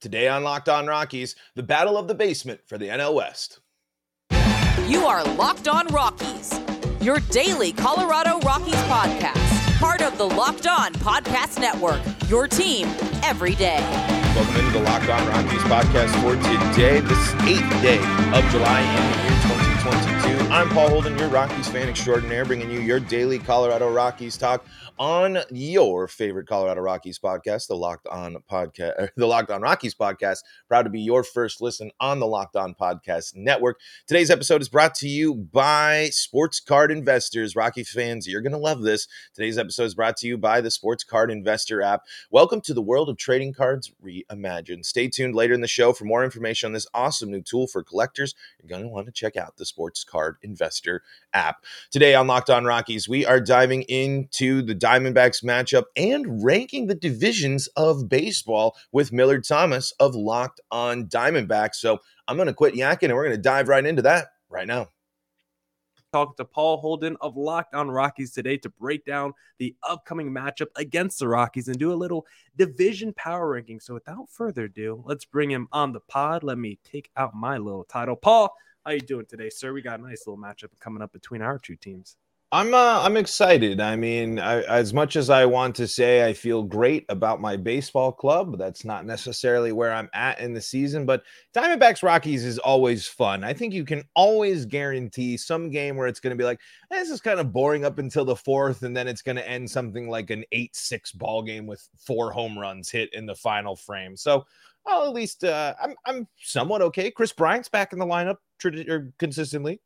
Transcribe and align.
Today 0.00 0.28
on 0.28 0.42
Locked 0.44 0.70
On 0.70 0.86
Rockies, 0.86 1.36
the 1.54 1.62
battle 1.62 1.98
of 1.98 2.08
the 2.08 2.14
basement 2.14 2.60
for 2.64 2.78
the 2.78 2.86
NL 2.86 3.14
West. 3.14 3.60
You 4.88 5.04
are 5.04 5.22
Locked 5.34 5.68
On 5.68 5.86
Rockies, 5.88 6.58
your 7.02 7.20
daily 7.30 7.70
Colorado 7.70 8.38
Rockies 8.40 8.80
podcast, 8.88 9.78
part 9.78 10.00
of 10.00 10.16
the 10.16 10.24
Locked 10.24 10.66
On 10.66 10.94
Podcast 10.94 11.60
Network, 11.60 12.00
your 12.30 12.48
team 12.48 12.88
every 13.22 13.54
day. 13.54 13.80
Welcome 14.34 14.56
into 14.56 14.78
the 14.78 14.84
Locked 14.84 15.10
On 15.10 15.28
Rockies 15.28 15.62
podcast 15.64 16.22
for 16.22 16.34
today, 16.34 17.00
this 17.00 17.34
eighth 17.42 17.82
day 17.82 17.98
of 18.32 18.50
July 18.50 19.29
2022. 20.30 20.52
I'm 20.52 20.68
Paul 20.70 20.88
Holden, 20.90 21.18
your 21.18 21.28
Rockies 21.28 21.68
fan 21.68 21.88
extraordinaire, 21.88 22.44
bringing 22.44 22.70
you 22.70 22.80
your 22.80 23.00
daily 23.00 23.38
Colorado 23.38 23.90
Rockies 23.90 24.36
talk 24.36 24.64
on 24.98 25.38
your 25.50 26.06
favorite 26.06 26.46
Colorado 26.46 26.82
Rockies 26.82 27.18
podcast, 27.18 27.68
the 27.68 27.74
Locked 27.74 28.06
On 28.08 28.36
podcast, 28.50 28.98
er, 28.98 29.10
the 29.16 29.26
Locked 29.26 29.50
On 29.50 29.62
Rockies 29.62 29.94
podcast. 29.94 30.40
Proud 30.68 30.82
to 30.82 30.90
be 30.90 31.00
your 31.00 31.24
first 31.24 31.60
listen 31.62 31.90
on 32.00 32.20
the 32.20 32.26
Locked 32.26 32.56
On 32.56 32.74
Podcast 32.74 33.34
Network. 33.34 33.80
Today's 34.06 34.30
episode 34.30 34.60
is 34.60 34.68
brought 34.68 34.94
to 34.96 35.08
you 35.08 35.34
by 35.34 36.10
Sports 36.10 36.60
Card 36.60 36.92
Investors. 36.92 37.56
Rocky 37.56 37.82
fans, 37.82 38.28
you're 38.28 38.42
going 38.42 38.52
to 38.52 38.58
love 38.58 38.82
this. 38.82 39.08
Today's 39.34 39.56
episode 39.56 39.84
is 39.84 39.94
brought 39.94 40.16
to 40.18 40.26
you 40.26 40.36
by 40.36 40.60
the 40.60 40.70
Sports 40.70 41.02
Card 41.02 41.30
Investor 41.30 41.80
app. 41.80 42.02
Welcome 42.30 42.60
to 42.62 42.74
the 42.74 42.82
world 42.82 43.08
of 43.08 43.16
trading 43.16 43.54
cards 43.54 43.92
reimagined. 44.04 44.84
Stay 44.84 45.08
tuned 45.08 45.34
later 45.34 45.54
in 45.54 45.62
the 45.62 45.68
show 45.68 45.92
for 45.92 46.04
more 46.04 46.24
information 46.24 46.68
on 46.68 46.72
this 46.74 46.86
awesome 46.92 47.30
new 47.30 47.42
tool 47.42 47.66
for 47.66 47.82
collectors. 47.82 48.34
You're 48.60 48.68
going 48.68 48.82
to 48.82 48.88
want 48.88 49.06
to 49.06 49.12
check 49.12 49.36
out 49.36 49.56
the 49.56 49.64
Sports 49.64 50.04
Card 50.04 50.19
Investor 50.42 51.02
app. 51.32 51.64
Today 51.90 52.14
on 52.14 52.26
Locked 52.26 52.50
On 52.50 52.64
Rockies, 52.64 53.08
we 53.08 53.24
are 53.26 53.40
diving 53.40 53.82
into 53.82 54.62
the 54.62 54.74
Diamondbacks 54.74 55.44
matchup 55.44 55.84
and 55.96 56.44
ranking 56.44 56.86
the 56.86 56.94
divisions 56.94 57.66
of 57.76 58.08
baseball 58.08 58.76
with 58.92 59.12
Millard 59.12 59.44
Thomas 59.44 59.92
of 60.00 60.14
Locked 60.14 60.60
On 60.70 61.06
Diamondbacks. 61.06 61.76
So 61.76 62.00
I'm 62.28 62.36
going 62.36 62.46
to 62.46 62.54
quit 62.54 62.74
yakking 62.74 63.04
and 63.04 63.14
we're 63.14 63.24
going 63.24 63.36
to 63.36 63.42
dive 63.42 63.68
right 63.68 63.84
into 63.84 64.02
that 64.02 64.28
right 64.48 64.66
now. 64.66 64.88
Talk 66.12 66.36
to 66.38 66.44
Paul 66.44 66.78
Holden 66.78 67.16
of 67.20 67.36
Locked 67.36 67.72
On 67.72 67.88
Rockies 67.88 68.32
today 68.32 68.56
to 68.58 68.68
break 68.68 69.04
down 69.04 69.32
the 69.58 69.76
upcoming 69.88 70.30
matchup 70.32 70.66
against 70.74 71.20
the 71.20 71.28
Rockies 71.28 71.68
and 71.68 71.78
do 71.78 71.92
a 71.92 71.94
little 71.94 72.26
division 72.56 73.12
power 73.12 73.50
ranking. 73.50 73.78
So 73.78 73.94
without 73.94 74.28
further 74.28 74.64
ado, 74.64 75.04
let's 75.06 75.24
bring 75.24 75.52
him 75.52 75.68
on 75.70 75.92
the 75.92 76.00
pod. 76.00 76.42
Let 76.42 76.58
me 76.58 76.80
take 76.82 77.10
out 77.16 77.34
my 77.34 77.58
little 77.58 77.84
title. 77.84 78.16
Paul, 78.16 78.52
how 78.90 78.94
you 78.94 79.00
doing 79.00 79.26
today, 79.26 79.48
sir? 79.48 79.72
We 79.72 79.82
got 79.82 80.00
a 80.00 80.02
nice 80.02 80.26
little 80.26 80.42
matchup 80.42 80.70
coming 80.80 81.00
up 81.00 81.12
between 81.12 81.42
our 81.42 81.60
two 81.60 81.76
teams. 81.76 82.16
I'm 82.50 82.74
uh, 82.74 83.02
I'm 83.04 83.16
excited. 83.16 83.80
I 83.80 83.94
mean, 83.94 84.40
I, 84.40 84.62
as 84.62 84.92
much 84.92 85.14
as 85.14 85.30
I 85.30 85.46
want 85.46 85.76
to 85.76 85.86
say 85.86 86.26
I 86.26 86.32
feel 86.32 86.64
great 86.64 87.04
about 87.08 87.40
my 87.40 87.56
baseball 87.56 88.10
club, 88.10 88.58
that's 88.58 88.84
not 88.84 89.06
necessarily 89.06 89.70
where 89.70 89.92
I'm 89.92 90.10
at 90.12 90.40
in 90.40 90.52
the 90.52 90.60
season. 90.60 91.06
But 91.06 91.22
Diamondbacks 91.54 92.02
Rockies 92.02 92.44
is 92.44 92.58
always 92.58 93.06
fun. 93.06 93.44
I 93.44 93.52
think 93.52 93.72
you 93.72 93.84
can 93.84 94.02
always 94.16 94.66
guarantee 94.66 95.36
some 95.36 95.70
game 95.70 95.96
where 95.96 96.08
it's 96.08 96.18
going 96.18 96.32
to 96.32 96.36
be 96.36 96.42
like 96.42 96.58
eh, 96.90 96.98
this 96.98 97.10
is 97.10 97.20
kind 97.20 97.38
of 97.38 97.52
boring 97.52 97.84
up 97.84 98.00
until 98.00 98.24
the 98.24 98.34
fourth, 98.34 98.82
and 98.82 98.96
then 98.96 99.06
it's 99.06 99.22
going 99.22 99.36
to 99.36 99.48
end 99.48 99.70
something 99.70 100.08
like 100.08 100.30
an 100.30 100.44
eight 100.50 100.74
six 100.74 101.12
ball 101.12 101.44
game 101.44 101.68
with 101.68 101.88
four 102.04 102.32
home 102.32 102.58
runs 102.58 102.90
hit 102.90 103.14
in 103.14 103.26
the 103.26 103.36
final 103.36 103.76
frame. 103.76 104.16
So 104.16 104.44
well, 104.84 105.06
at 105.06 105.12
least 105.12 105.44
uh, 105.44 105.74
I'm 105.82 105.94
I'm 106.06 106.28
somewhat 106.38 106.82
okay. 106.82 107.10
Kris 107.10 107.32
Bryant's 107.32 107.68
back 107.68 107.92
in 107.92 107.98
the 107.98 108.06
lineup 108.06 108.36
consistently 109.18 109.80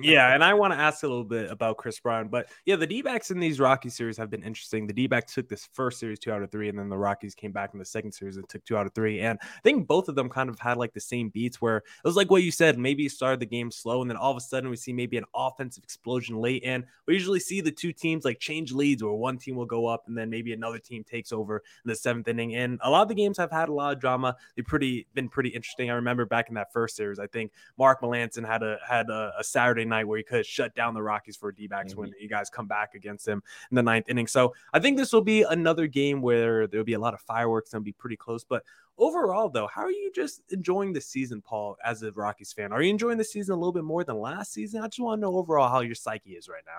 yeah, 0.00 0.34
and 0.34 0.42
I 0.42 0.54
want 0.54 0.72
to 0.72 0.78
ask 0.78 1.02
a 1.02 1.08
little 1.08 1.24
bit 1.24 1.50
about 1.50 1.76
Chris 1.76 1.98
Brown, 2.00 2.28
but 2.28 2.48
yeah, 2.66 2.76
the 2.76 2.86
D 2.86 3.02
backs 3.02 3.30
in 3.30 3.40
these 3.40 3.60
Rocky 3.60 3.88
series 3.88 4.16
have 4.16 4.30
been 4.30 4.42
interesting. 4.42 4.86
The 4.86 4.92
D 4.92 5.06
backs 5.06 5.34
took 5.34 5.48
this 5.48 5.68
first 5.72 5.98
series 5.98 6.18
two 6.18 6.32
out 6.32 6.42
of 6.42 6.50
three, 6.50 6.68
and 6.68 6.78
then 6.78 6.88
the 6.88 6.98
Rockies 6.98 7.34
came 7.34 7.52
back 7.52 7.70
in 7.72 7.78
the 7.78 7.84
second 7.84 8.12
series 8.12 8.36
and 8.36 8.48
took 8.48 8.64
two 8.64 8.76
out 8.76 8.86
of 8.86 8.94
three. 8.94 9.20
And 9.20 9.38
I 9.42 9.60
think 9.62 9.86
both 9.86 10.08
of 10.08 10.14
them 10.14 10.28
kind 10.28 10.48
of 10.48 10.58
had 10.58 10.76
like 10.76 10.92
the 10.92 11.00
same 11.00 11.28
beats 11.28 11.60
where 11.60 11.78
it 11.78 11.84
was 12.04 12.16
like 12.16 12.30
what 12.30 12.42
you 12.42 12.50
said, 12.50 12.78
maybe 12.78 13.02
you 13.02 13.08
started 13.08 13.40
the 13.40 13.46
game 13.46 13.70
slow, 13.70 14.02
and 14.02 14.10
then 14.10 14.16
all 14.16 14.30
of 14.30 14.36
a 14.36 14.40
sudden 14.40 14.70
we 14.70 14.76
see 14.76 14.92
maybe 14.92 15.16
an 15.16 15.24
offensive 15.34 15.84
explosion 15.84 16.36
late. 16.36 16.62
And 16.64 16.84
we 17.06 17.14
usually 17.14 17.40
see 17.40 17.60
the 17.60 17.70
two 17.70 17.92
teams 17.92 18.24
like 18.24 18.38
change 18.38 18.72
leads 18.72 19.02
where 19.02 19.12
one 19.12 19.38
team 19.38 19.56
will 19.56 19.66
go 19.66 19.86
up 19.86 20.04
and 20.06 20.16
then 20.16 20.30
maybe 20.30 20.52
another 20.52 20.78
team 20.78 21.04
takes 21.04 21.32
over 21.32 21.58
in 21.58 21.88
the 21.88 21.96
seventh 21.96 22.28
inning. 22.28 22.54
And 22.54 22.78
a 22.82 22.90
lot 22.90 23.02
of 23.02 23.08
the 23.08 23.14
games 23.14 23.38
have 23.38 23.50
had 23.50 23.68
a 23.68 23.72
lot 23.72 23.92
of 23.94 24.00
drama. 24.00 24.36
They've 24.56 24.64
pretty 24.64 25.06
been 25.14 25.28
pretty 25.28 25.50
interesting. 25.50 25.90
I 25.90 25.94
remember 25.94 26.24
back 26.26 26.48
in 26.48 26.54
that 26.54 26.72
first 26.72 26.96
series, 26.96 27.18
I 27.18 27.26
think 27.26 27.52
Mark 27.78 28.00
Melancon 28.00 28.46
had 28.46 28.62
a 28.62 28.78
had 28.86 29.08
a, 29.10 29.32
a 29.38 29.41
Saturday 29.42 29.84
night 29.84 30.06
where 30.06 30.18
he 30.18 30.24
could 30.24 30.46
shut 30.46 30.74
down 30.74 30.94
the 30.94 31.02
Rockies 31.02 31.36
for 31.36 31.52
D 31.52 31.66
backs 31.66 31.92
mm-hmm. 31.92 32.00
when 32.00 32.12
you 32.20 32.28
guys 32.28 32.50
come 32.50 32.66
back 32.66 32.94
against 32.94 33.26
him 33.26 33.42
in 33.70 33.74
the 33.74 33.82
ninth 33.82 34.08
inning. 34.08 34.26
So 34.26 34.54
I 34.72 34.80
think 34.80 34.96
this 34.96 35.12
will 35.12 35.22
be 35.22 35.42
another 35.42 35.86
game 35.86 36.22
where 36.22 36.66
there'll 36.66 36.84
be 36.84 36.94
a 36.94 36.98
lot 36.98 37.14
of 37.14 37.20
fireworks 37.20 37.74
and 37.74 37.84
be 37.84 37.92
pretty 37.92 38.16
close. 38.16 38.44
But 38.44 38.62
overall, 38.98 39.48
though, 39.48 39.66
how 39.66 39.82
are 39.82 39.90
you 39.90 40.12
just 40.14 40.42
enjoying 40.50 40.92
the 40.92 41.00
season, 41.00 41.42
Paul, 41.42 41.76
as 41.84 42.02
a 42.02 42.12
Rockies 42.12 42.52
fan? 42.52 42.72
Are 42.72 42.82
you 42.82 42.90
enjoying 42.90 43.18
the 43.18 43.24
season 43.24 43.54
a 43.54 43.56
little 43.56 43.72
bit 43.72 43.84
more 43.84 44.04
than 44.04 44.18
last 44.18 44.52
season? 44.52 44.82
I 44.82 44.86
just 44.86 45.00
want 45.00 45.18
to 45.18 45.22
know 45.22 45.36
overall 45.36 45.68
how 45.68 45.80
your 45.80 45.94
psyche 45.94 46.32
is 46.32 46.48
right 46.48 46.64
now. 46.66 46.78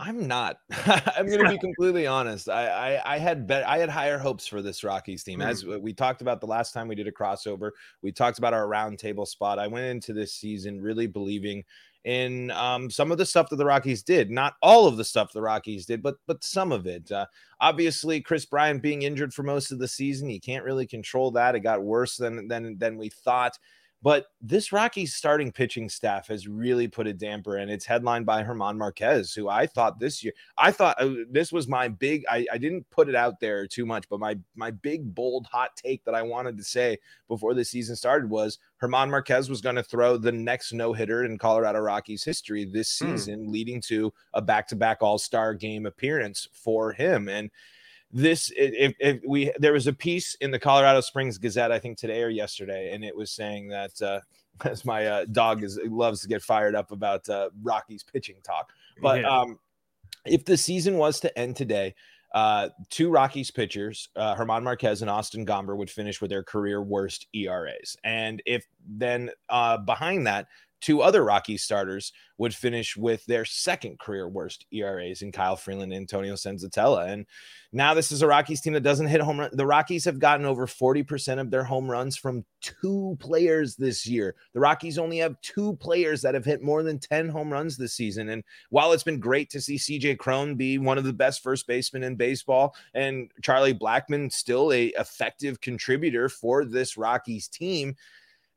I'm 0.00 0.26
not. 0.26 0.56
I'm 0.86 1.26
going 1.26 1.44
to 1.44 1.50
be 1.50 1.58
completely 1.58 2.06
honest. 2.06 2.48
I, 2.48 2.66
I, 2.96 3.14
I 3.14 3.18
had 3.18 3.46
bet 3.46 3.68
I 3.68 3.76
had 3.76 3.90
higher 3.90 4.16
hopes 4.18 4.46
for 4.46 4.62
this 4.62 4.82
Rockies 4.82 5.22
team. 5.22 5.42
As 5.42 5.62
mm. 5.62 5.78
we 5.78 5.92
talked 5.92 6.22
about 6.22 6.40
the 6.40 6.46
last 6.46 6.72
time 6.72 6.88
we 6.88 6.94
did 6.94 7.06
a 7.06 7.12
crossover, 7.12 7.72
we 8.00 8.10
talked 8.10 8.38
about 8.38 8.54
our 8.54 8.66
roundtable 8.66 9.28
spot. 9.28 9.58
I 9.58 9.66
went 9.66 9.84
into 9.84 10.14
this 10.14 10.32
season 10.32 10.80
really 10.80 11.06
believing 11.06 11.64
in 12.04 12.50
um, 12.52 12.88
some 12.88 13.12
of 13.12 13.18
the 13.18 13.26
stuff 13.26 13.50
that 13.50 13.56
the 13.56 13.64
Rockies 13.66 14.02
did. 14.02 14.30
Not 14.30 14.54
all 14.62 14.86
of 14.86 14.96
the 14.96 15.04
stuff 15.04 15.34
the 15.34 15.42
Rockies 15.42 15.84
did, 15.84 16.02
but 16.02 16.16
but 16.26 16.42
some 16.42 16.72
of 16.72 16.86
it. 16.86 17.12
Uh, 17.12 17.26
obviously, 17.60 18.22
Kris 18.22 18.46
Bryant 18.46 18.80
being 18.80 19.02
injured 19.02 19.34
for 19.34 19.42
most 19.42 19.70
of 19.70 19.78
the 19.78 19.88
season, 19.88 20.30
he 20.30 20.40
can't 20.40 20.64
really 20.64 20.86
control 20.86 21.30
that. 21.32 21.54
It 21.54 21.60
got 21.60 21.82
worse 21.82 22.16
than 22.16 22.48
than 22.48 22.78
than 22.78 22.96
we 22.96 23.10
thought. 23.10 23.58
But 24.02 24.28
this 24.40 24.72
Rockies 24.72 25.14
starting 25.14 25.52
pitching 25.52 25.90
staff 25.90 26.28
has 26.28 26.48
really 26.48 26.88
put 26.88 27.06
a 27.06 27.12
damper, 27.12 27.56
and 27.56 27.70
it's 27.70 27.84
headlined 27.84 28.24
by 28.24 28.42
Herman 28.42 28.78
Marquez, 28.78 29.34
who 29.34 29.50
I 29.50 29.66
thought 29.66 30.00
this 30.00 30.24
year, 30.24 30.32
I 30.56 30.72
thought 30.72 31.00
uh, 31.00 31.10
this 31.30 31.52
was 31.52 31.68
my 31.68 31.88
big. 31.88 32.24
I, 32.30 32.46
I 32.50 32.56
didn't 32.56 32.88
put 32.88 33.10
it 33.10 33.14
out 33.14 33.40
there 33.40 33.66
too 33.66 33.84
much, 33.84 34.08
but 34.08 34.18
my 34.18 34.38
my 34.54 34.70
big 34.70 35.14
bold 35.14 35.46
hot 35.46 35.76
take 35.76 36.02
that 36.04 36.14
I 36.14 36.22
wanted 36.22 36.56
to 36.56 36.64
say 36.64 36.98
before 37.28 37.52
the 37.52 37.64
season 37.64 37.94
started 37.94 38.30
was 38.30 38.58
Herman 38.78 39.10
Marquez 39.10 39.50
was 39.50 39.60
going 39.60 39.76
to 39.76 39.82
throw 39.82 40.16
the 40.16 40.32
next 40.32 40.72
no 40.72 40.94
hitter 40.94 41.24
in 41.24 41.36
Colorado 41.36 41.80
Rockies 41.80 42.24
history 42.24 42.64
this 42.64 42.98
hmm. 42.98 43.10
season, 43.12 43.44
hmm. 43.44 43.52
leading 43.52 43.82
to 43.82 44.14
a 44.32 44.40
back 44.40 44.66
to 44.68 44.76
back 44.76 45.02
All 45.02 45.18
Star 45.18 45.52
game 45.52 45.84
appearance 45.84 46.48
for 46.54 46.92
him, 46.92 47.28
and 47.28 47.50
this 48.12 48.52
if, 48.56 48.94
if 48.98 49.20
we 49.26 49.52
there 49.58 49.72
was 49.72 49.86
a 49.86 49.92
piece 49.92 50.34
in 50.36 50.50
the 50.50 50.58
Colorado 50.58 51.00
Springs 51.00 51.38
Gazette 51.38 51.70
I 51.70 51.78
think 51.78 51.96
today 51.96 52.22
or 52.22 52.28
yesterday 52.28 52.92
and 52.92 53.04
it 53.04 53.16
was 53.16 53.30
saying 53.30 53.68
that 53.68 54.00
uh 54.02 54.20
as 54.68 54.84
my 54.84 55.06
uh, 55.06 55.24
dog 55.32 55.62
is 55.62 55.78
loves 55.84 56.20
to 56.22 56.28
get 56.28 56.42
fired 56.42 56.74
up 56.74 56.90
about 56.90 57.28
uh, 57.28 57.50
Rocky's 57.62 58.02
pitching 58.02 58.36
talk 58.42 58.72
but 59.00 59.20
yeah. 59.20 59.28
um 59.28 59.58
if 60.26 60.44
the 60.44 60.56
season 60.56 60.98
was 60.98 61.20
to 61.20 61.38
end 61.38 61.56
today 61.56 61.94
uh, 62.32 62.68
two 62.90 63.10
Rockies 63.10 63.50
pitchers, 63.50 64.08
uh, 64.14 64.36
German 64.36 64.62
Marquez 64.62 65.02
and 65.02 65.10
Austin 65.10 65.44
Gomber, 65.44 65.76
would 65.76 65.90
finish 65.90 66.20
with 66.20 66.30
their 66.30 66.44
career 66.44 66.80
worst 66.80 67.26
ERAs. 67.34 67.96
And 68.04 68.40
if 68.46 68.66
then 68.86 69.30
uh, 69.48 69.78
behind 69.78 70.26
that, 70.26 70.46
two 70.80 71.02
other 71.02 71.24
Rockies 71.24 71.62
starters 71.62 72.12
would 72.38 72.54
finish 72.54 72.96
with 72.96 73.24
their 73.26 73.44
second 73.44 73.98
career 73.98 74.26
worst 74.26 74.64
ERAs 74.72 75.20
in 75.20 75.30
Kyle 75.30 75.56
Freeland 75.56 75.92
and 75.92 76.00
Antonio 76.00 76.34
Senzatela. 76.34 77.10
And 77.10 77.26
now 77.70 77.92
this 77.92 78.10
is 78.10 78.22
a 78.22 78.26
Rockies 78.26 78.62
team 78.62 78.72
that 78.72 78.82
doesn't 78.82 79.08
hit 79.08 79.20
home 79.20 79.40
run. 79.40 79.50
The 79.52 79.66
Rockies 79.66 80.06
have 80.06 80.18
gotten 80.18 80.46
over 80.46 80.66
40% 80.66 81.38
of 81.38 81.50
their 81.50 81.64
home 81.64 81.90
runs 81.90 82.16
from 82.16 82.44
two 82.62 83.16
players 83.20 83.76
this 83.76 84.06
year. 84.06 84.36
The 84.54 84.60
Rockies 84.60 84.96
only 84.96 85.18
have 85.18 85.40
two 85.42 85.76
players 85.76 86.22
that 86.22 86.32
have 86.32 86.46
hit 86.46 86.62
more 86.62 86.82
than 86.82 86.98
10 86.98 87.28
home 87.28 87.52
runs 87.52 87.76
this 87.76 87.92
season. 87.92 88.30
And 88.30 88.42
while 88.70 88.92
it's 88.92 89.02
been 89.02 89.20
great 89.20 89.50
to 89.50 89.60
see 89.60 89.76
CJ 89.76 90.18
Cron 90.18 90.54
be 90.54 90.78
one 90.78 90.96
of 90.96 91.04
the 91.04 91.12
best 91.12 91.42
first 91.42 91.66
basemen 91.66 92.04
in 92.04 92.16
baseball 92.16 92.74
and 92.94 93.30
Charlie 93.42 93.74
Blackmon 93.74 94.32
still 94.32 94.72
a 94.72 94.86
effective 94.98 95.60
contributor 95.60 96.30
for 96.30 96.64
this 96.64 96.96
Rockies 96.96 97.48
team, 97.48 97.96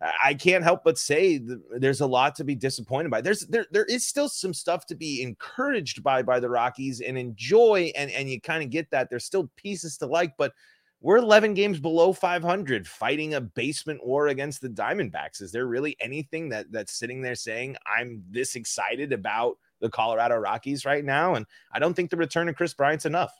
I 0.01 0.33
can't 0.33 0.63
help 0.63 0.83
but 0.83 0.97
say 0.97 1.39
there's 1.77 2.01
a 2.01 2.07
lot 2.07 2.35
to 2.35 2.43
be 2.43 2.55
disappointed 2.55 3.09
by. 3.09 3.21
There's 3.21 3.41
there 3.47 3.65
there 3.71 3.85
is 3.85 4.05
still 4.05 4.27
some 4.27 4.53
stuff 4.53 4.85
to 4.87 4.95
be 4.95 5.21
encouraged 5.21 6.03
by 6.03 6.23
by 6.23 6.39
the 6.39 6.49
Rockies 6.49 6.99
and 7.01 7.17
enjoy, 7.17 7.91
and 7.95 8.11
and 8.11 8.29
you 8.29 8.41
kind 8.41 8.63
of 8.63 8.69
get 8.69 8.89
that. 8.91 9.09
There's 9.09 9.25
still 9.25 9.49
pieces 9.55 9.97
to 9.97 10.05
like, 10.05 10.35
but 10.37 10.53
we're 11.03 11.17
11 11.17 11.53
games 11.53 11.81
below 11.81 12.13
500, 12.13 12.87
fighting 12.87 13.33
a 13.33 13.41
basement 13.41 14.05
war 14.05 14.27
against 14.27 14.61
the 14.61 14.69
Diamondbacks. 14.69 15.41
Is 15.41 15.51
there 15.51 15.67
really 15.67 15.97
anything 15.99 16.47
that 16.49 16.71
that's 16.71 16.97
sitting 16.97 17.21
there 17.21 17.35
saying 17.35 17.75
I'm 17.85 18.23
this 18.29 18.55
excited 18.55 19.11
about 19.11 19.57
the 19.81 19.89
Colorado 19.89 20.37
Rockies 20.37 20.85
right 20.85 21.03
now? 21.03 21.35
And 21.35 21.45
I 21.73 21.79
don't 21.79 21.93
think 21.93 22.09
the 22.09 22.17
return 22.17 22.47
of 22.47 22.55
Kris 22.55 22.73
Bryant's 22.73 23.05
enough. 23.05 23.33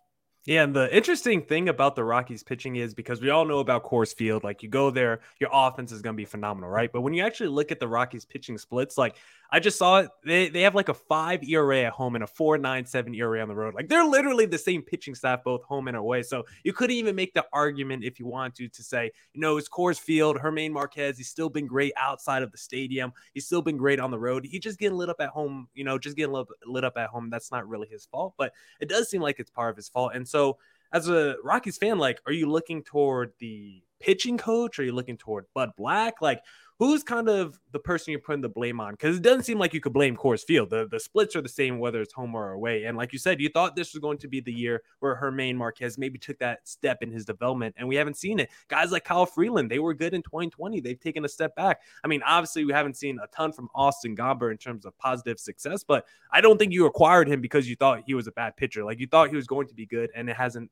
Yeah, 0.45 0.63
and 0.63 0.75
the 0.75 0.94
interesting 0.94 1.42
thing 1.42 1.69
about 1.69 1.95
the 1.95 2.04
Rockies 2.04 2.44
pitching 2.44 2.75
is 2.75 2.94
because 2.94 3.22
we 3.22 3.30
all 3.30 3.45
know 3.45 3.60
about 3.60 3.86
Coors 3.86 4.13
Field, 4.13 4.44
like 4.44 4.62
you 4.62 4.68
go 4.68 4.92
there, 4.92 5.22
your 5.40 5.50
offense 5.54 5.94
is 5.94 6.01
going 6.01 6.16
to 6.16 6.18
be 6.18 6.25
phenomenal, 6.25 6.69
right? 6.69 6.92
But 6.92 7.00
when 7.00 7.13
you 7.13 7.24
actually 7.24 7.48
look 7.48 7.72
at 7.72 7.80
the 7.80 7.88
Rockies 7.88 8.25
pitching 8.25 8.57
splits, 8.57 8.98
like 8.98 9.16
I 9.54 9.60
just 9.60 9.78
saw 9.78 10.00
it. 10.00 10.10
They, 10.26 10.50
they 10.50 10.64
have 10.64 10.74
like 10.74 10.90
a 10.90 10.96
five 10.96 11.44
ERA 11.44 11.84
at 11.84 11.94
home 11.94 12.16
and 12.16 12.24
a 12.24 12.28
four 12.28 12.58
nine 12.58 12.88
seven 12.88 13.14
ERA 13.14 13.40
on 13.40 13.48
the 13.48 13.54
road. 13.54 13.76
Like 13.76 13.88
they're 13.88 14.04
literally 14.04 14.48
the 14.48 14.58
same 14.58 14.82
pitching 14.82 15.14
staff, 15.14 15.44
both 15.44 15.62
home 15.64 15.88
and 15.88 15.96
away. 15.96 16.24
So 16.24 16.44
you 16.64 16.74
couldn't 16.74 16.96
even 16.96 17.16
make 17.16 17.36
the 17.36 17.46
argument 17.54 18.04
if 18.04 18.20
you 18.20 18.26
want 18.26 18.56
to 18.56 18.68
to 18.68 18.84
say, 18.84 19.12
you 19.32 19.42
know, 19.42 19.58
it's 19.58 19.70
Coors 19.70 20.00
Field, 20.00 20.40
German 20.42 20.74
Marquez. 20.74 21.20
He's 21.20 21.30
still 21.30 21.52
been 21.52 21.68
great 21.68 21.94
outside 21.98 22.42
of 22.42 22.52
the 22.52 22.58
stadium. 22.58 23.14
He's 23.36 23.46
still 23.46 23.62
been 23.62 23.78
great 23.78 24.00
on 24.00 24.10
the 24.10 24.18
road. 24.18 24.44
He 24.44 24.58
just 24.58 24.80
getting 24.80 24.98
lit 24.98 25.10
up 25.10 25.18
at 25.20 25.30
home. 25.30 25.68
You 25.76 25.84
know, 25.84 26.00
just 26.00 26.18
getting 26.18 26.34
lit 26.66 26.84
up 26.84 26.98
at 26.98 27.10
home. 27.10 27.30
That's 27.30 27.52
not 27.52 27.68
really 27.68 27.88
his 27.88 28.06
fault, 28.06 28.34
but 28.40 28.54
it 28.82 28.90
does 28.90 29.08
seem 29.08 29.22
like 29.22 29.40
it's 29.40 29.52
part 29.52 29.70
of 29.70 29.76
his 29.76 29.88
fault. 29.88 30.14
And 30.16 30.28
so 30.28 30.58
as 30.94 31.10
a 31.10 31.36
Rockies 31.44 31.78
fan, 31.78 32.00
like, 32.00 32.20
are 32.26 32.34
you 32.34 32.50
looking 32.50 32.84
toward 32.84 33.34
the 33.40 33.84
pitching 34.00 34.38
coach? 34.38 34.80
Are 34.80 34.84
you 34.84 34.94
looking 34.94 35.18
toward 35.18 35.46
Bud 35.54 35.72
Black? 35.78 36.22
Like, 36.22 36.42
who's 36.80 37.04
kind 37.04 37.30
of 37.30 37.60
the 37.72 37.80
person 37.80 38.12
you're 38.12 38.20
putting 38.20 38.42
the 38.42 38.50
blame 38.50 38.80
on? 38.80 38.94
Because 38.94 39.18
it 39.18 39.24
doesn't 39.24 39.44
seem 39.44 39.60
like 39.60 39.74
you 39.74 39.81
could 39.81 39.94
blame 39.94 40.16
Coors 40.16 40.44
Field. 40.44 40.70
The, 40.70 40.88
the 40.90 41.00
splits 41.00 41.36
are 41.36 41.42
the 41.42 41.50
same 41.50 41.80
whether 41.80 42.02
it's 42.02 42.14
home 42.14 42.36
or 42.36 42.52
away. 42.52 42.86
And 42.86 42.98
like 42.98 43.14
you 43.14 43.20
said, 43.20 43.40
you 43.40 43.50
thought 43.50 43.75
this 43.75 43.94
was 43.94 44.00
going 44.00 44.18
to 44.20 44.28
be 44.28 44.40
the 44.40 44.54
year 44.54 44.84
where 45.00 45.18
German 45.20 45.58
Marquez 45.58 45.98
maybe 45.98 46.18
took 46.18 46.40
that 46.40 46.68
step 46.68 47.04
in 47.04 47.12
his 47.12 47.25
development, 47.25 47.75
and 47.78 47.88
we 47.88 47.96
haven't 47.96 48.18
seen 48.18 48.40
it. 48.40 48.50
Guys 48.68 48.92
like 48.92 49.04
Kyle 49.04 49.25
Freeland, 49.25 49.70
they 49.70 49.80
were 49.80 49.94
good 49.94 50.14
in 50.14 50.22
2020. 50.24 50.80
They've 50.80 51.00
taken 51.00 51.25
a 51.25 51.30
step 51.30 51.56
back. 51.56 51.81
I 52.04 52.08
mean, 52.08 52.22
obviously, 52.25 52.66
we 52.66 52.74
haven't 52.74 52.98
seen 52.98 53.19
a 53.24 53.28
ton 53.28 53.52
from 53.52 53.69
Austin 53.76 54.16
Gomber 54.16 54.52
in 54.52 54.58
terms 54.58 54.86
of 54.86 54.98
positive 54.98 55.40
success, 55.40 55.84
but 55.84 56.06
I 56.31 56.42
don't 56.42 56.58
think 56.58 56.74
you 56.74 56.86
acquired 56.86 57.28
him 57.28 57.42
because 57.42 57.69
you 57.69 57.76
thought 57.76 58.04
he 58.06 58.14
was 58.14 58.28
a 58.28 58.31
bad 58.31 58.58
pitcher. 58.58 58.84
Like 58.84 59.00
you 59.00 59.08
thought 59.08 59.30
he 59.30 59.36
was 59.36 59.48
going 59.48 59.68
to 59.68 59.76
be 59.76 59.86
good, 59.86 60.10
and 60.16 60.30
it 60.30 60.36
hasn't 60.36 60.72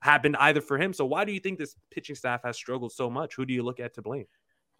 happened 0.00 0.36
either 0.38 0.60
for 0.60 0.78
him. 0.78 0.92
So 0.92 1.04
why 1.04 1.24
do 1.24 1.32
you 1.32 1.40
think 1.40 1.58
this 1.58 1.76
pitching 1.90 2.16
staff 2.16 2.42
has 2.44 2.56
struggled 2.56 2.92
so 2.92 3.10
much? 3.10 3.34
Who 3.34 3.44
do 3.44 3.52
you 3.52 3.62
look 3.62 3.80
at 3.80 3.94
to 3.94 4.02
blame? 4.02 4.26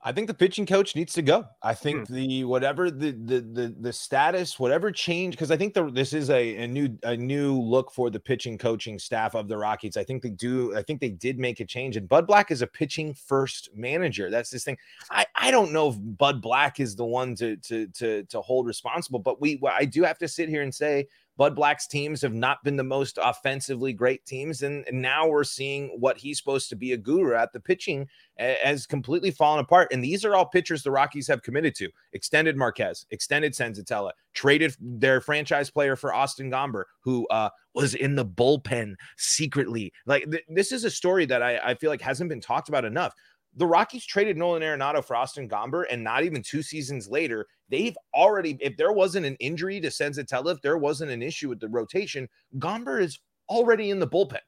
I 0.02 0.12
think 0.12 0.28
the 0.28 0.34
pitching 0.34 0.64
coach 0.64 0.96
needs 0.96 1.12
to 1.12 1.22
go. 1.22 1.44
I 1.62 1.74
think 1.74 2.08
hmm. 2.08 2.14
the 2.14 2.44
whatever 2.44 2.90
the 2.90 3.10
the 3.12 3.40
the, 3.40 3.76
the 3.80 3.92
status, 3.92 4.58
whatever 4.58 4.90
change, 4.90 5.34
because 5.34 5.50
I 5.50 5.58
think 5.58 5.74
the, 5.74 5.90
this 5.90 6.14
is 6.14 6.30
a, 6.30 6.56
a 6.56 6.66
new 6.66 6.96
a 7.02 7.16
new 7.16 7.60
look 7.60 7.92
for 7.92 8.08
the 8.08 8.18
pitching 8.18 8.56
coaching 8.56 8.98
staff 8.98 9.34
of 9.34 9.46
the 9.46 9.58
Rockies. 9.58 9.98
I 9.98 10.04
think 10.04 10.22
they 10.22 10.30
do. 10.30 10.74
I 10.74 10.82
think 10.82 11.00
they 11.00 11.10
did 11.10 11.38
make 11.38 11.60
a 11.60 11.66
change. 11.66 11.98
And 11.98 12.08
Bud 12.08 12.26
Black 12.26 12.50
is 12.50 12.62
a 12.62 12.66
pitching 12.66 13.12
first 13.12 13.68
manager. 13.74 14.30
That's 14.30 14.48
this 14.48 14.64
thing. 14.64 14.78
I 15.10 15.26
I 15.34 15.50
don't 15.50 15.72
know 15.72 15.90
if 15.90 15.96
Bud 15.98 16.40
Black 16.40 16.80
is 16.80 16.96
the 16.96 17.04
one 17.04 17.34
to 17.36 17.56
to 17.56 17.86
to 17.88 18.24
to 18.24 18.40
hold 18.40 18.66
responsible, 18.66 19.18
but 19.18 19.40
we 19.40 19.60
I 19.70 19.84
do 19.84 20.02
have 20.04 20.18
to 20.18 20.28
sit 20.28 20.48
here 20.48 20.62
and 20.62 20.74
say 20.74 21.08
Bud 21.40 21.56
Black's 21.56 21.86
teams 21.86 22.20
have 22.20 22.34
not 22.34 22.62
been 22.64 22.76
the 22.76 22.84
most 22.84 23.18
offensively 23.18 23.94
great 23.94 24.26
teams. 24.26 24.62
And, 24.62 24.86
and, 24.86 25.00
now 25.00 25.26
we're 25.26 25.42
seeing 25.42 25.88
what 25.98 26.18
he's 26.18 26.36
supposed 26.36 26.68
to 26.68 26.76
be 26.76 26.92
a 26.92 26.98
guru 26.98 27.34
at 27.34 27.50
the 27.54 27.60
pitching 27.60 28.08
has 28.38 28.86
completely 28.86 29.30
fallen 29.30 29.58
apart. 29.58 29.88
And 29.90 30.04
these 30.04 30.22
are 30.26 30.34
all 30.34 30.44
pitchers 30.44 30.82
the 30.82 30.90
Rockies 30.90 31.26
have 31.28 31.42
committed 31.42 31.74
to 31.76 31.88
extended 32.12 32.58
Marquez, 32.58 33.06
extended 33.10 33.54
Senzatela, 33.54 34.10
traded 34.34 34.76
their 34.78 35.22
franchise 35.22 35.70
player 35.70 35.96
for 35.96 36.12
Austin 36.12 36.50
Gomber, 36.50 36.84
who 37.02 37.26
uh, 37.28 37.48
was 37.74 37.94
in 37.94 38.16
the 38.16 38.26
bullpen 38.26 38.92
secretly. 39.16 39.94
Like 40.04 40.30
th- 40.30 40.44
this 40.46 40.72
is 40.72 40.84
a 40.84 40.90
story 40.90 41.24
that 41.24 41.42
I, 41.42 41.56
I 41.56 41.74
feel 41.74 41.88
like 41.88 42.02
hasn't 42.02 42.28
been 42.28 42.42
talked 42.42 42.68
about 42.68 42.84
enough 42.84 43.14
the 43.54 43.66
Rockies 43.66 44.04
traded 44.04 44.36
Nolan 44.36 44.62
Arenado 44.62 45.04
for 45.04 45.16
Austin 45.16 45.48
Gomber, 45.48 45.84
and 45.90 46.04
not 46.04 46.24
even 46.24 46.42
two 46.42 46.62
seasons 46.62 47.08
later, 47.08 47.46
they've 47.68 47.96
already, 48.14 48.56
if 48.60 48.76
there 48.76 48.92
wasn't 48.92 49.26
an 49.26 49.36
injury 49.40 49.80
to 49.80 49.88
Senzatela, 49.88 50.54
if 50.54 50.62
there 50.62 50.78
wasn't 50.78 51.10
an 51.10 51.22
issue 51.22 51.48
with 51.48 51.60
the 51.60 51.68
rotation, 51.68 52.28
Gomber 52.58 53.00
is 53.00 53.18
already 53.48 53.90
in 53.90 53.98
the 53.98 54.06
bullpen. 54.06 54.38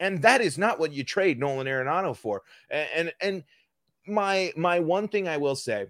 And 0.00 0.22
that 0.22 0.40
is 0.40 0.58
not 0.58 0.78
what 0.78 0.92
you 0.92 1.04
trade 1.04 1.38
Nolan 1.38 1.66
Arenado 1.66 2.16
for. 2.16 2.42
And, 2.70 2.88
and, 2.94 3.12
and 3.20 3.44
my 4.06 4.52
my 4.56 4.80
one 4.80 5.08
thing 5.08 5.28
I 5.28 5.36
will 5.36 5.56
say, 5.56 5.86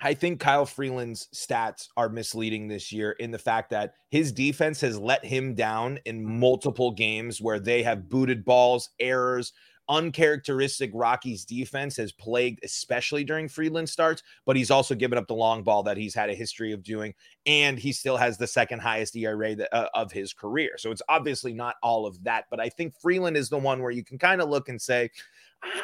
I 0.00 0.14
think 0.14 0.40
Kyle 0.40 0.66
Freeland's 0.66 1.28
stats 1.32 1.88
are 1.96 2.08
misleading 2.08 2.66
this 2.66 2.90
year 2.90 3.12
in 3.12 3.30
the 3.30 3.38
fact 3.38 3.70
that 3.70 3.94
his 4.10 4.32
defense 4.32 4.80
has 4.80 4.98
let 4.98 5.24
him 5.24 5.54
down 5.54 6.00
in 6.04 6.38
multiple 6.40 6.90
games 6.90 7.40
where 7.40 7.60
they 7.60 7.84
have 7.84 8.08
booted 8.08 8.44
balls, 8.44 8.90
errors, 8.98 9.52
uncharacteristic 9.88 10.90
Rockies 10.94 11.44
defense 11.44 11.96
has 11.96 12.12
plagued, 12.12 12.60
especially 12.64 13.24
during 13.24 13.48
Freeland 13.48 13.88
starts, 13.88 14.22
but 14.46 14.56
he's 14.56 14.70
also 14.70 14.94
given 14.94 15.18
up 15.18 15.26
the 15.26 15.34
long 15.34 15.62
ball 15.62 15.82
that 15.82 15.96
he's 15.96 16.14
had 16.14 16.30
a 16.30 16.34
history 16.34 16.72
of 16.72 16.82
doing. 16.82 17.14
And 17.46 17.78
he 17.78 17.92
still 17.92 18.16
has 18.16 18.38
the 18.38 18.46
second 18.46 18.80
highest 18.80 19.16
ERA 19.16 19.54
that, 19.56 19.74
uh, 19.74 19.88
of 19.94 20.12
his 20.12 20.32
career. 20.32 20.72
So 20.78 20.90
it's 20.90 21.02
obviously 21.08 21.52
not 21.52 21.76
all 21.82 22.06
of 22.06 22.22
that. 22.24 22.44
But 22.50 22.60
I 22.60 22.68
think 22.68 22.94
Freeland 23.00 23.36
is 23.36 23.48
the 23.48 23.58
one 23.58 23.82
where 23.82 23.90
you 23.90 24.04
can 24.04 24.18
kind 24.18 24.40
of 24.40 24.48
look 24.48 24.68
and 24.68 24.80
say, 24.80 25.10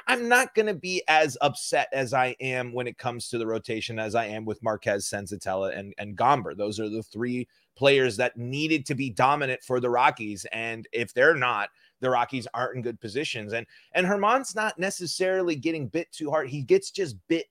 I'm 0.07 0.29
not 0.29 0.55
going 0.55 0.67
to 0.67 0.75
be 0.75 1.03
as 1.09 1.39
upset 1.41 1.89
as 1.93 2.13
I 2.13 2.35
am 2.41 2.73
when 2.73 2.87
it 2.87 2.99
comes 2.99 3.29
to 3.29 3.39
the 3.39 3.47
rotation 3.47 3.99
as 3.99 4.15
I 4.15 4.27
am 4.27 4.45
with 4.45 4.63
Marquez, 4.63 5.09
Senzatela, 5.09 5.77
and, 5.77 5.95
and 5.99 6.17
Gomber. 6.17 6.57
Those 6.57 6.81
are 6.81 6.89
the 6.89 7.03
three 7.03 7.47
players 7.77 8.17
that 8.17 8.37
needed 8.37 8.85
to 8.87 8.95
be 8.95 9.11
dominant 9.11 9.63
for 9.63 9.79
the 9.79 9.91
Rockies. 9.91 10.47
And 10.53 10.89
if 10.93 11.15
they're 11.15 11.37
not, 11.37 11.71
the 12.01 12.11
Rockies 12.11 12.47
aren't 12.55 12.77
in 12.77 12.83
good 12.83 13.01
positions. 13.01 13.53
And 13.53 13.67
and 13.93 14.07
Herman's 14.07 14.55
not 14.55 14.79
necessarily 14.79 15.57
getting 15.57 15.89
bit 15.89 16.11
too 16.13 16.31
hard. 16.31 16.49
He 16.49 16.63
gets 16.63 16.91
just 16.91 17.17
bit 17.29 17.47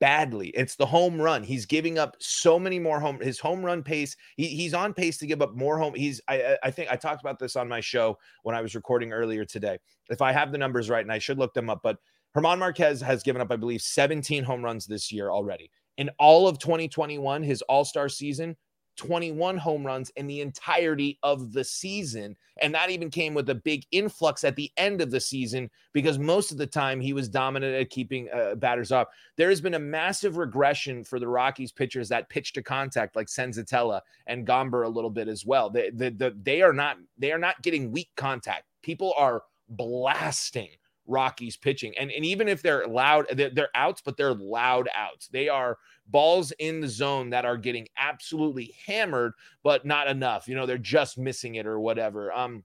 badly. 0.00 0.48
It's 0.48 0.76
the 0.76 0.86
home 0.86 1.20
run. 1.20 1.42
He's 1.42 1.66
giving 1.66 1.98
up 1.98 2.16
so 2.18 2.58
many 2.58 2.78
more 2.78 3.00
home. 3.00 3.20
His 3.20 3.38
home 3.38 3.64
run 3.64 3.82
pace. 3.82 4.16
He, 4.36 4.48
he's 4.48 4.74
on 4.74 4.94
pace 4.94 5.18
to 5.18 5.26
give 5.26 5.42
up 5.42 5.54
more 5.54 5.78
home. 5.78 5.94
He's. 5.94 6.20
I, 6.28 6.56
I 6.62 6.70
think 6.70 6.90
I 6.90 6.96
talked 6.96 7.20
about 7.20 7.38
this 7.38 7.56
on 7.56 7.68
my 7.68 7.80
show 7.80 8.18
when 8.42 8.56
I 8.56 8.62
was 8.62 8.74
recording 8.74 9.12
earlier 9.12 9.44
today. 9.44 9.78
If 10.10 10.22
I 10.22 10.32
have 10.32 10.52
the 10.52 10.58
numbers 10.58 10.90
right, 10.90 11.04
and 11.04 11.12
I 11.12 11.18
should 11.18 11.38
look 11.38 11.54
them 11.54 11.70
up, 11.70 11.80
but 11.82 11.98
Herman 12.34 12.58
Marquez 12.58 13.00
has 13.00 13.22
given 13.22 13.40
up, 13.40 13.52
I 13.52 13.56
believe, 13.56 13.80
17 13.80 14.42
home 14.42 14.64
runs 14.64 14.86
this 14.86 15.12
year 15.12 15.30
already. 15.30 15.70
In 15.96 16.10
all 16.18 16.48
of 16.48 16.58
2021, 16.58 17.42
his 17.42 17.62
All 17.62 17.84
Star 17.84 18.08
season, 18.08 18.56
21 18.96 19.56
home 19.56 19.84
runs 19.84 20.10
in 20.10 20.26
the 20.26 20.40
entirety 20.40 21.18
of 21.22 21.52
the 21.52 21.64
season. 21.64 22.36
And 22.60 22.74
that 22.74 22.90
even 22.90 23.10
came 23.10 23.34
with 23.34 23.50
a 23.50 23.54
big 23.54 23.84
influx 23.90 24.44
at 24.44 24.56
the 24.56 24.70
end 24.76 25.00
of 25.00 25.10
the 25.10 25.20
season 25.20 25.70
because 25.92 26.18
most 26.18 26.52
of 26.52 26.58
the 26.58 26.66
time 26.66 27.00
he 27.00 27.12
was 27.12 27.28
dominant 27.28 27.74
at 27.74 27.90
keeping 27.90 28.28
uh, 28.32 28.54
batters 28.54 28.92
up. 28.92 29.10
There 29.36 29.48
has 29.48 29.60
been 29.60 29.74
a 29.74 29.78
massive 29.78 30.36
regression 30.36 31.04
for 31.04 31.18
the 31.18 31.28
Rockies 31.28 31.72
pitchers 31.72 32.08
that 32.10 32.28
pitch 32.28 32.52
to 32.52 32.62
contact, 32.62 33.16
like 33.16 33.26
Senzatela 33.26 34.00
and 34.26 34.46
Gomber 34.46 34.84
a 34.84 34.88
little 34.88 35.10
bit 35.10 35.28
as 35.28 35.44
well. 35.44 35.70
They, 35.70 35.90
they, 35.90 36.10
they 36.10 36.62
are 36.62 36.72
not 36.72 36.98
they 37.18 37.32
are 37.32 37.38
not 37.38 37.62
getting 37.62 37.90
weak 37.90 38.10
contact. 38.16 38.64
People 38.82 39.14
are 39.16 39.42
blasting 39.68 40.68
Rockies 41.06 41.56
pitching. 41.56 41.96
And, 41.98 42.10
and 42.10 42.24
even 42.24 42.48
if 42.48 42.62
they're 42.62 42.86
loud, 42.86 43.26
they're, 43.32 43.50
they're 43.50 43.68
outs, 43.74 44.02
but 44.04 44.16
they're 44.16 44.34
loud 44.34 44.88
outs. 44.94 45.28
They 45.28 45.48
are 45.48 45.78
balls 46.06 46.52
in 46.58 46.80
the 46.80 46.88
zone 46.88 47.30
that 47.30 47.44
are 47.44 47.56
getting 47.56 47.88
absolutely 47.96 48.74
hammered, 48.86 49.32
but 49.62 49.84
not 49.84 50.08
enough. 50.08 50.48
You 50.48 50.54
know, 50.54 50.66
they're 50.66 50.78
just 50.78 51.18
missing 51.18 51.56
it 51.56 51.66
or 51.66 51.80
whatever. 51.80 52.32
Um, 52.32 52.64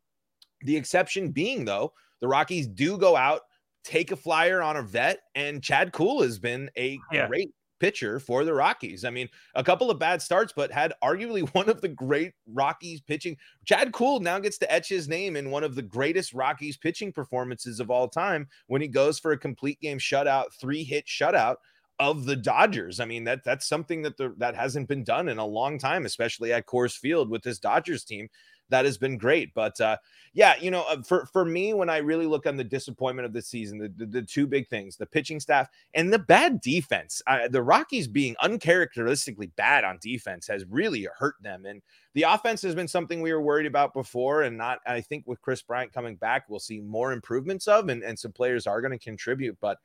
the 0.62 0.76
exception 0.76 1.32
being 1.32 1.66
though, 1.66 1.94
the 2.20 2.28
Rockies 2.28 2.68
do 2.68 2.98
go 2.98 3.16
out, 3.16 3.42
take 3.84 4.12
a 4.12 4.16
flyer 4.16 4.62
on 4.62 4.78
a 4.78 4.84
vet, 4.84 5.22
and 5.36 5.64
Chad 5.64 5.94
Kuhl 5.94 6.22
has 6.22 6.38
been 6.38 6.70
a 6.78 7.00
yeah. 7.12 7.28
great 7.28 7.50
pitcher 7.80 8.20
for 8.20 8.44
the 8.44 8.54
Rockies. 8.54 9.06
I 9.06 9.10
mean, 9.10 9.30
a 9.56 9.64
couple 9.64 9.90
of 9.90 10.00
bad 10.00 10.22
starts, 10.22 10.54
but 10.56 10.72
had 10.72 10.94
arguably 11.04 11.48
one 11.54 11.70
of 11.70 11.82
the 11.82 11.88
great 11.88 12.34
Rockies 12.48 13.02
pitching. 13.02 13.38
Chad 13.66 13.92
Kuhl 13.92 14.20
now 14.20 14.40
gets 14.40 14.58
to 14.60 14.72
etch 14.72 14.90
his 14.90 15.08
name 15.08 15.36
in 15.36 15.52
one 15.52 15.64
of 15.64 15.76
the 15.76 15.82
greatest 15.82 16.34
Rockies 16.34 16.78
pitching 16.78 17.12
performances 17.12 17.80
of 17.80 17.90
all 17.90 18.08
time 18.08 18.48
when 18.68 18.82
he 18.82 18.88
goes 18.88 19.20
for 19.20 19.32
a 19.32 19.38
complete 19.38 19.80
game 19.80 20.00
shutout, 20.00 20.54
three 20.60 20.84
hit 20.84 21.06
shutout 21.06 21.58
of 22.00 22.26
the 22.26 22.36
Dodgers. 22.36 23.00
I 23.00 23.06
mean, 23.06 23.26
that 23.26 23.44
that's 23.44 23.68
something 23.68 24.02
that 24.04 24.18
the, 24.18 24.34
that 24.38 24.56
hasn't 24.56 24.88
been 24.88 25.04
done 25.04 25.28
in 25.28 25.38
a 25.38 25.46
long 25.46 25.78
time, 25.78 26.06
especially 26.06 26.54
at 26.54 26.66
Coors 26.66 26.98
Field 26.98 27.30
with 27.30 27.44
this 27.44 27.60
Dodgers 27.60 28.04
team. 28.04 28.30
That 28.70 28.86
has 28.86 28.98
been 28.98 29.18
great, 29.18 29.54
but 29.54 29.80
uh, 29.82 29.98
yeah, 30.34 30.56
you 30.60 30.70
know, 30.70 30.84
uh, 30.88 31.02
for 31.02 31.26
for 31.26 31.44
me, 31.44 31.74
when 31.74 31.90
I 31.90 31.98
really 31.98 32.28
look 32.28 32.46
on 32.46 32.56
the 32.56 32.64
disappointment 32.64 33.26
of 33.26 33.34
the 33.34 33.42
season, 33.42 33.80
the, 33.80 33.90
the, 33.90 34.06
the 34.06 34.22
two 34.22 34.46
big 34.46 34.68
things: 34.68 34.96
the 34.96 35.06
pitching 35.06 35.40
staff 35.40 35.70
and 35.96 36.14
the 36.14 36.20
bad 36.20 36.62
defense. 36.62 37.22
Uh, 37.26 37.48
the 37.48 37.62
Rockies 37.62 38.08
being 38.08 38.36
uncharacteristically 38.42 39.48
bad 39.56 39.84
on 39.84 39.98
defense 40.02 40.48
has 40.48 40.66
really 40.70 41.08
hurt 41.18 41.36
them, 41.42 41.66
and 41.66 41.82
the 42.14 42.24
offense 42.24 42.62
has 42.62 42.76
been 42.76 42.88
something 42.88 43.22
we 43.22 43.34
were 43.34 43.42
worried 43.42 43.66
about 43.66 43.94
before, 43.94 44.44
and 44.44 44.58
not. 44.58 44.80
I 44.86 45.02
think 45.02 45.26
with 45.26 45.42
Kris 45.42 45.62
Bryant 45.62 45.92
coming 45.94 46.16
back, 46.16 46.46
we'll 46.48 46.60
see 46.60 46.80
more 46.80 47.12
improvements 47.12 47.68
of, 47.68 47.90
and 47.90 48.04
and 48.04 48.18
some 48.18 48.32
players 48.32 48.68
are 48.68 48.82
going 48.82 48.92
to 48.92 49.04
contribute, 49.04 49.58
but 49.60 49.80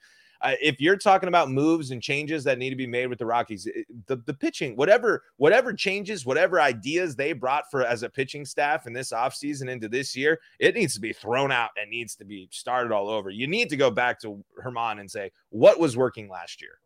if 0.61 0.81
you're 0.81 0.97
talking 0.97 1.29
about 1.29 1.51
moves 1.51 1.91
and 1.91 2.03
changes 2.03 2.45
that 2.45 2.59
need 2.59 2.71
to 2.71 2.77
be 2.77 2.87
made 2.87 3.07
with 3.07 3.19
the 3.19 3.27
Rockies, 3.27 3.67
it, 3.67 3.87
the, 4.07 4.17
the 4.17 4.35
pitching, 4.35 4.77
whatever, 4.77 5.23
whatever 5.37 5.73
changes, 5.73 6.27
whatever 6.27 6.61
ideas 6.61 7.17
they 7.17 7.33
brought 7.33 7.71
for 7.71 7.83
as 7.83 8.03
a 8.03 8.09
pitching 8.09 8.45
staff 8.45 8.87
in 8.87 8.93
this 8.93 9.13
offseason 9.13 9.71
into 9.71 9.89
this 9.89 10.17
year, 10.17 10.41
it 10.59 10.75
needs 10.75 10.95
to 10.95 11.01
be 11.01 11.13
thrown 11.13 11.53
out 11.53 11.71
and 11.81 11.91
needs 11.91 12.17
to 12.17 12.25
be 12.25 12.49
started 12.51 12.93
all 12.93 13.09
over. 13.09 13.31
You 13.31 13.47
need 13.47 13.69
to 13.71 13.77
go 13.77 13.91
back 13.91 14.21
to 14.21 14.45
Herman 14.59 14.99
and 14.99 15.11
say, 15.11 15.33
what 15.51 15.79
was 15.79 15.97
working 15.97 16.29
last 16.29 16.61
year? 16.61 16.79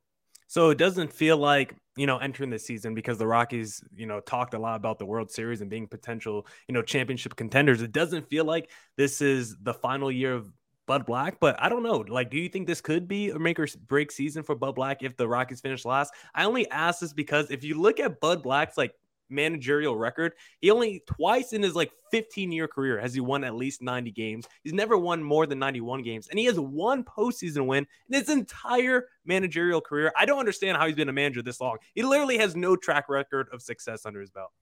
So 0.50 0.70
it 0.70 0.78
doesn't 0.78 1.12
feel 1.12 1.36
like, 1.36 1.76
you 1.94 2.06
know, 2.06 2.16
entering 2.16 2.48
the 2.48 2.58
season 2.58 2.94
because 2.94 3.18
the 3.18 3.26
Rockies, 3.26 3.84
you 3.94 4.06
know, 4.06 4.20
talked 4.20 4.54
a 4.54 4.58
lot 4.58 4.76
about 4.76 4.98
the 4.98 5.04
World 5.04 5.30
Series 5.30 5.60
and 5.60 5.68
being 5.68 5.86
potential, 5.86 6.46
you 6.68 6.72
know, 6.72 6.80
championship 6.80 7.36
contenders. 7.36 7.82
It 7.82 7.92
doesn't 7.92 8.30
feel 8.30 8.46
like 8.46 8.70
this 8.96 9.20
is 9.20 9.56
the 9.62 9.74
final 9.74 10.10
year 10.10 10.32
of 10.32 10.50
Bud 10.88 11.04
Black, 11.04 11.38
but 11.38 11.54
I 11.62 11.68
don't 11.68 11.82
know. 11.82 11.98
Like, 12.08 12.30
do 12.30 12.38
you 12.38 12.48
think 12.48 12.66
this 12.66 12.80
could 12.80 13.06
be 13.06 13.28
a 13.28 13.38
make 13.38 13.60
or 13.60 13.68
break 13.86 14.10
season 14.10 14.42
for 14.42 14.54
Bud 14.54 14.74
Black 14.74 15.02
if 15.02 15.16
the 15.18 15.28
Rockies 15.28 15.60
finish 15.60 15.84
last? 15.84 16.14
I 16.34 16.44
only 16.44 16.68
ask 16.70 17.00
this 17.00 17.12
because 17.12 17.50
if 17.50 17.62
you 17.62 17.78
look 17.78 18.00
at 18.00 18.20
Bud 18.20 18.42
Black's 18.42 18.78
like 18.78 18.94
managerial 19.28 19.96
record, 19.96 20.32
he 20.62 20.70
only 20.70 21.04
twice 21.06 21.52
in 21.52 21.62
his 21.62 21.74
like 21.74 21.92
15 22.10 22.50
year 22.50 22.66
career 22.66 22.98
has 22.98 23.12
he 23.12 23.20
won 23.20 23.44
at 23.44 23.54
least 23.54 23.82
90 23.82 24.10
games. 24.12 24.48
He's 24.64 24.72
never 24.72 24.96
won 24.96 25.22
more 25.22 25.46
than 25.46 25.58
91 25.58 26.02
games, 26.02 26.28
and 26.28 26.38
he 26.38 26.46
has 26.46 26.58
one 26.58 27.04
postseason 27.04 27.66
win 27.66 27.86
in 28.08 28.18
his 28.18 28.30
entire 28.30 29.08
managerial 29.26 29.82
career. 29.82 30.10
I 30.16 30.24
don't 30.24 30.38
understand 30.38 30.78
how 30.78 30.86
he's 30.86 30.96
been 30.96 31.10
a 31.10 31.12
manager 31.12 31.42
this 31.42 31.60
long. 31.60 31.76
He 31.94 32.02
literally 32.02 32.38
has 32.38 32.56
no 32.56 32.76
track 32.76 33.10
record 33.10 33.48
of 33.52 33.60
success 33.60 34.06
under 34.06 34.20
his 34.20 34.30
belt. 34.30 34.52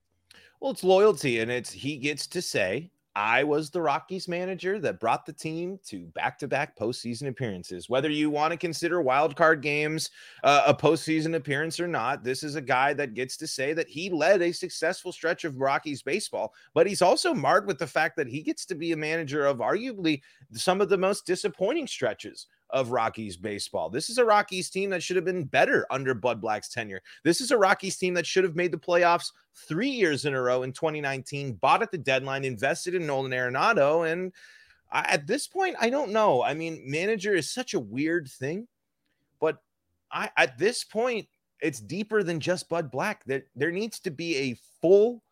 Well, 0.58 0.72
it's 0.72 0.82
loyalty, 0.82 1.38
and 1.38 1.52
it's 1.52 1.70
he 1.70 1.98
gets 1.98 2.26
to 2.26 2.42
say, 2.42 2.90
I 3.16 3.44
was 3.44 3.70
the 3.70 3.80
Rockies 3.80 4.28
manager 4.28 4.78
that 4.80 5.00
brought 5.00 5.24
the 5.24 5.32
team 5.32 5.80
to 5.86 6.04
back 6.08 6.38
to 6.40 6.46
back 6.46 6.76
postseason 6.76 7.28
appearances. 7.28 7.88
Whether 7.88 8.10
you 8.10 8.28
want 8.28 8.50
to 8.50 8.58
consider 8.58 9.00
wild 9.00 9.34
card 9.34 9.62
games 9.62 10.10
uh, 10.44 10.64
a 10.66 10.74
postseason 10.74 11.34
appearance 11.34 11.80
or 11.80 11.88
not, 11.88 12.22
this 12.22 12.42
is 12.42 12.56
a 12.56 12.60
guy 12.60 12.92
that 12.92 13.14
gets 13.14 13.38
to 13.38 13.46
say 13.46 13.72
that 13.72 13.88
he 13.88 14.10
led 14.10 14.42
a 14.42 14.52
successful 14.52 15.12
stretch 15.12 15.44
of 15.44 15.58
Rockies 15.58 16.02
baseball. 16.02 16.52
But 16.74 16.86
he's 16.86 17.00
also 17.00 17.32
marred 17.32 17.66
with 17.66 17.78
the 17.78 17.86
fact 17.86 18.16
that 18.16 18.28
he 18.28 18.42
gets 18.42 18.66
to 18.66 18.74
be 18.74 18.92
a 18.92 18.96
manager 18.98 19.46
of 19.46 19.60
arguably 19.60 20.20
some 20.52 20.82
of 20.82 20.90
the 20.90 20.98
most 20.98 21.24
disappointing 21.24 21.86
stretches 21.86 22.48
of 22.70 22.90
Rockies 22.90 23.36
baseball. 23.36 23.90
This 23.90 24.10
is 24.10 24.18
a 24.18 24.24
Rockies 24.24 24.70
team 24.70 24.90
that 24.90 25.02
should 25.02 25.16
have 25.16 25.24
been 25.24 25.44
better 25.44 25.86
under 25.90 26.14
Bud 26.14 26.40
Black's 26.40 26.68
tenure. 26.68 27.02
This 27.24 27.40
is 27.40 27.50
a 27.50 27.58
Rockies 27.58 27.96
team 27.96 28.14
that 28.14 28.26
should 28.26 28.44
have 28.44 28.56
made 28.56 28.72
the 28.72 28.78
playoffs 28.78 29.32
three 29.54 29.88
years 29.88 30.24
in 30.24 30.34
a 30.34 30.40
row 30.40 30.62
in 30.62 30.72
2019, 30.72 31.54
bought 31.54 31.82
at 31.82 31.90
the 31.90 31.98
deadline, 31.98 32.44
invested 32.44 32.94
in 32.94 33.06
Nolan 33.06 33.32
Arenado. 33.32 34.10
And 34.10 34.32
I, 34.90 35.00
at 35.12 35.26
this 35.26 35.46
point, 35.46 35.76
I 35.80 35.90
don't 35.90 36.12
know. 36.12 36.42
I 36.42 36.54
mean, 36.54 36.82
manager 36.84 37.34
is 37.34 37.50
such 37.50 37.74
a 37.74 37.80
weird 37.80 38.28
thing, 38.28 38.66
but 39.40 39.58
I 40.10 40.30
at 40.36 40.58
this 40.58 40.84
point, 40.84 41.28
it's 41.60 41.80
deeper 41.80 42.22
than 42.22 42.40
just 42.40 42.68
Bud 42.68 42.90
Black. 42.90 43.24
That 43.24 43.44
there, 43.54 43.70
there 43.70 43.72
needs 43.72 43.98
to 44.00 44.10
be 44.10 44.36
a 44.36 44.58
full 44.80 45.22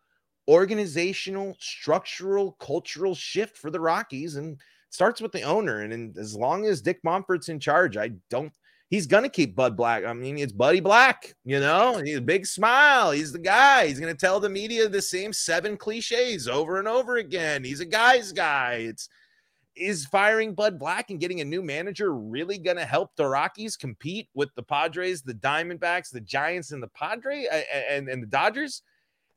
organizational, 0.47 1.55
structural, 1.59 2.53
cultural 2.53 3.15
shift 3.15 3.57
for 3.57 3.69
the 3.69 3.79
Rockies. 3.79 4.35
And 4.35 4.59
starts 4.89 5.21
with 5.21 5.31
the 5.31 5.43
owner. 5.43 5.81
And, 5.81 5.93
and 5.93 6.17
as 6.17 6.35
long 6.35 6.65
as 6.65 6.81
Dick 6.81 6.99
Monfort's 7.03 7.49
in 7.49 7.59
charge, 7.59 7.97
I 7.97 8.11
don't 8.29 8.51
he's 8.89 9.07
gonna 9.07 9.29
keep 9.29 9.55
Bud 9.55 9.75
Black. 9.75 10.05
I 10.05 10.13
mean, 10.13 10.37
it's 10.37 10.53
Buddy 10.53 10.79
Black, 10.79 11.33
you 11.43 11.59
know, 11.59 12.01
he's 12.03 12.17
a 12.17 12.21
big 12.21 12.45
smile. 12.45 13.11
He's 13.11 13.31
the 13.31 13.39
guy. 13.39 13.87
He's 13.87 13.99
gonna 13.99 14.13
tell 14.13 14.39
the 14.39 14.49
media 14.49 14.87
the 14.87 15.01
same 15.01 15.33
seven 15.33 15.77
cliches 15.77 16.47
over 16.47 16.79
and 16.79 16.87
over 16.87 17.17
again. 17.17 17.63
He's 17.63 17.79
a 17.79 17.85
guy's 17.85 18.31
guy. 18.31 18.85
It's 18.87 19.09
is 19.75 20.05
firing 20.05 20.53
Bud 20.53 20.79
Black 20.79 21.09
and 21.09 21.19
getting 21.19 21.41
a 21.41 21.45
new 21.45 21.61
manager 21.61 22.13
really 22.13 22.57
to 22.77 22.85
help 22.85 23.11
the 23.15 23.27
Rockies 23.27 23.75
compete 23.75 24.29
with 24.33 24.49
the 24.55 24.63
Padres, 24.63 25.21
the 25.21 25.33
Diamondbacks, 25.33 26.11
the 26.11 26.21
Giants, 26.21 26.71
and 26.71 26.81
the 26.81 26.87
Padre 26.87 27.45
and, 27.89 28.07
and 28.07 28.23
the 28.23 28.27
Dodgers? 28.27 28.83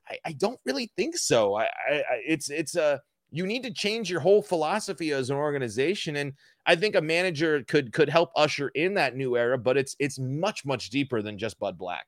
I, 0.08 0.18
I 0.26 0.32
don't 0.32 0.60
really 0.64 0.92
think 0.96 1.16
so. 1.16 1.56
I, 1.56 1.64
I, 1.64 2.02
it's 2.24 2.50
it's 2.50 2.76
a 2.76 3.02
you 3.30 3.46
need 3.46 3.62
to 3.62 3.72
change 3.72 4.10
your 4.10 4.20
whole 4.20 4.42
philosophy 4.42 5.12
as 5.12 5.30
an 5.30 5.36
organization 5.36 6.16
and 6.16 6.32
i 6.66 6.74
think 6.74 6.94
a 6.94 7.00
manager 7.00 7.62
could 7.68 7.92
could 7.92 8.08
help 8.08 8.30
usher 8.36 8.68
in 8.70 8.94
that 8.94 9.16
new 9.16 9.36
era 9.36 9.58
but 9.58 9.76
it's 9.76 9.96
it's 9.98 10.18
much 10.18 10.64
much 10.64 10.90
deeper 10.90 11.22
than 11.22 11.38
just 11.38 11.58
bud 11.58 11.78
black. 11.78 12.06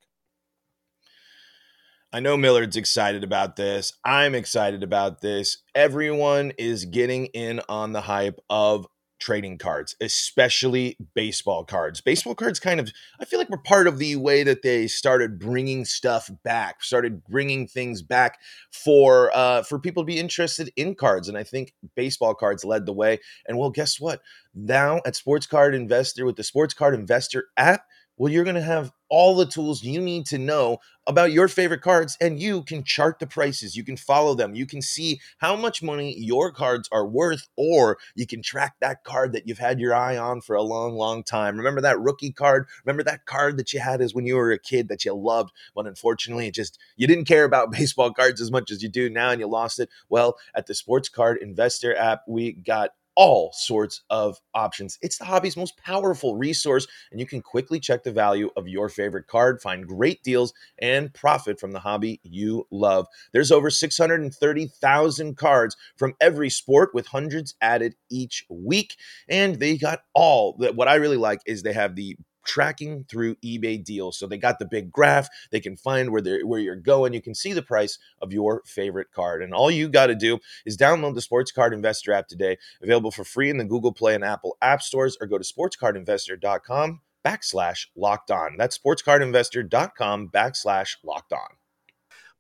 I 2.13 2.19
know 2.19 2.37
millard's 2.37 2.77
excited 2.77 3.23
about 3.23 3.55
this. 3.55 3.93
I'm 4.05 4.35
excited 4.35 4.83
about 4.83 5.21
this. 5.21 5.59
Everyone 5.77 6.53
is 6.59 6.85
getting 6.85 7.27
in 7.27 7.61
on 7.69 7.93
the 7.93 8.01
hype 8.01 8.41
of 8.51 8.89
trading 9.21 9.59
cards, 9.59 9.95
especially 10.01 10.97
baseball 11.15 11.65
cards. 11.65 12.01
Baseball 12.01 12.35
cards 12.35 12.59
kind 12.59 12.81
of, 12.81 12.91
I 13.21 13.25
feel 13.25 13.39
like 13.39 13.51
we're 13.51 13.59
part 13.59 13.87
of 13.87 13.99
the 13.99 14.17
way 14.17 14.43
that 14.43 14.63
they 14.63 14.87
started 14.87 15.39
bringing 15.39 15.85
stuff 15.85 16.31
back, 16.43 16.83
started 16.83 17.23
bringing 17.25 17.67
things 17.67 18.03
back 18.03 18.41
for 18.73 19.31
uh, 19.35 19.63
for 19.63 19.79
people 19.79 20.03
to 20.03 20.07
be 20.07 20.19
interested 20.19 20.73
in 20.77 20.95
cards. 20.95 21.29
And 21.29 21.39
I 21.39 21.45
think 21.45 21.75
baseball 21.95 22.35
cards 22.35 22.65
led 22.65 22.87
the 22.87 22.93
way. 22.93 23.19
And 23.47 23.59
well, 23.59 23.71
guess 23.71 24.01
what? 24.01 24.21
Now 24.55 25.01
at 25.07 25.17
Sports 25.17 25.47
Card 25.47 25.75
Investor 25.75 26.25
with 26.25 26.37
the 26.37 26.45
Sports 26.45 26.75
Card 26.75 26.95
Investor 26.95 27.47
app, 27.57 27.85
well, 28.17 28.31
you're 28.31 28.45
going 28.45 28.57
to 28.57 28.63
have 28.63 28.93
all 29.09 29.35
the 29.35 29.47
tools 29.47 29.83
you 29.83 30.01
need 30.01 30.27
to 30.27 30.37
know 30.39 30.79
about 31.11 31.33
your 31.33 31.49
favorite 31.49 31.83
cards, 31.83 32.17
and 32.21 32.41
you 32.41 32.63
can 32.63 32.83
chart 32.83 33.19
the 33.19 33.27
prices. 33.27 33.77
You 33.77 33.85
can 33.85 33.97
follow 33.97 34.35
them. 34.35 34.55
You 34.55 34.67
can 34.67 34.81
see 34.81 35.21
how 35.39 35.57
much 35.57 35.83
money 35.83 36.15
your 36.19 36.51
cards 36.51 36.89
are 36.91 37.07
worth, 37.07 37.49
or 37.57 37.99
you 38.15 38.27
can 38.27 38.43
track 38.43 38.77
that 38.81 39.05
card 39.05 39.33
that 39.33 39.47
you've 39.47 39.59
had 39.59 39.81
your 39.81 39.95
eye 39.95 40.17
on 40.17 40.41
for 40.41 40.57
a 40.57 40.63
long, 40.63 40.95
long 40.95 41.23
time. 41.23 41.57
Remember 41.57 41.81
that 41.81 42.01
rookie 42.01 42.33
card? 42.33 42.67
Remember 42.85 43.03
that 43.03 43.27
card 43.27 43.59
that 43.59 43.73
you 43.73 43.81
had 43.81 44.01
as 44.01 44.15
when 44.15 44.27
you 44.27 44.37
were 44.37 44.53
a 44.53 44.59
kid 44.59 44.89
that 44.89 45.05
you 45.05 45.15
loved, 45.15 45.53
but 45.75 45.87
unfortunately, 45.87 46.47
it 46.47 46.55
just 46.55 46.79
you 46.97 47.07
didn't 47.07 47.27
care 47.27 47.45
about 47.45 47.73
baseball 47.81 48.13
cards 48.13 48.41
as 48.41 48.51
much 48.51 48.71
as 48.71 48.83
you 48.83 48.89
do 48.89 49.11
now, 49.11 49.31
and 49.31 49.41
you 49.41 49.47
lost 49.47 49.79
it. 49.79 49.91
Well, 50.09 50.37
at 50.55 50.67
the 50.67 50.75
Sports 50.75 51.09
Card 51.09 51.39
Investor 51.39 51.95
app, 51.95 52.23
we 52.27 52.53
got 52.53 52.91
all 53.17 53.53
sorts 53.53 54.03
of 54.11 54.39
options. 54.55 54.99
It's 55.03 55.19
the 55.19 55.25
hobby's 55.25 55.57
most 55.57 55.77
powerful 55.77 56.37
resource, 56.37 56.87
and 57.11 57.21
you 57.21 57.27
can 57.27 57.43
quickly 57.43 57.81
check 57.81 58.03
the 58.03 58.13
value 58.13 58.51
of 58.57 58.69
your 58.69 58.89
favorite 58.89 59.27
card, 59.27 59.61
find 59.61 59.87
great 59.87 60.23
deals, 60.23 60.53
and 60.79 61.13
profit 61.13 61.61
from 61.61 61.73
the 61.73 61.81
hobby 61.81 62.21
you 62.23 62.67
love. 62.71 63.07
There's 63.33 63.53
over 63.53 63.71
630,000 63.71 65.37
cards 65.37 65.77
from 65.97 66.15
every 66.21 66.51
sport 66.51 66.91
with 66.95 67.07
hundreds 67.07 67.55
added 67.61 67.95
each 68.11 68.45
week, 68.49 68.97
and 69.29 69.57
they 69.57 69.77
got 69.77 70.03
all 70.15 70.57
that. 70.61 70.75
What 70.77 70.89
I 70.89 70.95
really 70.97 71.17
like 71.17 71.41
is 71.47 71.63
they 71.63 71.73
have 71.73 71.97
the 71.97 72.17
tracking 72.45 73.05
through 73.05 73.37
eBay 73.37 73.83
deals. 73.83 74.19
So 74.19 74.27
they 74.27 74.39
got 74.39 74.59
the 74.59 74.65
big 74.65 74.91
graph. 74.91 75.29
They 75.51 75.61
can 75.61 75.77
find 75.77 76.11
where 76.11 76.21
they're 76.21 76.47
where 76.47 76.61
you're 76.61 76.77
going. 76.77 77.13
You 77.13 77.23
can 77.23 77.35
see 77.35 77.53
the 77.53 77.63
price 77.63 77.99
of 78.21 78.33
your 78.33 78.63
favorite 78.67 79.13
card. 79.13 79.43
And 79.43 79.55
all 79.55 79.71
you 79.71 79.89
got 79.89 80.07
to 80.07 80.15
do 80.15 80.39
is 80.65 80.77
download 80.77 81.15
the 81.15 81.21
Sports 81.21 81.53
Card 81.53 81.73
Investor 81.73 82.13
app 82.13 82.29
today. 82.29 82.59
Available 82.83 83.11
for 83.11 83.25
free 83.25 83.51
in 83.51 83.59
the 83.59 83.65
Google 83.65 83.93
Play 83.93 84.15
and 84.15 84.25
Apple 84.25 84.57
app 84.63 84.83
stores, 84.83 85.17
or 85.21 85.27
go 85.27 85.39
to 85.39 85.45
sportscardinvestor.com 85.45 87.01
backslash 87.25 87.87
locked 87.97 88.31
on. 88.31 88.57
That's 88.57 88.79
sportscardinvestor.com 88.79 90.29
backslash 90.29 90.97
locked 91.05 91.33
on. 91.33 91.60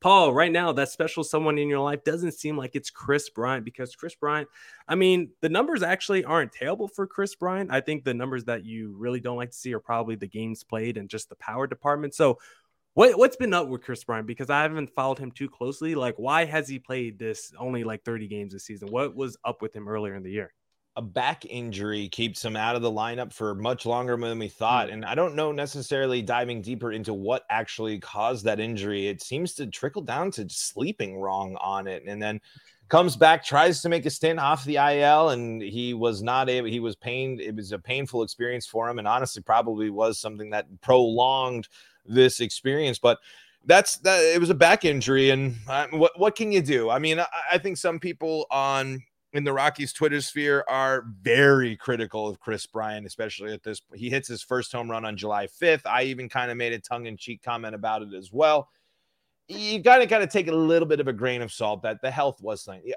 Paul, 0.00 0.32
right 0.32 0.50
now, 0.50 0.72
that 0.72 0.88
special 0.88 1.22
someone 1.22 1.58
in 1.58 1.68
your 1.68 1.80
life 1.80 2.04
doesn't 2.04 2.32
seem 2.32 2.56
like 2.56 2.74
it's 2.74 2.88
Kris 2.88 3.28
Bryant 3.28 3.66
because 3.66 3.94
Kris 3.94 4.14
Bryant, 4.14 4.48
I 4.88 4.94
mean, 4.94 5.30
the 5.42 5.50
numbers 5.50 5.82
actually 5.82 6.24
aren't 6.24 6.52
terrible 6.52 6.88
for 6.88 7.06
Kris 7.06 7.34
Bryant. 7.34 7.70
I 7.70 7.80
think 7.80 8.04
the 8.04 8.14
numbers 8.14 8.44
that 8.44 8.64
you 8.64 8.94
really 8.96 9.20
don't 9.20 9.36
like 9.36 9.50
to 9.50 9.56
see 9.56 9.74
are 9.74 9.80
probably 9.80 10.16
the 10.16 10.26
games 10.26 10.64
played 10.64 10.96
and 10.96 11.10
just 11.10 11.28
the 11.28 11.36
power 11.36 11.66
department. 11.66 12.14
So, 12.14 12.38
what, 12.94 13.18
what's 13.18 13.36
been 13.36 13.52
up 13.52 13.68
with 13.68 13.82
Kris 13.82 14.02
Bryant? 14.02 14.26
Because 14.26 14.48
I 14.48 14.62
haven't 14.62 14.90
followed 14.94 15.18
him 15.18 15.30
too 15.30 15.48
closely. 15.48 15.94
Like, 15.94 16.16
why 16.16 16.46
has 16.46 16.66
he 16.66 16.78
played 16.78 17.18
this 17.18 17.52
only 17.58 17.84
like 17.84 18.02
30 18.02 18.26
games 18.26 18.52
this 18.52 18.64
season? 18.64 18.88
What 18.88 19.14
was 19.14 19.36
up 19.44 19.60
with 19.60 19.76
him 19.76 19.86
earlier 19.86 20.14
in 20.16 20.22
the 20.22 20.32
year? 20.32 20.52
A 20.96 21.02
back 21.02 21.44
injury 21.46 22.08
keeps 22.08 22.44
him 22.44 22.56
out 22.56 22.76
of 22.76 22.82
the 22.82 22.90
lineup 22.90 23.32
for 23.32 23.54
much 23.54 23.86
longer 23.86 24.16
than 24.16 24.38
we 24.38 24.48
thought. 24.48 24.88
Hmm. 24.88 24.94
And 24.94 25.04
I 25.04 25.14
don't 25.14 25.34
know 25.36 25.52
necessarily 25.52 26.22
diving 26.22 26.62
deeper 26.62 26.92
into 26.92 27.14
what 27.14 27.44
actually 27.50 27.98
caused 27.98 28.44
that 28.44 28.60
injury. 28.60 29.08
It 29.08 29.22
seems 29.22 29.54
to 29.54 29.66
trickle 29.66 30.02
down 30.02 30.30
to 30.32 30.48
sleeping 30.48 31.16
wrong 31.18 31.56
on 31.60 31.86
it. 31.86 32.04
And 32.06 32.20
then 32.20 32.40
comes 32.88 33.16
back, 33.16 33.44
tries 33.44 33.82
to 33.82 33.88
make 33.88 34.04
a 34.04 34.10
stint 34.10 34.40
off 34.40 34.64
the 34.64 34.76
IL, 34.76 35.30
and 35.30 35.62
he 35.62 35.94
was 35.94 36.22
not 36.22 36.48
able, 36.48 36.68
he 36.68 36.80
was 36.80 36.96
pained. 36.96 37.40
It 37.40 37.54
was 37.54 37.70
a 37.70 37.78
painful 37.78 38.24
experience 38.24 38.66
for 38.66 38.88
him. 38.88 38.98
And 38.98 39.06
honestly, 39.06 39.42
probably 39.42 39.90
was 39.90 40.18
something 40.18 40.50
that 40.50 40.66
prolonged 40.80 41.68
this 42.04 42.40
experience. 42.40 42.98
But 42.98 43.18
that's 43.66 43.98
that 43.98 44.18
it 44.20 44.40
was 44.40 44.48
a 44.48 44.54
back 44.54 44.86
injury 44.86 45.28
and 45.28 45.54
uh, 45.68 45.86
what 45.92 46.18
what 46.18 46.34
can 46.34 46.50
you 46.50 46.62
do 46.62 46.88
i 46.88 46.98
mean 46.98 47.20
I, 47.20 47.26
I 47.52 47.58
think 47.58 47.76
some 47.76 47.98
people 47.98 48.46
on 48.50 49.02
in 49.32 49.44
the 49.44 49.52
Rockies 49.52 49.92
Twitter 49.92 50.20
sphere 50.20 50.64
are 50.68 51.04
very 51.22 51.76
critical 51.76 52.28
of 52.28 52.40
Kris 52.40 52.66
Bryant, 52.66 53.06
especially 53.06 53.52
at 53.52 53.62
this. 53.62 53.80
Point. 53.80 54.00
He 54.00 54.10
hits 54.10 54.28
his 54.28 54.42
first 54.42 54.72
home 54.72 54.90
run 54.90 55.04
on 55.04 55.16
July 55.16 55.46
5th. 55.46 55.86
I 55.86 56.04
even 56.04 56.28
kind 56.28 56.50
of 56.50 56.56
made 56.56 56.72
a 56.72 56.80
tongue 56.80 57.06
in 57.06 57.16
cheek 57.16 57.42
comment 57.42 57.74
about 57.74 58.02
it 58.02 58.12
as 58.14 58.32
well. 58.32 58.68
You 59.48 59.80
got 59.80 59.98
to 59.98 60.06
kind 60.06 60.22
of 60.22 60.28
take 60.28 60.48
a 60.48 60.54
little 60.54 60.86
bit 60.86 61.00
of 61.00 61.08
a 61.08 61.12
grain 61.12 61.42
of 61.42 61.52
salt 61.52 61.82
that 61.82 62.00
the 62.02 62.10
health 62.10 62.40
was 62.40 62.62
something. 62.62 62.92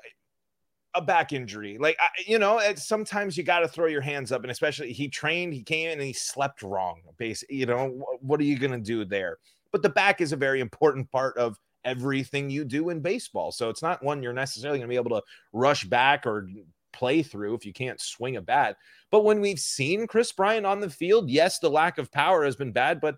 A 0.95 1.01
back 1.01 1.33
injury, 1.33 1.79
like 1.79 1.97
you 2.27 2.37
know, 2.37 2.61
sometimes 2.75 3.35
you 3.35 3.43
got 3.43 3.61
to 3.61 3.67
throw 3.67 3.87
your 3.87 3.99
hands 3.99 4.31
up, 4.31 4.43
and 4.43 4.51
especially 4.51 4.93
he 4.93 5.07
trained, 5.07 5.51
he 5.51 5.63
came 5.63 5.87
in 5.87 5.93
and 5.93 6.03
he 6.03 6.13
slept 6.13 6.61
wrong. 6.61 7.01
Basically, 7.17 7.55
you 7.55 7.65
know, 7.65 7.87
what 8.21 8.39
are 8.39 8.43
you 8.43 8.59
going 8.59 8.73
to 8.73 8.77
do 8.77 9.03
there? 9.03 9.39
But 9.71 9.81
the 9.81 9.89
back 9.89 10.21
is 10.21 10.33
a 10.33 10.35
very 10.35 10.59
important 10.59 11.09
part 11.09 11.35
of 11.35 11.57
everything 11.85 12.49
you 12.49 12.65
do 12.65 12.89
in 12.89 12.99
baseball. 12.99 13.51
So 13.51 13.69
it's 13.69 13.81
not 13.81 14.03
one 14.03 14.23
you're 14.23 14.33
necessarily 14.33 14.79
going 14.79 14.87
to 14.87 14.93
be 14.93 14.99
able 14.99 15.19
to 15.19 15.25
rush 15.51 15.83
back 15.85 16.25
or 16.25 16.47
play 16.91 17.23
through 17.23 17.55
if 17.55 17.65
you 17.65 17.73
can't 17.73 17.99
swing 17.99 18.37
a 18.37 18.41
bat. 18.41 18.77
But 19.11 19.23
when 19.23 19.41
we've 19.41 19.59
seen 19.59 20.07
Kris 20.07 20.31
Bryant 20.31 20.65
on 20.65 20.79
the 20.79 20.89
field, 20.89 21.29
yes, 21.29 21.59
the 21.59 21.69
lack 21.69 21.97
of 21.97 22.11
power 22.11 22.45
has 22.45 22.55
been 22.55 22.71
bad, 22.71 23.01
but 23.01 23.17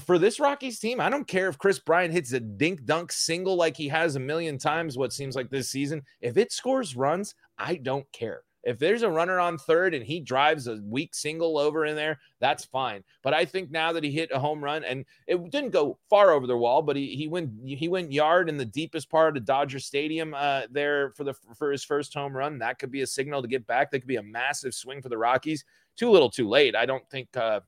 for 0.00 0.18
this 0.18 0.40
Rockies 0.40 0.78
team, 0.78 1.00
I 1.00 1.08
don't 1.08 1.26
care 1.26 1.48
if 1.48 1.58
Kris 1.58 1.78
Bryant 1.78 2.12
hits 2.12 2.32
a 2.32 2.40
dink 2.40 2.84
dunk 2.84 3.12
single 3.12 3.56
like 3.56 3.76
he 3.76 3.88
has 3.88 4.16
a 4.16 4.20
million 4.20 4.58
times 4.58 4.98
what 4.98 5.12
seems 5.12 5.34
like 5.34 5.50
this 5.50 5.70
season. 5.70 6.02
If 6.20 6.36
it 6.36 6.52
scores 6.52 6.96
runs, 6.96 7.34
I 7.58 7.76
don't 7.76 8.10
care. 8.12 8.42
If 8.66 8.80
there's 8.80 9.02
a 9.02 9.10
runner 9.10 9.38
on 9.38 9.58
third 9.58 9.94
and 9.94 10.04
he 10.04 10.18
drives 10.18 10.66
a 10.66 10.80
weak 10.82 11.14
single 11.14 11.56
over 11.56 11.86
in 11.86 11.94
there, 11.94 12.18
that's 12.40 12.64
fine. 12.64 13.04
But 13.22 13.32
I 13.32 13.44
think 13.44 13.70
now 13.70 13.92
that 13.92 14.02
he 14.02 14.10
hit 14.10 14.32
a 14.32 14.40
home 14.40 14.62
run 14.62 14.82
and 14.82 15.04
it 15.28 15.50
didn't 15.52 15.70
go 15.70 15.98
far 16.10 16.32
over 16.32 16.48
the 16.48 16.56
wall, 16.56 16.82
but 16.82 16.96
he 16.96 17.14
he 17.14 17.28
went 17.28 17.52
he 17.64 17.86
went 17.86 18.10
yard 18.10 18.48
in 18.48 18.56
the 18.56 18.64
deepest 18.64 19.08
part 19.08 19.36
of 19.36 19.44
Dodger 19.44 19.78
Stadium 19.78 20.34
uh, 20.34 20.62
there 20.68 21.12
for 21.12 21.22
the 21.22 21.34
for 21.54 21.70
his 21.70 21.84
first 21.84 22.12
home 22.12 22.36
run. 22.36 22.58
That 22.58 22.80
could 22.80 22.90
be 22.90 23.02
a 23.02 23.06
signal 23.06 23.40
to 23.40 23.48
get 23.48 23.68
back. 23.68 23.92
That 23.92 24.00
could 24.00 24.08
be 24.08 24.16
a 24.16 24.22
massive 24.22 24.74
swing 24.74 25.00
for 25.00 25.10
the 25.10 25.18
Rockies. 25.18 25.64
Too 25.96 26.10
little, 26.10 26.28
too 26.28 26.48
late. 26.48 26.74
I 26.74 26.86
don't 26.86 27.08
think. 27.08 27.36
Uh, 27.36 27.60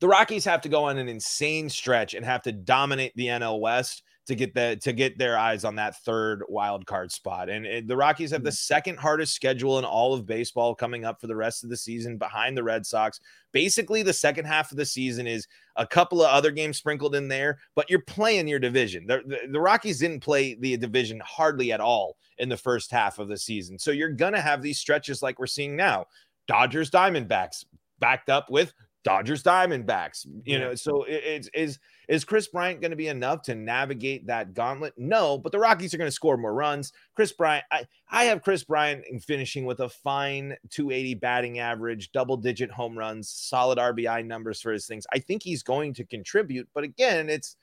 the 0.00 0.06
Rockies 0.06 0.44
have 0.44 0.60
to 0.60 0.68
go 0.68 0.84
on 0.84 0.98
an 0.98 1.08
insane 1.08 1.68
stretch 1.68 2.14
and 2.14 2.24
have 2.24 2.42
to 2.42 2.52
dominate 2.52 3.16
the 3.16 3.26
NL 3.26 3.58
West 3.58 4.04
to 4.28 4.34
get 4.34 4.54
the 4.54 4.78
to 4.82 4.92
get 4.92 5.16
their 5.16 5.38
eyes 5.38 5.64
on 5.64 5.74
that 5.76 5.96
third 6.02 6.44
wild 6.48 6.84
card 6.84 7.10
spot. 7.10 7.48
And, 7.48 7.64
and, 7.64 7.88
the 7.88 7.96
Rockies 7.96 8.30
have 8.30 8.44
the 8.44 8.50
mm. 8.50 8.56
second 8.56 8.98
hardest 8.98 9.34
schedule 9.34 9.78
in 9.78 9.86
all 9.86 10.12
of 10.12 10.26
baseball 10.26 10.74
coming 10.74 11.06
up 11.06 11.18
for 11.18 11.26
the 11.26 11.34
rest 11.34 11.64
of 11.64 11.70
the 11.70 11.76
season 11.76 12.18
behind 12.18 12.54
the 12.54 12.62
Red 12.62 12.84
Sox. 12.84 13.20
Basically, 13.52 14.02
the 14.02 14.12
second 14.12 14.44
half 14.44 14.70
of 14.70 14.76
the 14.76 14.84
season 14.84 15.26
is 15.26 15.48
a 15.76 15.86
couple 15.86 16.22
of 16.22 16.28
other 16.28 16.50
games 16.50 16.76
sprinkled 16.76 17.14
in 17.14 17.26
there, 17.26 17.58
but 17.74 17.88
you're 17.88 18.02
playing 18.02 18.46
your 18.46 18.58
division. 18.58 19.06
The, 19.06 19.22
the, 19.26 19.38
the 19.52 19.60
Rockies 19.60 19.98
didn't 19.98 20.20
play 20.20 20.54
the 20.54 20.76
division 20.76 21.22
hardly 21.24 21.72
at 21.72 21.80
all 21.80 22.18
in 22.36 22.50
the 22.50 22.56
first 22.56 22.90
half 22.90 23.18
of 23.18 23.28
the 23.28 23.38
season. 23.38 23.78
So 23.78 23.92
you're 23.92 24.10
going 24.10 24.34
to 24.34 24.42
have 24.42 24.60
these 24.60 24.78
stretches 24.78 25.22
like 25.22 25.38
we're 25.38 25.46
seeing 25.46 25.74
now. 25.74 26.04
Dodgers 26.46 26.90
Diamondbacks 26.90 27.64
backed 27.98 28.28
up 28.28 28.50
with 28.50 28.74
Dodgers 29.08 29.42
Diamondbacks. 29.42 30.26
You 30.44 30.58
know, 30.58 30.74
so 30.74 31.04
it's 31.08 31.48
is 31.54 31.78
is 32.08 32.24
Kris 32.24 32.48
Bryant 32.48 32.82
going 32.82 32.90
to 32.90 32.96
be 32.96 33.08
enough 33.08 33.40
to 33.42 33.54
navigate 33.54 34.26
that 34.26 34.52
gauntlet? 34.52 34.92
No, 34.98 35.38
but 35.38 35.50
the 35.50 35.58
Rockies 35.58 35.94
are 35.94 35.98
going 35.98 36.08
to 36.08 36.12
score 36.12 36.36
more 36.36 36.52
runs. 36.52 36.92
Kris 37.14 37.32
Bryant, 37.32 37.64
I, 37.70 37.86
I 38.10 38.24
have 38.24 38.42
Kris 38.42 38.64
Bryant 38.64 39.04
finishing 39.22 39.64
with 39.64 39.80
a 39.80 39.88
fine 39.88 40.56
280 40.68 41.14
batting 41.14 41.58
average, 41.58 42.12
double 42.12 42.36
digit 42.36 42.70
home 42.70 42.98
runs, 42.98 43.30
solid 43.30 43.78
RBI 43.78 44.26
numbers 44.26 44.60
for 44.60 44.72
his 44.72 44.86
things. 44.86 45.06
I 45.10 45.20
think 45.20 45.42
he's 45.42 45.62
going 45.62 45.94
to 45.94 46.04
contribute, 46.04 46.68
but 46.74 46.84
again, 46.84 47.30
it's 47.30 47.56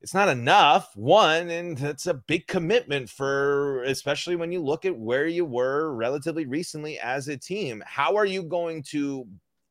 it's 0.00 0.14
not 0.14 0.28
enough 0.28 0.92
one 0.94 1.50
and 1.50 1.76
that's 1.76 2.06
a 2.06 2.14
big 2.14 2.46
commitment 2.46 3.10
for 3.10 3.82
especially 3.82 4.36
when 4.36 4.52
you 4.52 4.62
look 4.62 4.84
at 4.84 4.96
where 4.96 5.26
you 5.26 5.44
were 5.44 5.92
relatively 5.92 6.46
recently 6.46 7.00
as 7.00 7.26
a 7.26 7.36
team 7.36 7.82
how 7.84 8.14
are 8.14 8.24
you 8.24 8.44
going 8.44 8.80
to 8.80 9.26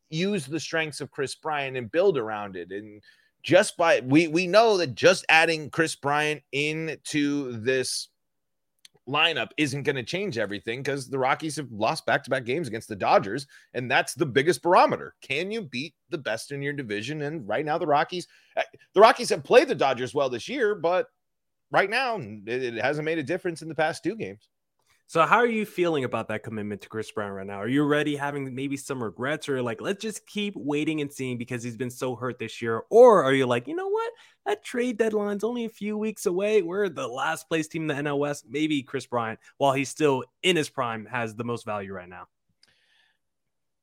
use 0.09 0.45
the 0.45 0.59
strengths 0.59 1.01
of 1.01 1.11
Kris 1.11 1.35
Bryant 1.35 1.77
and 1.77 1.91
build 1.91 2.17
around 2.17 2.55
it. 2.55 2.71
And 2.71 3.01
just 3.43 3.77
by 3.77 4.01
we 4.01 4.27
we 4.27 4.47
know 4.47 4.77
that 4.77 4.95
just 4.95 5.25
adding 5.29 5.69
Kris 5.69 5.95
Bryant 5.95 6.41
into 6.51 7.57
this 7.59 8.09
lineup 9.07 9.49
isn't 9.57 9.83
going 9.83 9.95
to 9.95 10.03
change 10.03 10.37
everything 10.37 10.81
because 10.81 11.09
the 11.09 11.17
Rockies 11.17 11.55
have 11.55 11.71
lost 11.71 12.05
back-to-back 12.05 12.43
games 12.43 12.67
against 12.67 12.89
the 12.89 12.95
Dodgers, 12.95 13.47
and 13.73 13.89
that's 13.89 14.13
the 14.13 14.25
biggest 14.25 14.61
barometer. 14.61 15.15
Can 15.21 15.49
you 15.49 15.61
beat 15.61 15.93
the 16.09 16.17
best 16.17 16.51
in 16.51 16.61
your 16.61 16.73
division? 16.73 17.21
And 17.21 17.47
right 17.47 17.65
now, 17.65 17.77
the 17.77 17.87
Rockies, 17.87 18.27
eh, 18.57 18.63
the 18.93 18.99
Rockies 18.99 19.29
have 19.29 19.43
played 19.43 19.69
the 19.69 19.75
Dodgers 19.75 20.13
well 20.13 20.29
this 20.29 20.49
year, 20.49 20.75
but 20.75 21.07
right 21.71 21.89
now, 21.89 22.19
it 22.19 22.75
hasn't 22.75 23.05
made 23.05 23.17
a 23.17 23.23
difference 23.23 23.61
in 23.61 23.69
the 23.69 23.75
past 23.75 24.03
two 24.03 24.15
games. 24.15 24.49
So 25.09 25.25
how 25.25 25.37
are 25.37 25.47
you 25.47 25.65
feeling 25.65 26.03
about 26.03 26.27
that 26.27 26.43
commitment 26.43 26.81
to 26.81 26.89
Chris 26.89 27.09
Brown 27.09 27.31
right 27.31 27.47
now? 27.47 27.61
Are 27.61 27.67
you 27.69 27.85
ready 27.85 28.17
having 28.17 28.53
maybe 28.53 28.75
some 28.75 29.01
regrets 29.01 29.47
or 29.47 29.61
like 29.61 29.79
let's 29.79 30.01
just 30.01 30.27
keep 30.27 30.53
waiting 30.57 30.99
and 30.99 31.09
seeing 31.11 31.37
because 31.37 31.63
he's 31.63 31.77
been 31.77 31.89
so 31.89 32.13
hurt 32.17 32.39
this 32.39 32.61
year? 32.61 32.83
Or 32.89 33.23
are 33.23 33.31
you 33.31 33.45
like, 33.45 33.69
you 33.69 33.75
know 33.75 33.87
what? 33.87 34.11
That 34.45 34.65
trade 34.65 34.97
deadline's 34.97 35.45
only 35.45 35.63
a 35.63 35.69
few 35.69 35.97
weeks 35.97 36.25
away. 36.25 36.61
We're 36.61 36.89
the 36.89 37.07
last 37.07 37.47
place 37.47 37.69
team 37.69 37.89
in 37.89 38.05
the 38.05 38.09
NL 38.09 38.19
West. 38.19 38.47
Maybe 38.49 38.83
Kris 38.83 39.05
Bryant, 39.05 39.39
while 39.57 39.71
he's 39.71 39.87
still 39.87 40.25
in 40.43 40.57
his 40.57 40.69
prime, 40.69 41.05
has 41.05 41.35
the 41.35 41.45
most 41.45 41.65
value 41.65 41.93
right 41.93 42.09
now 42.09 42.27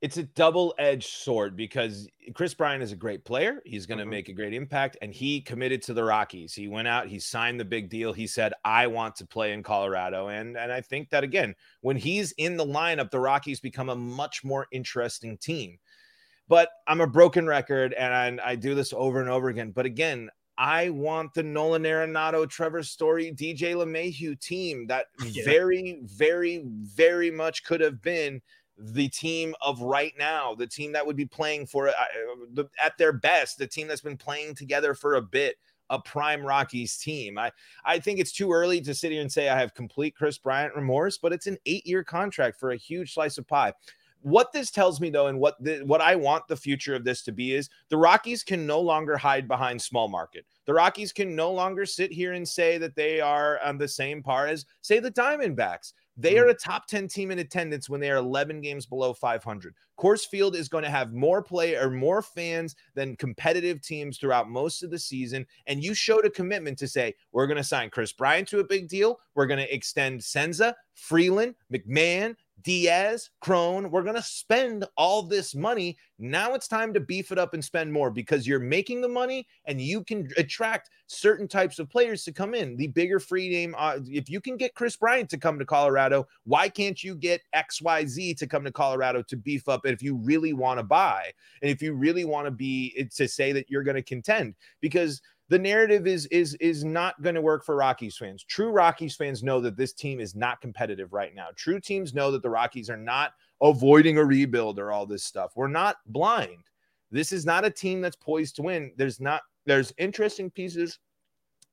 it's 0.05 0.19
a 0.19 0.25
double-edged 0.25 1.09
sword 1.09 1.57
because 1.57 2.07
Kris 2.35 2.53
Bryant 2.53 2.83
is 2.83 2.93
a 2.93 2.97
great 2.97 3.25
player. 3.25 3.63
He's 3.65 3.87
going 3.87 3.97
to 3.97 4.05
mm-hmm. 4.05 4.11
make 4.11 4.29
a 4.29 4.35
great 4.35 4.53
impact 4.53 4.99
and 5.01 5.15
he 5.15 5.41
committed 5.41 5.81
to 5.85 5.95
the 5.95 6.05
Rockies. 6.05 6.53
He 6.53 6.69
went 6.69 6.89
out, 6.89 7.09
he 7.09 7.19
signed 7.19 7.59
the 7.59 7.65
big 7.65 7.89
deal. 7.89 8.13
He 8.13 8.27
said, 8.27 8.53
"I 8.67 8.87
want 8.87 9.17
to 9.17 9.27
play 9.27 9.55
in 9.55 9.63
Colorado." 9.63 10.29
And 10.29 10.59
and 10.59 10.71
I 10.71 10.83
think 10.83 11.09
that 11.09 11.25
again, 11.25 11.55
when 11.81 11.97
he's 11.97 12.33
in 12.33 12.59
the 12.59 12.67
lineup, 12.67 13.11
the 13.11 13.19
Rockies 13.19 13.61
become 13.61 13.89
a 13.89 13.97
much 13.97 14.45
more 14.45 14.67
interesting 14.73 15.39
team. 15.39 15.79
But 16.49 16.69
I'm 16.87 17.01
a 17.01 17.07
broken 17.07 17.47
record 17.47 17.95
and 17.95 18.41
I, 18.43 18.51
I 18.51 18.57
do 18.57 18.75
this 18.75 18.93
over 18.93 19.23
and 19.23 19.31
over 19.31 19.49
again. 19.49 19.71
But 19.71 19.87
again, 19.87 20.29
I 20.59 20.91
want 20.91 21.33
the 21.33 21.43
Nolan 21.43 21.85
Arenado, 21.85 22.47
Trevor 22.47 22.83
Story, 22.83 23.33
DJ 23.33 23.75
LeMahieu 23.75 24.39
team 24.39 24.87
that 24.89 25.07
yeah. 25.25 25.45
very, 25.47 26.01
very, 26.03 26.63
very 26.67 27.31
much 27.31 27.65
could 27.65 27.81
have 27.81 28.03
been 28.03 28.43
the 28.77 29.09
team 29.09 29.55
of 29.63 29.81
right 29.81 30.13
now, 30.19 30.55
the 30.55 30.67
team 30.67 30.93
that 30.93 31.07
would 31.07 31.17
be 31.17 31.27
playing 31.27 31.67
for 31.67 31.89
uh, 31.89 31.93
uh 32.59 32.65
at 32.83 32.99
their 32.99 33.13
best, 33.13 33.59
the 33.59 33.67
team 33.67 33.87
that's 33.87 34.01
been 34.01 34.17
playing 34.17 34.55
together 34.55 34.95
for 34.95 35.15
a 35.15 35.23
bit, 35.23 35.57
a 35.91 35.99
prime 36.01 36.45
Rockies 36.45 36.97
team. 36.97 37.39
I, 37.39 37.53
I 37.85 37.99
think 37.99 38.19
it's 38.19 38.33
too 38.33 38.53
early 38.53 38.81
to 38.81 38.95
sit 38.95 39.13
here 39.13 39.21
and 39.21 39.33
say 39.33 39.49
I 39.49 39.59
have 39.59 39.75
complete 39.75 40.17
Kris 40.17 40.39
Bryant 40.39 40.75
remorse, 40.75 41.19
but 41.19 41.33
it's 41.33 41.47
an 41.47 41.59
eight 41.67 41.87
year 41.87 42.03
contract 42.03 42.59
for 42.59 42.73
a 42.73 42.77
huge 42.77 43.15
slice 43.15 43.39
of 43.39 43.47
pie. 43.47 43.73
What 44.23 44.53
this 44.53 44.71
tells 44.71 45.03
me, 45.03 45.11
though, 45.11 45.27
and 45.27 45.39
what 45.39 45.63
the, 45.63 45.83
what 45.85 46.01
I 46.01 46.17
want 46.17 46.49
the 46.49 46.57
future 46.57 46.95
of 46.95 47.05
this 47.05 47.21
to 47.25 47.33
be 47.33 47.53
is 47.53 47.69
the 47.91 47.99
Rockies 47.99 48.43
can 48.43 48.67
no 48.67 48.81
longer 48.81 49.19
hide 49.19 49.47
behind 49.47 49.81
small 49.81 50.09
market. 50.09 50.47
The 50.65 50.73
Rockies 50.73 51.13
can 51.13 51.37
no 51.37 51.53
longer 51.53 51.85
sit 51.85 52.11
here 52.11 52.33
and 52.33 52.49
say 52.49 52.79
that 52.79 52.97
they 52.97 53.21
are 53.21 53.61
on 53.63 53.77
the 53.77 53.87
same 53.87 54.23
par 54.23 54.47
as, 54.47 54.65
say, 54.81 54.99
the 54.99 55.11
Diamondbacks. 55.11 55.93
They 56.17 56.39
are 56.39 56.47
mm. 56.47 56.51
a 56.51 56.55
top 56.55 56.87
10 56.87 57.09
team 57.09 57.31
in 57.31 57.41
attendance 57.41 57.89
when 57.89 58.01
they 58.01 58.11
are 58.11 58.17
11 58.17 58.61
games 58.61 58.87
below 58.87 59.13
500. 59.13 59.75
Coors 59.99 60.27
Field 60.27 60.57
is 60.57 60.69
going 60.69 60.85
to 60.85 60.91
have 60.91 61.13
more 61.13 61.43
play 61.43 61.77
or 61.77 61.91
more 61.91 62.23
fans 62.23 62.75
than 62.95 63.17
competitive 63.17 63.81
teams 63.81 64.19
throughout 64.19 64.49
most 64.49 64.83
of 64.83 64.91
the 64.91 64.99
season. 64.99 65.47
And 65.67 65.83
you 65.83 65.95
showed 65.95 66.27
a 66.27 66.31
commitment 66.31 66.79
to 66.79 66.89
say, 66.89 67.15
we're 67.33 67.47
going 67.47 67.57
to 67.57 67.65
sign 67.65 67.91
Kris 67.91 68.13
Bryant 68.13 68.49
to 68.49 68.61
a 68.61 68.65
big 68.65 68.89
deal. 68.89 69.19
We're 69.35 69.47
going 69.47 69.61
to 69.61 69.75
extend 69.75 70.23
Senza, 70.23 70.75
Freeland, 70.95 71.55
McMahon, 71.73 72.37
Diaz, 72.63 73.31
Cron, 73.41 73.91
we're 73.91 74.03
going 74.03 74.15
to 74.15 74.23
spend 74.23 74.87
all 74.97 75.23
this 75.23 75.55
money. 75.55 75.99
Now 76.19 76.55
it's 76.55 76.69
time 76.69 76.95
to 76.95 77.01
beef 77.01 77.33
it 77.33 77.39
up 77.39 77.53
and 77.53 77.65
spend 77.65 77.93
more 77.93 78.11
because 78.11 78.47
you're 78.47 78.61
making 78.61 79.01
the 79.01 79.09
money 79.09 79.47
and 79.67 79.81
you 79.81 80.03
can 80.05 80.29
attract 80.39 80.89
certain 81.07 81.49
types 81.49 81.79
of 81.79 81.91
players 81.91 82.25
to 82.25 82.33
come 82.33 82.55
in. 82.55 82.77
The 82.77 82.87
bigger 82.87 83.21
free 83.21 83.49
name, 83.51 83.75
uh, 83.77 83.99
if 84.07 84.31
you 84.31 84.41
can 84.41 84.57
get 84.57 84.75
Kris 84.75 84.97
Bryant 84.97 85.29
to 85.31 85.39
come 85.39 85.59
to 85.59 85.67
Colorado, 85.67 86.27
why 86.45 86.69
can't 86.69 87.03
you 87.03 87.17
get 87.17 87.43
XYZ 87.55 88.39
to 88.39 88.47
come 88.47 88.65
to 88.65 88.73
Colorado 88.73 89.23
to 89.23 89.37
beef 89.37 89.69
up 89.69 89.85
if 89.85 90.03
you 90.03 90.17
really 90.17 90.53
want 90.53 90.79
to 90.79 90.85
buy 90.85 91.33
and 91.61 91.71
if 91.71 91.83
you 91.83 91.93
really 91.93 92.25
want 92.25 92.47
to 92.47 92.51
be 92.51 93.09
to 93.15 93.29
say 93.29 93.53
that 93.53 93.69
you're 93.69 93.83
going 93.83 93.97
to 93.97 94.03
contend? 94.03 94.55
Because 94.81 95.21
the 95.55 95.59
narrative 95.61 96.09
is 96.09 96.27
is 96.33 96.55
is 96.55 96.83
not 96.83 97.23
going 97.23 97.37
to 97.37 97.41
work 97.41 97.65
for 97.65 97.77
Rockies 97.77 98.17
fans. 98.17 98.43
True 98.43 98.71
Rockies 98.71 99.15
fans 99.15 99.45
know 99.45 99.61
that 99.61 99.77
this 99.77 99.93
team 99.93 100.19
is 100.19 100.35
not 100.35 100.61
competitive 100.61 101.13
right 101.13 101.33
now. 101.33 101.47
True 101.55 101.79
teams 101.79 102.13
know 102.13 102.33
that 102.33 102.43
the 102.43 102.51
Rockies 102.51 102.91
are 102.91 102.97
not 102.97 103.35
avoiding 103.63 104.19
a 104.19 104.25
rebuild 104.25 104.81
or 104.81 104.91
all 104.91 105.07
this 105.07 105.23
stuff. 105.23 105.53
We're 105.55 105.69
not 105.69 105.99
blind. 106.07 106.65
This 107.13 107.31
is 107.31 107.47
not 107.47 107.65
a 107.65 107.71
team 107.71 108.01
that's 108.01 108.17
poised 108.17 108.57
to 108.57 108.63
win. 108.63 108.91
There's 108.97 109.21
not 109.21 109.43
there's 109.65 109.93
interesting 109.97 110.51
pieces 110.51 110.99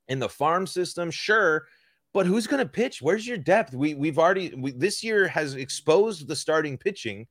in 0.10 0.20
the 0.20 0.30
farm 0.30 0.68
system, 0.68 1.10
sure, 1.10 1.66
but 2.14 2.28
who's 2.28 2.46
going 2.46 2.64
to 2.64 2.72
pitch? 2.72 3.02
Where's 3.02 3.26
your 3.26 3.40
depth? 3.40 3.74
We 3.74 3.96
we've 3.96 4.20
already 4.20 4.54
we, 4.56 4.74
this 4.74 5.04
year 5.04 5.28
has 5.28 5.56
exposed 5.56 6.28
the 6.28 6.36
starting 6.36 6.78
pitching 6.78 7.26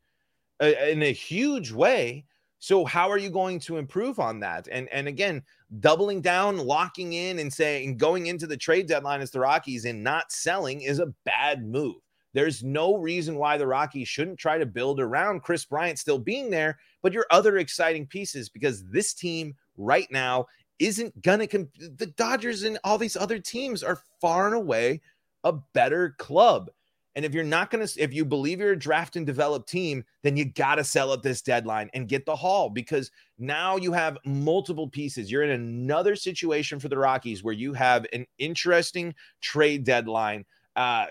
uh, 0.60 0.72
in 0.88 1.04
a 1.04 1.12
huge 1.12 1.70
way. 1.70 2.24
So 2.61 2.85
how 2.85 3.11
are 3.11 3.18
you 3.18 3.31
going 3.31 3.59
to 3.61 3.79
improve 3.79 4.20
on 4.20 4.38
that? 4.40 4.68
And 4.70 4.88
and 4.90 5.09
again, 5.09 5.42
doubling 5.81 6.20
down, 6.20 6.59
locking 6.59 7.14
in, 7.14 7.38
and 7.38 7.53
saying 7.53 7.96
going 7.96 8.27
into 8.27 8.46
the 8.46 8.57
trade 8.57 8.87
deadline 8.87 9.23
as 9.23 9.31
the 9.31 9.40
Rockies 9.40 9.87
and 9.87 10.05
not 10.05 10.31
selling 10.31 10.83
is 10.83 10.99
a 10.99 11.12
bad 11.25 11.66
move. 11.66 11.96
There's 12.35 12.62
no 12.62 12.96
reason 12.96 13.37
why 13.37 13.57
the 13.57 13.66
Rockies 13.66 14.09
shouldn't 14.09 14.38
try 14.38 14.59
to 14.59 14.66
build 14.66 15.01
around 15.01 15.42
Kris 15.42 15.64
Bryant 15.64 15.99
still 15.99 16.18
being 16.18 16.51
there, 16.51 16.79
but 17.03 17.12
your 17.14 17.27
other 17.31 17.57
exciting 17.57 18.07
pieces 18.07 18.49
because 18.51 18.85
this 18.87 19.14
team 19.14 19.57
right 19.77 20.07
now 20.11 20.46
isn't 20.79 21.20
gonna 21.23 21.46
the 21.46 22.12
Dodgers 22.16 22.62
and 22.64 22.79
all 22.85 22.99
these 22.99 23.16
other 23.16 23.38
teams 23.38 23.83
are 23.83 24.03
far 24.20 24.46
and 24.46 24.55
away 24.55 25.01
a 25.44 25.53
better 25.53 26.14
club. 26.18 26.70
And 27.16 27.25
if 27.25 27.35
you're 27.35 27.44
not 27.44 27.70
going 27.70 27.87
to, 27.87 28.01
if 28.01 28.12
you 28.14 28.25
believe 28.25 28.61
you're 28.61 28.73
a 28.73 28.79
draft 28.79 29.16
and 29.16 29.27
develop 29.27 29.66
team, 29.66 30.05
then 30.23 30.37
you 30.37 30.44
got 30.44 30.77
to 30.77 30.85
sell 30.85 31.12
at 31.12 31.23
this 31.23 31.42
deadline 31.42 31.90
and 31.92 32.09
get 32.09 32.25
the 32.25 32.37
haul 32.37 32.70
because 32.70 33.11
now 33.38 33.77
you 33.77 33.92
have 33.92 34.18
multiple 34.25 34.88
pieces. 34.88 35.31
You're 35.31 35.42
in 35.42 35.51
another 35.51 36.14
situation 36.14 36.79
for 36.79 36.88
the 36.88 36.99
Rockies 36.99 37.42
where 37.42 37.55
you 37.55 37.73
have 37.73 38.07
an 38.12 38.27
interesting 38.38 39.14
trade 39.40 39.85
deadline 39.85 40.44
uh, 40.76 40.80
uh, 40.80 41.06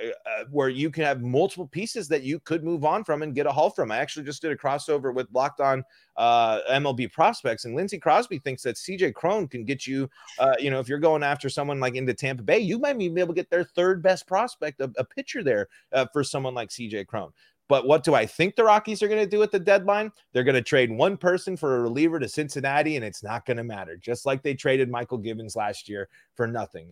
where 0.51 0.69
you 0.69 0.89
can 0.89 1.03
have 1.03 1.21
multiple 1.21 1.67
pieces 1.67 2.07
that 2.07 2.23
you 2.23 2.39
could 2.39 2.63
move 2.63 2.85
on 2.85 3.03
from 3.03 3.21
and 3.21 3.35
get 3.35 3.45
a 3.45 3.51
haul 3.51 3.69
from. 3.69 3.91
I 3.91 3.97
actually 3.97 4.25
just 4.25 4.41
did 4.41 4.51
a 4.51 4.55
crossover 4.55 5.13
with 5.13 5.27
Locked 5.33 5.59
On 5.59 5.83
uh, 6.17 6.59
MLB 6.71 7.11
prospects, 7.11 7.65
and 7.65 7.75
Lindsey 7.75 7.99
Crosby 7.99 8.39
thinks 8.39 8.63
that 8.63 8.77
CJ 8.77 9.13
Cron 9.13 9.47
can 9.47 9.65
get 9.65 9.85
you, 9.85 10.09
uh, 10.39 10.55
you 10.59 10.71
know, 10.71 10.79
if 10.79 10.87
you're 10.87 10.99
going 10.99 11.23
after 11.23 11.49
someone 11.49 11.79
like 11.79 11.95
into 11.95 12.13
Tampa 12.13 12.43
Bay, 12.43 12.59
you 12.59 12.79
might 12.79 12.97
be 12.97 13.05
able 13.05 13.27
to 13.27 13.33
get 13.33 13.49
their 13.49 13.63
third 13.63 14.01
best 14.01 14.27
prospect, 14.27 14.79
a, 14.81 14.91
a 14.97 15.03
pitcher 15.03 15.43
there 15.43 15.67
uh, 15.91 16.05
for 16.13 16.23
someone 16.23 16.53
like 16.53 16.69
CJ 16.69 17.07
Cron. 17.07 17.31
But 17.69 17.85
what 17.85 18.03
do 18.03 18.15
I 18.15 18.25
think 18.25 18.55
the 18.55 18.63
Rockies 18.63 19.03
are 19.03 19.07
going 19.07 19.23
to 19.23 19.29
do 19.29 19.43
at 19.43 19.51
the 19.51 19.59
deadline? 19.59 20.11
They're 20.33 20.43
going 20.43 20.55
to 20.55 20.61
trade 20.61 20.91
one 20.91 21.15
person 21.15 21.55
for 21.55 21.77
a 21.77 21.81
reliever 21.81 22.19
to 22.19 22.27
Cincinnati, 22.27 22.95
and 22.95 23.05
it's 23.05 23.21
not 23.21 23.45
going 23.45 23.57
to 23.57 23.63
matter. 23.63 23.95
Just 23.95 24.25
like 24.25 24.41
they 24.41 24.55
traded 24.55 24.91
Mychal 24.91 25.23
Givens 25.23 25.55
last 25.55 25.87
year 25.87 26.09
for 26.33 26.47
nothing. 26.47 26.91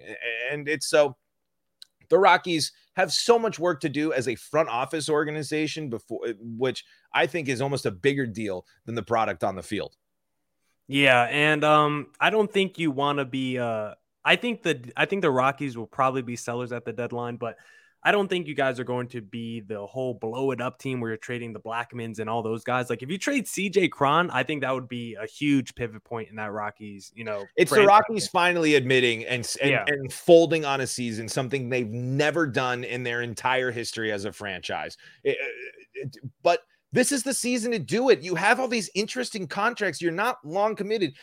And 0.52 0.70
it's 0.70 0.86
so 0.86 1.18
the 2.10 2.18
Rockies 2.18 2.72
have 2.96 3.12
so 3.12 3.38
much 3.38 3.60
work 3.60 3.82
to 3.82 3.90
do 3.90 4.14
as 4.14 4.28
a 4.28 4.36
front 4.36 4.70
office 4.70 5.10
organization 5.10 5.90
before 5.90 6.20
which 6.40 6.84
I 7.14 7.28
think 7.28 7.48
is 7.48 7.62
almost 7.62 7.86
a 7.86 7.92
bigger 7.92 8.26
deal 8.26 8.66
than 8.86 8.96
the 8.96 9.04
product 9.04 9.44
on 9.44 9.56
the 9.56 9.64
field. 9.64 9.96
Yeah, 10.88 11.24
and 11.24 11.64
um 11.64 12.08
I 12.20 12.30
don't 12.30 12.52
think 12.52 12.80
you 12.80 12.92
want 12.92 13.20
to 13.20 13.26
be 13.26 13.60
uh 13.60 13.94
I 14.24 14.36
think 14.36 14.64
the 14.64 14.92
I 14.96 15.06
think 15.06 15.22
the 15.22 15.32
Rockies 15.32 15.78
will 15.78 15.88
probably 15.88 16.22
be 16.22 16.36
sellers 16.36 16.72
at 16.72 16.86
the 16.86 16.94
deadline, 16.94 17.38
but 17.38 17.58
I 18.08 18.12
don't 18.12 18.30
think 18.30 18.48
you 18.48 18.56
guys 18.56 18.80
are 18.80 18.86
going 18.86 19.10
to 19.10 19.20
be 19.20 19.60
the 19.60 19.86
whole 19.86 20.14
blow 20.14 20.52
it 20.52 20.62
up 20.62 20.80
team 20.80 21.02
where 21.02 21.10
you're 21.10 21.18
trading 21.18 21.52
the 21.52 21.60
Blackmons 21.60 22.20
and 22.20 22.30
all 22.30 22.42
those 22.42 22.64
guys. 22.64 22.90
Like 22.90 23.04
if 23.04 23.12
you 23.12 23.18
trade 23.18 23.48
CJ 23.48 23.92
Cron, 23.92 24.30
I 24.32 24.44
think 24.44 24.62
that 24.62 24.74
would 24.74 24.88
be 24.88 25.16
a 25.16 25.28
huge 25.28 25.76
pivot 25.76 26.06
point 26.06 26.30
in 26.30 26.38
that 26.38 26.54
Rockies, 26.54 27.12
you 27.14 27.26
know. 27.26 27.44
It's 27.58 27.70
the 27.70 27.84
Rockies 27.84 28.30
finally 28.30 28.76
admitting 28.76 29.26
and 29.26 29.46
and, 29.62 29.72
yeah. 29.72 29.84
and 29.86 30.14
folding 30.14 30.64
on 30.64 30.80
a 30.80 30.88
season, 30.88 31.28
something 31.28 31.68
they've 31.68 31.92
never 31.92 32.48
done 32.48 32.86
in 32.86 33.04
their 33.04 33.22
entire 33.22 33.72
history 33.72 34.14
as 34.14 34.24
a 34.24 34.32
franchise. 34.32 34.96
It, 35.26 35.36
uh, 35.42 35.46
it, 35.96 36.18
but 36.44 36.62
this 36.94 37.12
is 37.12 37.24
the 37.24 37.34
season 37.34 37.72
to 37.72 37.80
do 37.80 38.10
it. 38.10 38.22
You 38.22 38.36
have 38.36 38.60
all 38.60 38.68
these 38.68 38.90
interesting 38.96 39.48
contracts. 39.48 40.02
You're 40.02 40.12
not 40.12 40.38
long 40.46 40.76
committed. 40.76 41.14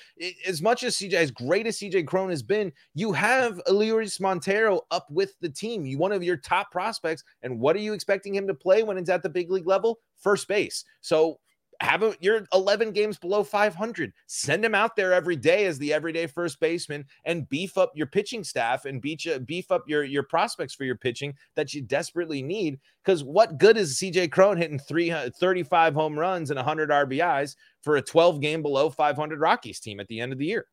As 0.46 0.60
much 0.60 0.82
as 0.82 0.96
CJ, 0.96 1.14
as 1.14 1.30
great 1.30 1.66
as 1.66 1.78
CJ 1.78 2.06
Cron 2.06 2.30
has 2.30 2.42
been, 2.42 2.72
you 2.94 3.12
have 3.12 3.60
Elehuris 3.66 4.20
Montero 4.20 4.82
up 4.90 5.06
with 5.10 5.34
the 5.40 5.48
team. 5.48 5.86
You 5.86 5.98
one 5.98 6.12
of 6.12 6.22
your 6.22 6.36
top 6.36 6.70
prospects. 6.70 7.24
And 7.42 7.58
what 7.58 7.76
are 7.76 7.80
you 7.80 7.92
expecting 7.92 8.34
him 8.34 8.46
to 8.46 8.54
play 8.54 8.82
when 8.82 8.98
it's 8.98 9.10
at 9.10 9.22
the 9.22 9.28
big 9.28 9.50
league 9.50 9.66
level? 9.66 9.98
First 10.18 10.48
base. 10.48 10.84
So 11.00 11.38
have 11.84 12.02
a 12.02 12.14
you're 12.20 12.46
11 12.52 12.92
games 12.92 13.18
below 13.18 13.44
500 13.44 14.12
send 14.26 14.64
him 14.64 14.74
out 14.74 14.96
there 14.96 15.12
every 15.12 15.36
day 15.36 15.66
as 15.66 15.78
the 15.78 15.92
everyday 15.92 16.26
first 16.26 16.58
baseman 16.58 17.04
and 17.24 17.48
beef 17.48 17.76
up 17.76 17.92
your 17.94 18.06
pitching 18.06 18.42
staff 18.42 18.86
and 18.86 19.02
beef 19.02 19.70
up 19.70 19.84
your 19.86 20.02
your 20.02 20.22
prospects 20.22 20.74
for 20.74 20.84
your 20.84 20.96
pitching 20.96 21.34
that 21.56 21.74
you 21.74 21.82
desperately 21.82 22.42
need. 22.42 22.80
Because 23.04 23.22
what 23.22 23.58
good 23.58 23.76
is 23.76 23.98
cj 23.98 24.30
cron 24.32 24.56
hitting 24.56 24.78
35 24.78 25.94
home 25.94 26.18
runs 26.18 26.50
and 26.50 26.56
100 26.56 26.90
rbis 26.90 27.54
for 27.82 27.96
a 27.96 28.02
12 28.02 28.40
game 28.40 28.62
below 28.62 28.88
500 28.88 29.38
rockies 29.38 29.80
team 29.80 30.00
at 30.00 30.08
the 30.08 30.20
end 30.20 30.32
of 30.32 30.38
the 30.38 30.46
year? 30.46 30.66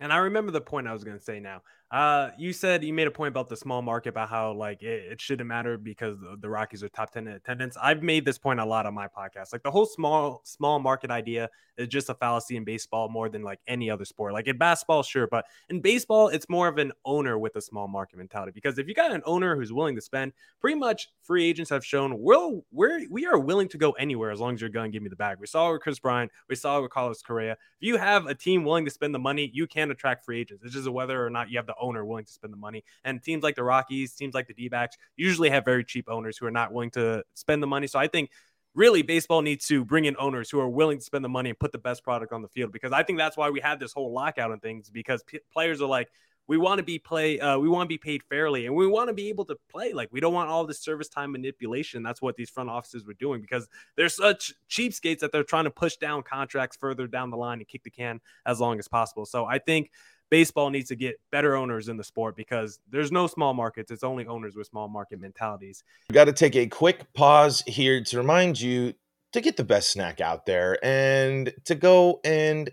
And 0.00 0.12
i 0.12 0.18
remember 0.18 0.52
the 0.52 0.60
point 0.60 0.86
i 0.86 0.92
was 0.92 1.04
going 1.04 1.18
to 1.18 1.24
say 1.24 1.40
now 1.40 1.62
uh, 1.90 2.30
you 2.38 2.52
said 2.52 2.84
you 2.84 2.92
made 2.92 3.08
a 3.08 3.10
point 3.10 3.28
about 3.28 3.48
the 3.48 3.56
small 3.56 3.82
market 3.82 4.10
about 4.10 4.28
how 4.28 4.52
like 4.52 4.80
it, 4.82 5.12
it 5.12 5.20
shouldn't 5.20 5.48
matter 5.48 5.76
because 5.76 6.16
the, 6.40 6.48
Rockies 6.48 6.84
are 6.84 6.88
top 6.88 7.10
ten 7.10 7.26
in 7.26 7.34
attendance. 7.34 7.76
I've 7.82 8.02
made 8.02 8.24
this 8.24 8.38
point 8.38 8.60
a 8.60 8.64
lot 8.64 8.86
on 8.86 8.94
my 8.94 9.08
podcast. 9.08 9.52
Like 9.52 9.64
the 9.64 9.72
whole 9.72 9.86
small 9.86 10.40
small 10.44 10.78
market 10.78 11.10
idea 11.10 11.50
is 11.76 11.88
just 11.88 12.08
a 12.08 12.14
fallacy 12.14 12.56
in 12.56 12.64
baseball 12.64 13.08
more 13.08 13.28
than 13.28 13.42
like 13.42 13.58
any 13.66 13.90
other 13.90 14.04
sport. 14.04 14.32
Like 14.32 14.46
in 14.46 14.56
basketball, 14.56 15.02
sure, 15.02 15.26
but 15.26 15.46
in 15.68 15.80
baseball, 15.80 16.28
it's 16.28 16.48
more 16.48 16.68
of 16.68 16.78
an 16.78 16.92
owner 17.04 17.38
with 17.38 17.56
a 17.56 17.60
small 17.60 17.88
market 17.88 18.18
mentality. 18.18 18.52
Because 18.54 18.78
if 18.78 18.86
you 18.86 18.94
got 18.94 19.10
an 19.10 19.22
owner 19.24 19.56
who's 19.56 19.72
willing 19.72 19.96
to 19.96 20.00
spend, 20.00 20.32
pretty 20.60 20.78
much 20.78 21.08
free 21.22 21.44
agents 21.44 21.70
have 21.70 21.84
shown 21.84 22.20
we'll 22.20 22.64
we're 22.70 23.04
we 23.10 23.26
are 23.26 23.38
willing 23.38 23.68
to 23.68 23.78
go 23.78 23.92
anywhere 23.92 24.30
as 24.30 24.38
long 24.38 24.54
as 24.54 24.60
you're 24.60 24.70
going 24.70 24.92
to 24.92 24.94
give 24.94 25.02
me 25.02 25.08
the 25.08 25.16
bag. 25.16 25.38
We 25.40 25.48
saw 25.48 25.72
with 25.72 25.82
Kris 25.82 25.98
Bryant, 25.98 26.30
we 26.48 26.54
saw 26.54 26.80
with 26.80 26.92
Carlos 26.92 27.20
Correa. 27.20 27.52
If 27.52 27.58
you 27.80 27.96
have 27.96 28.26
a 28.26 28.34
team 28.34 28.62
willing 28.62 28.84
to 28.84 28.92
spend 28.92 29.12
the 29.12 29.18
money, 29.18 29.50
you 29.52 29.66
can 29.66 29.90
attract 29.90 30.24
free 30.24 30.40
agents. 30.40 30.62
It's 30.64 30.74
just 30.74 30.88
whether 30.88 31.24
or 31.24 31.30
not 31.30 31.50
you 31.50 31.58
have 31.58 31.66
the 31.66 31.79
owner 31.80 32.04
willing 32.04 32.24
to 32.24 32.32
spend 32.32 32.52
the 32.52 32.58
money. 32.58 32.84
And 33.04 33.22
teams 33.22 33.42
like 33.42 33.56
the 33.56 33.64
Rockies, 33.64 34.14
teams 34.14 34.34
like 34.34 34.46
the 34.46 34.54
D 34.54 34.68
backs 34.68 34.96
usually 35.16 35.50
have 35.50 35.64
very 35.64 35.84
cheap 35.84 36.08
owners 36.08 36.38
who 36.38 36.46
are 36.46 36.50
not 36.50 36.72
willing 36.72 36.90
to 36.92 37.22
spend 37.34 37.62
the 37.62 37.66
money. 37.66 37.86
So 37.86 37.98
I 37.98 38.06
think 38.06 38.30
really 38.74 39.02
baseball 39.02 39.42
needs 39.42 39.66
to 39.66 39.84
bring 39.84 40.04
in 40.04 40.16
owners 40.18 40.50
who 40.50 40.60
are 40.60 40.68
willing 40.68 40.98
to 40.98 41.04
spend 41.04 41.24
the 41.24 41.28
money 41.28 41.50
and 41.50 41.58
put 41.58 41.72
the 41.72 41.78
best 41.78 42.04
product 42.04 42.32
on 42.32 42.42
the 42.42 42.48
field 42.48 42.72
because 42.72 42.92
I 42.92 43.02
think 43.02 43.18
that's 43.18 43.36
why 43.36 43.50
we 43.50 43.60
had 43.60 43.80
this 43.80 43.92
whole 43.92 44.12
lockout 44.12 44.52
and 44.52 44.62
things 44.62 44.90
because 44.90 45.22
p- 45.24 45.40
players 45.52 45.80
are 45.80 45.88
like, 45.88 46.08
we 46.50 46.56
want 46.56 46.78
to 46.78 46.82
be 46.82 46.98
play 46.98 47.38
uh, 47.38 47.56
we 47.58 47.68
want 47.68 47.86
to 47.86 47.88
be 47.88 47.96
paid 47.96 48.24
fairly 48.24 48.66
and 48.66 48.74
we 48.74 48.84
want 48.84 49.06
to 49.06 49.14
be 49.14 49.28
able 49.28 49.44
to 49.44 49.56
play 49.70 49.92
like 49.92 50.08
we 50.10 50.18
don't 50.18 50.34
want 50.34 50.50
all 50.50 50.66
this 50.66 50.80
service 50.80 51.08
time 51.08 51.30
manipulation 51.30 52.02
that's 52.02 52.20
what 52.20 52.34
these 52.34 52.50
front 52.50 52.68
offices 52.68 53.06
were 53.06 53.14
doing 53.14 53.40
because 53.40 53.68
they're 53.96 54.08
such 54.08 54.52
cheapskates 54.68 55.20
that 55.20 55.30
they're 55.30 55.44
trying 55.44 55.62
to 55.62 55.70
push 55.70 55.96
down 55.96 56.24
contracts 56.24 56.76
further 56.76 57.06
down 57.06 57.30
the 57.30 57.36
line 57.36 57.58
and 57.58 57.68
kick 57.68 57.84
the 57.84 57.90
can 57.90 58.20
as 58.46 58.58
long 58.58 58.80
as 58.80 58.88
possible 58.88 59.24
so 59.24 59.44
i 59.44 59.58
think 59.58 59.92
baseball 60.30 60.70
needs 60.70 60.88
to 60.88 60.96
get 60.96 61.20
better 61.30 61.54
owners 61.56 61.88
in 61.88 61.96
the 61.96 62.04
sport 62.04 62.36
because 62.36 62.78
there's 62.90 63.12
no 63.12 63.26
small 63.26 63.52
markets. 63.52 63.90
It's 63.90 64.04
only 64.04 64.26
owners 64.26 64.56
with 64.56 64.66
small 64.68 64.88
market 64.88 65.20
mentalities. 65.20 65.84
We 66.08 66.14
got 66.14 66.24
to 66.24 66.32
take 66.32 66.56
a 66.56 66.66
quick 66.66 67.12
pause 67.12 67.62
here 67.66 68.02
to 68.02 68.16
remind 68.16 68.60
you 68.60 68.94
to 69.32 69.40
get 69.40 69.56
the 69.56 69.64
best 69.64 69.90
snack 69.90 70.20
out 70.20 70.46
there 70.46 70.78
and 70.84 71.52
to 71.64 71.74
go 71.74 72.20
and 72.24 72.70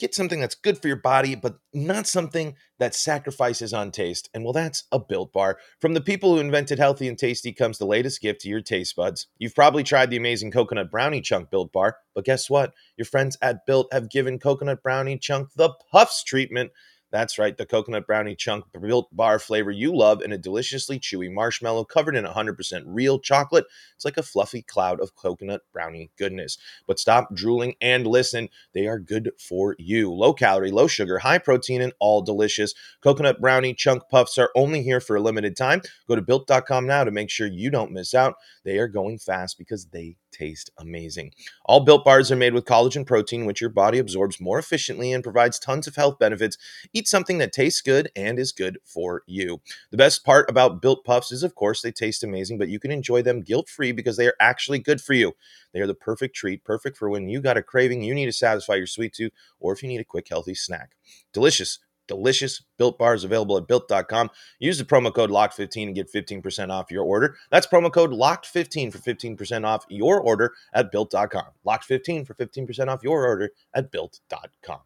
get 0.00 0.14
something 0.14 0.40
that's 0.40 0.54
good 0.54 0.80
for 0.80 0.88
your 0.88 0.96
body, 0.96 1.34
but 1.34 1.58
not 1.72 2.06
something 2.06 2.56
that 2.78 2.94
sacrifices 2.94 3.72
on 3.72 3.92
taste. 3.92 4.28
And 4.34 4.42
well, 4.42 4.52
that's 4.52 4.84
a 4.90 4.98
built 4.98 5.32
bar. 5.32 5.58
From 5.80 5.94
the 5.94 6.00
people 6.00 6.34
who 6.34 6.40
invented 6.40 6.78
healthy 6.78 7.06
and 7.06 7.18
tasty 7.18 7.52
comes 7.52 7.78
the 7.78 7.86
latest 7.86 8.20
gift 8.20 8.40
to 8.40 8.48
your 8.48 8.62
taste 8.62 8.96
buds. 8.96 9.26
You've 9.38 9.54
probably 9.54 9.84
tried 9.84 10.10
the 10.10 10.16
amazing 10.16 10.50
coconut 10.50 10.90
brownie 10.90 11.20
chunk 11.20 11.50
built 11.50 11.72
bar, 11.72 11.98
but 12.14 12.24
guess 12.24 12.50
what? 12.50 12.72
Your 12.96 13.04
friends 13.04 13.36
at 13.42 13.66
Built 13.66 13.92
have 13.92 14.10
given 14.10 14.38
coconut 14.38 14.82
brownie 14.82 15.18
chunk 15.18 15.50
the 15.54 15.74
puffs 15.92 16.24
treatment. 16.24 16.72
That's 17.10 17.38
right, 17.38 17.56
the 17.56 17.66
coconut 17.66 18.06
brownie 18.06 18.36
chunk 18.36 18.64
built 18.80 19.08
bar 19.14 19.40
flavor 19.40 19.72
you 19.72 19.96
love 19.96 20.22
in 20.22 20.32
a 20.32 20.38
deliciously 20.38 21.00
chewy 21.00 21.32
marshmallow 21.32 21.84
covered 21.84 22.14
in 22.14 22.24
100% 22.24 22.82
real 22.86 23.18
chocolate. 23.18 23.66
It's 23.96 24.04
like 24.04 24.16
a 24.16 24.22
fluffy 24.22 24.62
cloud 24.62 25.00
of 25.00 25.16
coconut 25.16 25.62
brownie 25.72 26.10
goodness. 26.16 26.56
But 26.86 27.00
stop 27.00 27.34
drooling 27.34 27.74
and 27.80 28.06
listen. 28.06 28.48
They 28.74 28.86
are 28.86 28.98
good 28.98 29.32
for 29.38 29.74
you. 29.78 30.12
Low 30.12 30.32
calorie, 30.32 30.70
low 30.70 30.86
sugar, 30.86 31.18
high 31.18 31.38
protein, 31.38 31.82
and 31.82 31.92
all 31.98 32.22
delicious. 32.22 32.74
Coconut 33.00 33.40
brownie 33.40 33.74
chunk 33.74 34.04
puffs 34.08 34.38
are 34.38 34.50
only 34.54 34.82
here 34.82 35.00
for 35.00 35.16
a 35.16 35.20
limited 35.20 35.56
time. 35.56 35.82
Go 36.06 36.14
to 36.14 36.22
built.com 36.22 36.86
now 36.86 37.02
to 37.02 37.10
make 37.10 37.30
sure 37.30 37.48
you 37.48 37.70
don't 37.70 37.92
miss 37.92 38.14
out. 38.14 38.34
They 38.64 38.78
are 38.78 38.88
going 38.88 39.18
fast 39.18 39.58
because 39.58 39.86
they 39.86 40.16
taste 40.30 40.70
amazing. 40.78 41.32
All 41.64 41.80
built 41.80 42.04
bars 42.04 42.30
are 42.30 42.36
made 42.36 42.54
with 42.54 42.64
collagen 42.64 43.06
protein, 43.06 43.46
which 43.46 43.60
your 43.60 43.70
body 43.70 43.98
absorbs 43.98 44.40
more 44.40 44.58
efficiently 44.58 45.12
and 45.12 45.22
provides 45.22 45.58
tons 45.58 45.86
of 45.86 45.96
health 45.96 46.18
benefits. 46.18 46.56
Eat 46.92 47.08
something 47.08 47.38
that 47.38 47.52
tastes 47.52 47.80
good 47.80 48.10
and 48.16 48.38
is 48.38 48.52
good 48.52 48.78
for 48.84 49.22
you. 49.26 49.60
The 49.90 49.96
best 49.96 50.24
part 50.24 50.48
about 50.50 50.82
built 50.82 51.04
puffs 51.04 51.32
is, 51.32 51.42
of 51.42 51.54
course, 51.54 51.82
they 51.82 51.92
taste 51.92 52.24
amazing, 52.24 52.58
but 52.58 52.68
you 52.68 52.80
can 52.80 52.90
enjoy 52.90 53.22
them 53.22 53.42
guilt 53.42 53.68
free 53.68 53.92
because 53.92 54.16
they 54.16 54.26
are 54.26 54.36
actually 54.40 54.78
good 54.78 55.00
for 55.00 55.14
you. 55.14 55.32
They 55.72 55.80
are 55.80 55.86
the 55.86 55.94
perfect 55.94 56.34
treat, 56.34 56.64
perfect 56.64 56.96
for 56.96 57.08
when 57.08 57.28
you 57.28 57.40
got 57.40 57.56
a 57.56 57.62
craving, 57.62 58.02
you 58.02 58.14
need 58.14 58.26
to 58.26 58.32
satisfy 58.32 58.74
your 58.74 58.86
sweet 58.86 59.14
tooth, 59.14 59.32
or 59.58 59.72
if 59.72 59.82
you 59.82 59.88
need 59.88 60.00
a 60.00 60.04
quick, 60.04 60.28
healthy 60.28 60.54
snack. 60.54 60.96
Delicious 61.32 61.78
delicious 62.10 62.60
built 62.76 62.98
bars 62.98 63.22
available 63.22 63.56
at 63.56 63.68
built.com. 63.68 64.30
Use 64.58 64.78
the 64.78 64.84
promo 64.84 65.14
code 65.14 65.30
LOCKED15 65.30 65.86
and 65.86 65.94
get 65.94 66.12
15% 66.12 66.70
off 66.70 66.90
your 66.90 67.04
order. 67.04 67.36
That's 67.50 67.68
promo 67.68 67.92
code 67.92 68.10
LOCKED15 68.10 68.92
for 68.92 68.98
15% 68.98 69.64
off 69.64 69.86
your 69.88 70.20
order 70.20 70.52
at 70.74 70.90
built.com. 70.90 71.44
Locked15 71.64 72.26
for 72.26 72.34
15% 72.34 72.88
off 72.88 73.04
your 73.04 73.24
order 73.24 73.50
at 73.74 73.92
built.com. 73.92 74.80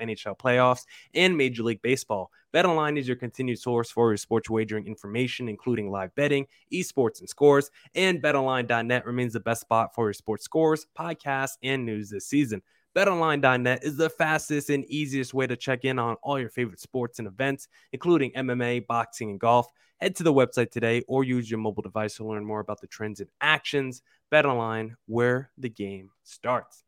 NHL 0.00 0.38
playoffs 0.38 0.86
and 1.14 1.36
Major 1.36 1.64
League 1.64 1.82
Baseball. 1.82 2.30
BetOnline 2.54 2.98
is 2.98 3.08
your 3.08 3.16
continued 3.16 3.58
source 3.58 3.90
for 3.90 4.10
your 4.10 4.16
sports 4.16 4.48
wagering 4.48 4.86
information, 4.86 5.48
including 5.48 5.90
live 5.90 6.14
betting, 6.14 6.46
esports, 6.72 7.20
and 7.20 7.28
scores. 7.28 7.70
And 7.94 8.22
BetOnline.net 8.22 9.04
remains 9.04 9.32
the 9.32 9.40
best 9.40 9.62
spot 9.62 9.94
for 9.94 10.06
your 10.06 10.14
sports 10.14 10.44
scores, 10.44 10.86
podcasts, 10.98 11.56
and 11.62 11.84
news 11.84 12.10
this 12.10 12.26
season. 12.26 12.62
BetOnline.net 12.94 13.84
is 13.84 13.96
the 13.96 14.10
fastest 14.10 14.68
and 14.68 14.84
easiest 14.84 15.32
way 15.32 15.46
to 15.46 15.56
check 15.56 15.84
in 15.84 15.98
on 15.98 16.16
all 16.22 16.38
your 16.38 16.50
favorite 16.50 16.80
sports 16.80 17.18
and 17.18 17.26
events, 17.26 17.68
including 17.92 18.32
MMA, 18.32 18.86
boxing, 18.86 19.30
and 19.30 19.40
golf. 19.40 19.66
Head 19.98 20.14
to 20.16 20.22
the 20.22 20.32
website 20.32 20.70
today 20.70 21.02
or 21.08 21.24
use 21.24 21.50
your 21.50 21.60
mobile 21.60 21.82
device 21.82 22.16
to 22.16 22.26
learn 22.26 22.44
more 22.44 22.60
about 22.60 22.80
the 22.80 22.86
trends 22.86 23.20
and 23.20 23.30
actions. 23.40 24.02
BetOnline, 24.30 24.94
where 25.06 25.50
the 25.56 25.68
game 25.68 26.10
starts. 26.24 26.84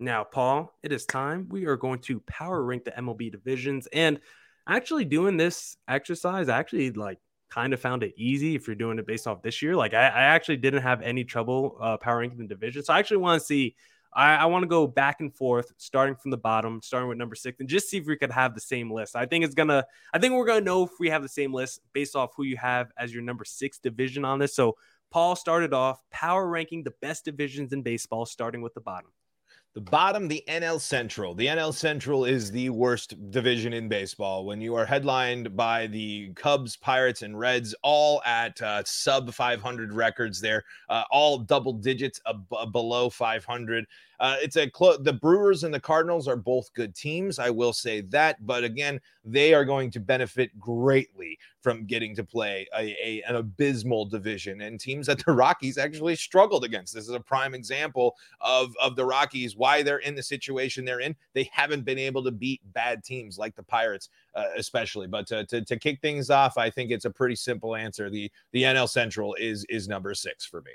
Now, 0.00 0.24
Paul, 0.24 0.72
it 0.82 0.92
is 0.92 1.04
time. 1.04 1.48
We 1.50 1.66
are 1.66 1.76
going 1.76 2.00
to 2.00 2.20
power 2.20 2.62
rank 2.62 2.84
the 2.84 2.92
MLB 2.92 3.30
divisions. 3.30 3.86
And 3.92 4.20
actually, 4.66 5.04
doing 5.04 5.36
this 5.36 5.76
exercise, 5.88 6.48
I 6.48 6.58
actually 6.58 6.92
like 6.92 7.18
kind 7.50 7.72
of 7.72 7.80
found 7.80 8.02
it 8.02 8.14
easy 8.16 8.54
if 8.54 8.66
you're 8.66 8.76
doing 8.76 8.98
it 8.98 9.06
based 9.06 9.26
off 9.26 9.42
this 9.42 9.60
year. 9.60 9.74
Like, 9.74 9.94
I, 9.94 10.06
I 10.06 10.22
actually 10.22 10.58
didn't 10.58 10.82
have 10.82 11.02
any 11.02 11.24
trouble 11.24 11.78
uh, 11.80 11.96
power 11.96 12.18
ranking 12.18 12.38
the 12.38 12.46
division. 12.46 12.82
So 12.82 12.92
I 12.92 12.98
actually 12.98 13.18
want 13.18 13.40
to 13.40 13.46
see 13.46 13.74
I, 14.12 14.36
I 14.36 14.46
want 14.46 14.62
to 14.62 14.68
go 14.68 14.86
back 14.86 15.20
and 15.20 15.34
forth, 15.34 15.72
starting 15.76 16.16
from 16.16 16.30
the 16.30 16.36
bottom, 16.36 16.80
starting 16.82 17.08
with 17.08 17.18
number 17.18 17.34
six, 17.34 17.60
and 17.60 17.68
just 17.68 17.88
see 17.88 17.98
if 17.98 18.06
we 18.06 18.16
could 18.16 18.30
have 18.30 18.54
the 18.54 18.60
same 18.60 18.90
list. 18.90 19.16
I 19.16 19.26
think 19.26 19.44
it's 19.44 19.54
gonna. 19.54 19.84
I 20.12 20.18
think 20.18 20.34
we're 20.34 20.46
gonna 20.46 20.60
know 20.60 20.84
if 20.84 20.90
we 20.98 21.10
have 21.10 21.22
the 21.22 21.28
same 21.28 21.52
list 21.52 21.80
based 21.92 22.16
off 22.16 22.30
who 22.36 22.44
you 22.44 22.56
have 22.56 22.90
as 22.98 23.12
your 23.12 23.22
number 23.22 23.44
six 23.44 23.78
division 23.78 24.24
on 24.24 24.38
this. 24.38 24.54
So 24.54 24.76
Paul 25.10 25.36
started 25.36 25.72
off 25.72 26.02
power 26.10 26.46
ranking 26.46 26.82
the 26.82 26.94
best 27.02 27.24
divisions 27.24 27.72
in 27.72 27.82
baseball, 27.82 28.26
starting 28.26 28.62
with 28.62 28.74
the 28.74 28.80
bottom. 28.80 29.10
The 29.74 29.82
bottom, 29.82 30.28
the 30.28 30.42
NL 30.48 30.80
Central. 30.80 31.34
The 31.34 31.46
NL 31.46 31.74
Central 31.74 32.24
is 32.24 32.50
the 32.50 32.70
worst 32.70 33.30
division 33.30 33.72
in 33.74 33.86
baseball. 33.86 34.46
When 34.46 34.60
you 34.60 34.74
are 34.74 34.86
headlined 34.86 35.54
by 35.56 35.86
the 35.88 36.32
Cubs, 36.34 36.74
Pirates, 36.74 37.22
and 37.22 37.38
Reds, 37.38 37.74
all 37.82 38.22
at 38.24 38.60
uh, 38.62 38.82
sub 38.86 39.32
500 39.32 39.92
records 39.92 40.40
there, 40.40 40.64
uh, 40.88 41.04
all 41.10 41.38
double 41.38 41.74
digits 41.74 42.18
ab- 42.26 42.72
below 42.72 43.10
500. 43.10 43.84
Uh, 44.20 44.36
it's 44.40 44.56
a 44.56 44.68
close. 44.68 44.98
The 45.02 45.12
Brewers 45.12 45.64
and 45.64 45.72
the 45.72 45.80
Cardinals 45.80 46.26
are 46.26 46.36
both 46.36 46.72
good 46.74 46.94
teams. 46.94 47.38
I 47.38 47.50
will 47.50 47.72
say 47.72 48.00
that, 48.02 48.44
but 48.44 48.64
again, 48.64 49.00
they 49.24 49.54
are 49.54 49.64
going 49.64 49.90
to 49.92 50.00
benefit 50.00 50.58
greatly 50.58 51.38
from 51.60 51.86
getting 51.86 52.16
to 52.16 52.24
play 52.24 52.66
a, 52.76 52.96
a, 53.04 53.22
an 53.28 53.36
abysmal 53.36 54.06
division 54.06 54.62
and 54.62 54.80
teams 54.80 55.06
that 55.06 55.24
the 55.24 55.32
Rockies 55.32 55.78
actually 55.78 56.16
struggled 56.16 56.64
against. 56.64 56.94
This 56.94 57.04
is 57.04 57.14
a 57.14 57.20
prime 57.20 57.54
example 57.54 58.16
of 58.40 58.74
of 58.80 58.96
the 58.96 59.04
Rockies 59.04 59.56
why 59.56 59.82
they're 59.82 59.98
in 59.98 60.14
the 60.14 60.22
situation 60.22 60.84
they're 60.84 61.00
in. 61.00 61.14
They 61.34 61.48
haven't 61.52 61.84
been 61.84 61.98
able 61.98 62.24
to 62.24 62.32
beat 62.32 62.60
bad 62.72 63.04
teams 63.04 63.38
like 63.38 63.54
the 63.54 63.62
Pirates, 63.62 64.08
uh, 64.34 64.46
especially. 64.56 65.06
But 65.06 65.26
to, 65.28 65.46
to 65.46 65.64
to 65.64 65.78
kick 65.78 66.00
things 66.00 66.30
off, 66.30 66.58
I 66.58 66.70
think 66.70 66.90
it's 66.90 67.04
a 67.04 67.10
pretty 67.10 67.36
simple 67.36 67.76
answer. 67.76 68.10
The 68.10 68.30
the 68.52 68.64
NL 68.64 68.88
Central 68.88 69.34
is 69.34 69.64
is 69.68 69.86
number 69.86 70.14
six 70.14 70.44
for 70.44 70.62
me. 70.62 70.72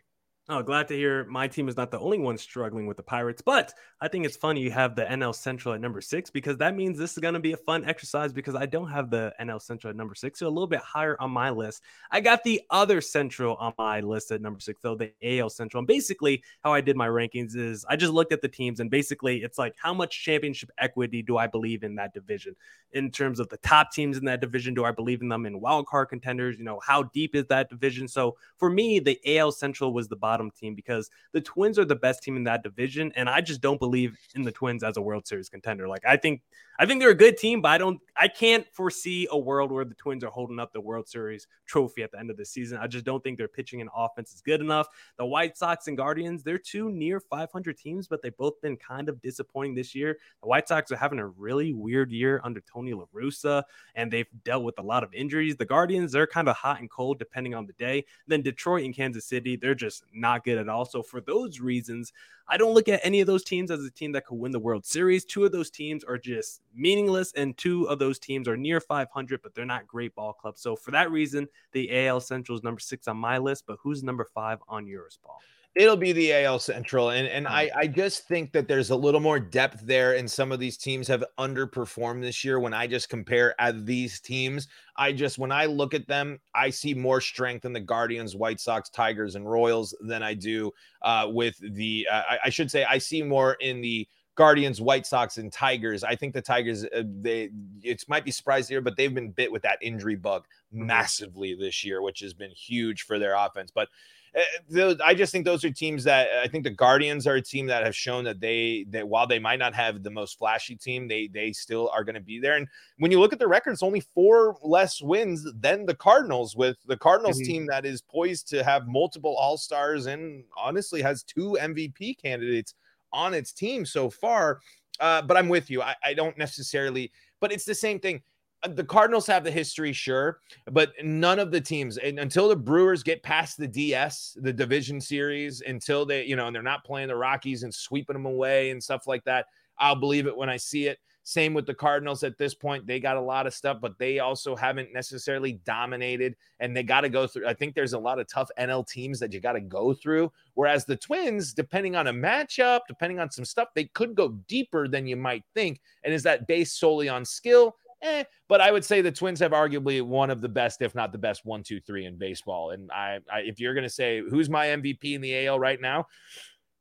Oh, 0.49 0.62
glad 0.62 0.89
to 0.89 0.93
hear 0.93 1.23
my 1.23 1.47
team 1.47 1.69
is 1.69 1.77
not 1.77 1.89
the 1.89 1.99
only 2.01 2.19
one 2.19 2.38
struggling 2.38 2.86
with 2.86 2.97
the 2.97 3.03
Pirates. 3.03 3.41
But 3.41 3.73
I 4.01 4.10
think 4.10 4.25
it's 4.25 4.36
funny 4.36 4.60
you 4.60 4.71
have 4.71 4.93
the 4.93 5.06
NL 5.06 5.34
Central 5.34 5.73
at 5.73 5.79
number 5.79 6.01
six 6.01 6.29
because 6.29 6.58
that 6.58 6.75
means 6.75 6.97
this 6.97 7.13
is 7.13 7.19
going 7.19 7.34
to 7.34 7.39
be 7.39 7.53
a 7.53 7.58
fun 7.58 7.86
exercise 7.86 8.34
because 8.34 8.53
I 8.53 8.65
don't 8.65 8.89
have 8.89 9.10
the 9.10 9.34
NL 9.39 9.62
Central 9.62 9.89
at 9.89 9.95
number 9.95 10.15
six. 10.15 10.39
So 10.39 10.47
a 10.47 10.49
little 10.49 10.67
bit 10.67 10.82
higher 10.82 11.15
on 11.21 11.32
my 11.32 11.49
list. 11.49 11.84
I 12.12 12.19
got 12.19 12.43
the 12.43 12.60
other 12.71 12.99
Central 12.99 13.56
on 13.56 13.71
my 13.77 14.01
list 14.01 14.32
at 14.32 14.41
number 14.41 14.60
six, 14.60 14.82
though, 14.82 14.97
the 14.97 15.13
AL 15.23 15.49
Central. 15.49 15.79
And 15.79 15.88
basically, 15.88 16.43
how 16.62 16.73
I 16.73 16.82
did 16.82 16.97
my 16.97 17.08
rankings 17.08 17.56
is 17.56 17.86
I 17.88 17.95
just 17.95 18.12
looked 18.12 18.34
at 18.34 18.41
the 18.41 18.49
teams 18.49 18.82
and 18.82 18.91
basically 18.91 19.43
it's 19.43 19.58
like 19.58 19.75
how 19.82 19.93
much 19.93 20.25
championship 20.25 20.71
equity 20.77 21.21
do 21.21 21.38
I 21.38 21.47
believe 21.47 21.84
in 21.84 21.95
that 21.95 22.13
division? 22.13 22.53
In 22.91 23.12
terms 23.12 23.39
of 23.39 23.47
the 23.47 23.58
top 23.58 23.93
teams 23.93 24.17
in 24.17 24.25
that 24.25 24.41
division, 24.41 24.73
do 24.73 24.84
I 24.84 24.91
believe 24.91 25.21
in 25.21 25.29
them 25.29 25.45
in 25.45 25.62
wild 25.62 25.88
card 25.88 26.10
contenders? 26.10 26.58
You 26.60 26.65
know, 26.65 26.82
how 26.86 27.03
deep 27.03 27.34
is 27.34 27.45
that 27.45 27.69
division? 27.69 28.10
So 28.10 28.36
for 28.58 28.69
me, 28.69 28.99
the 28.99 29.17
AL 29.38 29.53
Central 29.53 29.93
was 29.93 30.10
the 30.10 30.17
bottom 30.17 30.33
bottom 30.34 30.50
team 30.50 30.74
because 30.74 31.12
the 31.32 31.41
Twins 31.41 31.78
are 31.78 31.86
the 31.86 31.96
best 31.96 32.24
team 32.24 32.36
in 32.36 32.43
that 32.46 32.63
division, 32.63 33.12
and 33.15 33.30
I 33.30 33.39
just 33.41 33.62
don't 33.62 33.80
believe 33.80 34.17
in 34.36 34.41
the 34.41 34.52
Twins 34.52 34.84
as 34.84 34.98
a 34.98 35.02
World 35.02 35.28
Series 35.28 35.48
contender. 35.48 35.88
Like 35.88 36.04
I 36.08 36.17
think 36.17 36.41
I 36.80 36.88
think 36.88 37.00
they're 37.00 37.12
a 37.12 37.15
good 37.15 37.38
team, 37.38 37.62
but 37.62 37.69
I 37.69 37.78
don't 37.78 38.00
I 38.15 38.28
can't 38.28 38.65
foresee 38.74 39.28
a 39.30 39.38
world 39.38 39.72
where 39.72 39.86
the 39.86 39.93
Twins 39.93 40.24
are 40.24 40.30
holding 40.30 40.60
up 40.60 40.74
the 40.74 40.82
World 40.82 41.08
Series 41.08 41.48
trophy 41.67 42.02
at 42.02 42.12
the 42.12 42.19
end 42.19 42.32
of 42.32 42.38
the 42.38 42.46
season. 42.46 42.80
I 42.80 42.88
just 42.88 43.06
don't 43.06 43.24
think 43.24 43.38
their 43.38 43.48
pitching 43.48 43.82
and 43.82 43.89
offense 43.96 44.34
is 44.34 44.41
good 44.41 44.62
enough. 44.62 44.88
The 45.17 45.26
White 45.26 45.58
Sox 45.58 45.88
and 45.88 45.96
Guardians, 45.96 46.43
they're 46.43 46.58
two 46.58 46.89
near 46.91 47.19
500 47.19 47.78
teams, 47.78 48.08
but 48.08 48.22
they've 48.22 48.36
both 48.36 48.60
been 48.62 48.78
kind 48.78 49.08
of 49.08 49.22
disappointing 49.22 49.76
this 49.76 49.93
year. 49.93 50.17
The 50.41 50.48
White 50.48 50.67
Sox 50.67 50.91
are 50.91 50.98
having 50.98 51.19
a 51.19 51.28
really 51.28 51.74
weird 51.74 52.12
year 52.12 52.41
under 52.43 52.62
Tony 52.62 52.93
La 52.93 53.06
Russa, 53.13 53.63
and 53.96 54.12
they've 54.12 54.28
dealt 54.43 54.63
with 54.63 54.80
a 54.80 54.84
lot 54.84 55.04
of 55.04 55.13
injuries. 55.13 55.56
The 55.56 55.65
Guardians, 55.65 56.12
they're 56.12 56.28
kind 56.28 56.50
of 56.50 56.56
hot 56.56 56.80
and 56.80 56.89
cold 56.89 57.19
depending 57.19 57.54
on 57.54 57.65
the 57.65 57.74
day. 57.74 58.06
Then 58.28 58.41
Detroit 58.41 58.86
and 58.86 58.96
Kansas 58.96 59.26
City, 59.26 59.56
they're 59.56 59.76
just 59.76 60.04
not 60.24 60.44
good 60.44 60.58
at 60.58 60.68
all. 60.68 60.86
So 60.86 61.04
for 61.04 61.22
those 61.22 61.60
reasons, 61.60 62.12
I 62.48 62.58
don't 62.58 62.74
look 62.74 62.90
at 62.90 63.02
any 63.04 63.22
of 63.22 63.28
those 63.28 63.44
teams 63.44 63.70
as 63.70 63.86
a 63.86 63.92
team 63.92 64.12
that 64.14 64.26
could 64.26 64.40
win 64.40 64.52
the 64.52 64.60
World 64.60 64.86
Series. 64.86 65.24
Two 65.24 65.46
of 65.46 65.52
those 65.52 65.70
teams 65.70 66.04
are 66.04 66.18
just 66.18 66.62
meaningless, 66.74 67.32
and 67.34 67.56
two 67.58 67.88
of 67.90 68.00
those 68.00 68.18
teams 68.18 68.48
are 68.48 68.58
near 68.58 68.80
500, 68.80 69.42
but 69.42 69.54
they're 69.54 69.66
not 69.66 69.86
great 69.86 70.16
ball 70.16 70.34
clubs. 70.34 70.62
So 70.62 70.76
for 70.76 70.92
that 70.92 71.12
reason, 71.12 71.48
the 71.74 72.08
AL 72.08 72.22
Central 72.22 72.58
is 72.58 72.64
number 72.64 72.80
six 72.80 73.08
on 73.08 73.18
my 73.18 73.38
list. 73.38 73.66
But 73.68 73.78
who's 73.84 74.04
number 74.04 74.26
five 74.34 74.60
on 74.68 74.88
yours, 74.88 75.20
Paul? 75.24 75.40
It'll 75.76 75.98
be 75.98 76.12
the 76.12 76.32
AL 76.34 76.60
Central, 76.60 77.10
and 77.10 77.28
and 77.28 77.48
I 77.48 77.72
I 77.76 77.88
just 77.88 78.28
think 78.28 78.52
that 78.52 78.68
there's 78.68 78.92
a 78.92 78.96
little 78.96 79.20
more 79.20 79.40
depth 79.40 79.82
there, 79.88 80.14
and 80.14 80.30
some 80.30 80.52
of 80.52 80.60
these 80.60 80.78
teams 80.78 81.08
have 81.08 81.24
underperformed 81.40 82.22
this 82.22 82.44
year. 82.44 82.60
When 82.60 82.76
I 82.76 82.86
just 82.86 83.10
compare 83.10 83.60
at 83.60 83.84
these 83.84 84.20
teams, 84.20 84.68
I 84.98 85.14
just 85.14 85.40
when 85.40 85.52
I 85.52 85.66
look 85.66 85.96
at 85.96 86.08
them, 86.08 86.40
I 86.54 86.70
see 86.70 86.94
more 86.94 87.20
strength 87.20 87.66
in 87.66 87.74
the 87.74 87.80
Guardians, 87.80 88.36
White 88.36 88.60
Sox, 88.60 88.90
Tigers, 88.90 89.34
and 89.34 89.50
Royals 89.50 89.96
than 90.02 90.22
I 90.22 90.36
do 90.36 90.72
uh, 91.02 91.28
with 91.32 91.58
the. 91.74 92.08
Uh, 92.12 92.22
I, 92.30 92.40
I 92.46 92.50
should 92.50 92.70
say 92.70 92.84
I 92.84 93.00
see 93.00 93.24
more 93.24 93.54
in 93.54 93.82
the 93.82 94.08
Guardians, 94.36 94.82
White 94.82 95.06
Sox, 95.06 95.38
and 95.38 95.52
Tigers. 95.52 96.04
I 96.04 96.16
think 96.16 96.34
the 96.34 96.42
Tigers, 96.42 96.86
uh, 96.86 97.04
they 97.22 97.50
it 97.82 98.04
might 98.08 98.26
be 98.26 98.32
surprised 98.32 98.70
here, 98.70 98.82
but 98.82 98.96
they've 98.98 99.14
been 99.14 99.32
bit 99.32 99.52
with 99.52 99.62
that 99.64 99.78
injury 99.82 100.16
bug 100.16 100.46
mm-hmm. 100.74 100.88
massively 100.88 101.56
this 101.56 101.84
year, 101.84 102.02
which 102.02 102.20
has 102.22 102.34
been 102.34 102.52
huge 102.52 103.04
for 103.04 103.20
their 103.20 103.36
offense. 103.36 103.72
But 103.74 103.90
uh, 104.36 104.96
I 105.04 105.13
just 105.13 105.32
think 105.32 105.46
those 105.46 105.63
are 105.63 105.69
teams 105.69 106.04
that 106.06 106.28
I 106.43 106.48
think 106.48 106.63
the 106.63 106.72
Guardians 106.72 107.28
are 107.28 107.36
a 107.36 107.41
team 107.41 107.67
that 107.67 107.84
have 107.84 107.96
shown 107.96 108.24
that 108.24 108.39
they 108.39 108.86
that 108.89 109.08
while 109.08 109.28
they 109.28 109.38
might 109.38 109.60
not 109.60 109.76
have 109.76 110.02
the 110.02 110.10
most 110.10 110.39
flashy 110.39 110.76
team, 110.76 111.08
they 111.08 111.28
they 111.28 111.52
still 111.52 111.89
are 111.93 112.04
going 112.04 112.15
to 112.15 112.22
be 112.22 112.39
there. 112.39 112.56
And 112.56 112.67
when 112.98 113.12
you 113.12 113.19
look 113.19 113.34
at 113.34 113.39
the 113.39 113.48
records, 113.48 113.84
only 113.84 114.00
four 114.00 114.58
less 114.63 115.02
wins 115.02 115.46
than 115.60 115.86
the 115.86 115.96
Cardinals, 115.96 116.56
with 116.56 116.78
the 116.88 116.98
Cardinals 116.98 117.38
mm-hmm. 117.38 117.52
team 117.52 117.67
that 117.67 117.86
is 117.86 118.02
poised 118.02 118.48
to 118.50 118.63
have 118.63 118.88
multiple 118.88 119.36
All 119.38 119.58
Stars 119.58 120.08
and 120.08 120.43
honestly 120.58 121.02
has 121.02 121.24
two 121.24 121.58
MVP 121.62 122.19
candidates 122.19 122.74
on 123.12 123.36
its 123.36 123.52
team 123.52 123.86
so 123.86 124.10
far. 124.10 124.60
Uh, 125.00 125.22
but 125.22 125.38
I'm 125.38 125.50
with 125.50 125.69
you. 125.69 125.82
I, 125.82 125.96
I 126.04 126.13
don't 126.13 126.38
necessarily, 126.38 127.12
but 127.39 127.52
it's 127.52 127.65
the 127.65 127.76
same 127.76 128.00
thing 128.00 128.22
the 128.69 128.84
Cardinals 128.84 129.28
have 129.28 129.43
the 129.43 129.52
history, 129.52 129.93
sure, 129.93 130.39
but 130.71 130.93
none 131.04 131.39
of 131.39 131.52
the 131.52 131.62
teams 131.62 131.97
until 131.97 132.47
the 132.47 132.56
Brewers 132.56 133.04
get 133.04 133.23
past 133.23 133.58
the 133.58 133.67
DS, 133.67 134.38
the 134.39 134.54
division 134.54 135.02
series, 135.02 135.62
until 135.62 136.06
they, 136.06 136.26
you 136.26 136.36
know, 136.36 136.47
and 136.47 136.56
they're 136.56 136.63
not 136.63 136.86
playing 136.86 137.10
the 137.10 137.15
Rockies 137.15 137.63
and 137.63 137.73
sweeping 137.73 138.13
them 138.13 138.26
away 138.26 138.71
and 138.71 138.82
stuff 138.82 139.08
like 139.08 139.23
that. 139.26 139.47
I'll 139.80 139.95
believe 139.95 140.28
it 140.28 140.38
when 140.38 140.49
I 140.49 140.58
see 140.58 140.88
it. 140.88 140.99
Same 141.26 141.54
with 141.54 141.65
the 141.65 141.73
Cardinals 141.73 142.23
at 142.23 142.38
this 142.38 142.54
point. 142.54 142.86
They 142.86 142.99
got 142.99 143.15
a 143.15 143.21
lot 143.21 143.47
of 143.47 143.54
stuff, 143.54 143.78
but 143.82 143.97
they 143.97 144.19
also 144.19 144.58
haven't 144.58 144.93
necessarily 144.93 145.54
dominated 145.65 146.36
and 146.60 146.76
they 146.76 146.84
got 146.84 147.02
to 147.02 147.10
go 147.10 147.28
through. 147.28 147.47
I 147.47 147.54
think 147.54 147.76
there's 147.76 147.93
a 147.93 147.99
lot 147.99 148.19
of 148.19 148.28
tough 148.28 148.49
NL 148.60 148.86
teams 148.86 149.19
that 149.19 149.32
you 149.32 149.39
got 149.39 149.54
to 149.54 149.62
go 149.62 149.93
through. 149.93 150.32
Whereas 150.54 150.84
the 150.84 150.97
Twins, 150.97 151.54
depending 151.54 151.95
on 151.95 152.08
a 152.08 152.13
matchup, 152.13 152.82
depending 152.89 153.19
on 153.19 153.32
some 153.32 153.45
stuff, 153.45 153.69
they 153.73 153.86
could 153.86 154.15
go 154.15 154.30
deeper 154.49 154.89
than 154.89 155.08
you 155.08 155.15
might 155.15 155.45
think. 155.54 155.80
And 156.04 156.13
is 156.13 156.23
that 156.23 156.45
based 156.45 156.78
solely 156.78 157.08
on 157.08 157.23
skill? 157.23 157.78
Eh, 158.04 158.26
but 158.50 158.60
I 158.60 158.70
would 158.70 158.84
say 158.84 159.02
the 159.02 159.12
Twins 159.12 159.39
have 159.39 159.52
arguably 159.52 160.02
one 160.02 160.30
of 160.30 160.42
the 160.42 160.50
best, 160.50 160.82
if 160.82 160.94
not 160.94 161.13
the 161.13 161.18
best, 161.18 161.46
one, 161.46 161.63
two, 161.63 161.80
three 161.80 162.06
in 162.06 162.18
baseball. 162.18 162.72
And 162.72 162.92
I, 162.92 163.20
I 163.32 163.39
if 163.39 163.60
you're 163.60 163.74
going 163.74 163.86
to 163.86 163.89
say 163.89 164.22
who's 164.30 164.50
my 164.50 164.68
MVP 164.68 165.13
in 165.13 165.22
the 165.22 165.48
AL 165.48 165.58
right 165.58 165.80
now, 165.80 166.06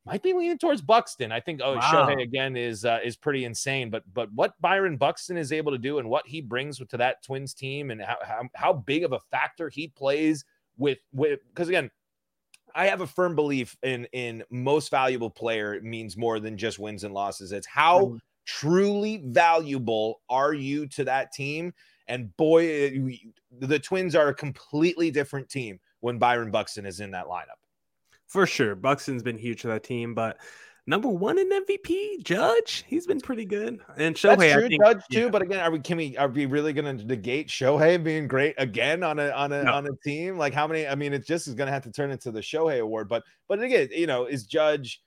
might 0.05 0.23
be 0.23 0.33
leaning 0.33 0.59
towards 0.59 0.83
Buxton. 0.83 1.31
I 1.31 1.39
think 1.39 1.61
oh 1.63 1.77
wow. 1.77 1.81
Shohei 1.81 2.23
again 2.23 2.57
is 2.57 2.85
uh, 2.85 2.99
is 3.05 3.17
pretty 3.17 3.45
insane, 3.45 3.89
but 3.89 4.03
but 4.13 4.33
what 4.35 4.61
Byron 4.61 4.97
Buxton 4.97 5.37
is 5.37 5.53
able 5.53 5.71
to 5.71 5.79
do 5.79 5.99
and 5.99 6.11
what 6.11 6.27
he 6.27 6.41
brings 6.41 6.79
to 6.79 6.97
that 6.97 7.23
Twins 7.23 7.55
team 7.55 7.93
and 7.93 8.03
how 8.03 8.17
how, 8.23 8.49
how 8.55 8.73
big 8.73 9.05
of 9.05 9.13
a 9.13 9.21
factor 9.31 9.69
he 9.69 9.89
plays 9.89 10.45
with 10.77 10.99
with 11.13 11.39
because 11.55 11.69
again 11.69 11.89
I 12.75 12.87
have 12.87 13.01
a 13.01 13.07
firm 13.07 13.37
belief 13.37 13.77
in 13.85 14.07
in 14.13 14.43
most 14.51 14.91
valuable 14.91 15.31
player 15.31 15.81
means 15.83 16.17
more 16.17 16.41
than 16.41 16.59
just 16.59 16.81
wins 16.81 17.05
and 17.05 17.15
losses. 17.15 17.53
It's 17.53 17.67
how 17.67 18.01
mm. 18.07 18.19
Truly 18.45 19.23
valuable 19.27 20.21
are 20.29 20.55
you 20.55 20.87
to 20.89 21.05
that 21.05 21.33
team? 21.33 21.73
And 22.09 22.37
boy, 22.37 22.67
eh, 22.67 23.17
the 23.61 23.79
Twins 23.79 24.15
are 24.15 24.29
a 24.29 24.35
completely 24.35 25.11
different 25.11 25.49
team 25.49 25.81
when 26.01 26.19
Byron 26.19 26.51
Buxton 26.51 26.85
is 26.85 27.01
in 27.01 27.13
that 27.13 27.27
lineup 27.27 27.63
for 28.33 28.47
sure. 28.47 28.75
Buxton's 28.75 29.23
been 29.23 29.37
huge 29.37 29.61
for 29.61 29.69
that 29.69 29.85
team, 29.85 30.15
but 30.15 30.39
number 30.87 31.09
one 31.09 31.39
in 31.39 31.51
MVP, 31.51 32.25
Judge, 32.25 32.83
he's 32.89 33.07
been 33.07 33.21
pretty 33.21 33.45
good. 33.45 33.81
And 33.99 34.17
Shohei, 34.17 34.39
That's 34.39 34.53
true, 34.55 34.69
think, 34.69 34.83
Judge 34.83 35.03
too. 35.13 35.29
But 35.29 35.43
again, 35.43 35.61
are 35.61 35.71
we 35.71 35.81
can 35.81 35.99
we 35.99 36.17
are 36.17 36.29
we 36.29 36.47
really 36.47 36.73
going 36.73 36.97
to 36.97 37.05
negate 37.05 37.49
Shohei 37.49 38.03
being 38.03 38.27
great 38.27 38.55
again 38.57 39.03
on 39.03 39.19
a 39.19 39.29
on 39.33 39.53
a 39.53 39.65
no. 39.65 39.73
on 39.75 39.87
a 39.87 39.95
team? 40.03 40.39
Like 40.39 40.55
how 40.55 40.67
many? 40.67 40.87
I 40.87 40.95
mean, 40.95 41.13
it 41.13 41.27
just 41.27 41.47
is 41.47 41.55
going 41.55 41.67
to 41.67 41.73
have 41.73 41.83
to 41.83 41.93
turn 41.93 42.11
into 42.11 42.31
the 42.31 42.41
Shohei 42.41 42.81
Award. 42.81 43.07
But 43.07 43.23
but 43.49 43.63
again, 43.63 43.89
you 43.93 44.07
know, 44.07 44.25
is 44.25 44.47
Judge. 44.47 45.03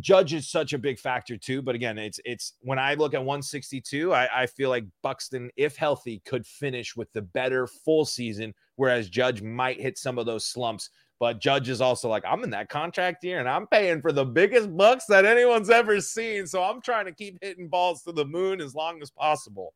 Judge 0.00 0.34
is 0.34 0.48
such 0.48 0.72
a 0.72 0.78
big 0.78 0.98
factor 0.98 1.36
too, 1.36 1.62
but 1.62 1.74
again, 1.74 1.96
it's 1.96 2.20
it's 2.24 2.54
when 2.60 2.78
I 2.78 2.94
look 2.94 3.14
at 3.14 3.20
162, 3.20 4.12
I, 4.12 4.42
I 4.42 4.46
feel 4.46 4.68
like 4.68 4.84
Buxton, 5.02 5.50
if 5.56 5.76
healthy, 5.76 6.22
could 6.26 6.46
finish 6.46 6.96
with 6.96 7.12
the 7.12 7.22
better 7.22 7.66
full 7.66 8.04
season, 8.04 8.52
whereas 8.74 9.08
Judge 9.08 9.42
might 9.42 9.80
hit 9.80 9.96
some 9.96 10.18
of 10.18 10.26
those 10.26 10.44
slumps 10.44 10.90
but 11.18 11.40
Judge 11.40 11.68
is 11.68 11.80
also 11.80 12.08
like, 12.08 12.24
I'm 12.26 12.44
in 12.44 12.50
that 12.50 12.68
contract 12.68 13.24
year 13.24 13.40
and 13.40 13.48
I'm 13.48 13.66
paying 13.66 14.02
for 14.02 14.12
the 14.12 14.24
biggest 14.24 14.76
bucks 14.76 15.06
that 15.06 15.24
anyone's 15.24 15.70
ever 15.70 16.00
seen. 16.00 16.46
So 16.46 16.62
I'm 16.62 16.82
trying 16.82 17.06
to 17.06 17.12
keep 17.12 17.38
hitting 17.40 17.68
balls 17.68 18.02
to 18.02 18.12
the 18.12 18.24
moon 18.24 18.60
as 18.60 18.74
long 18.74 19.00
as 19.00 19.10
possible. 19.10 19.72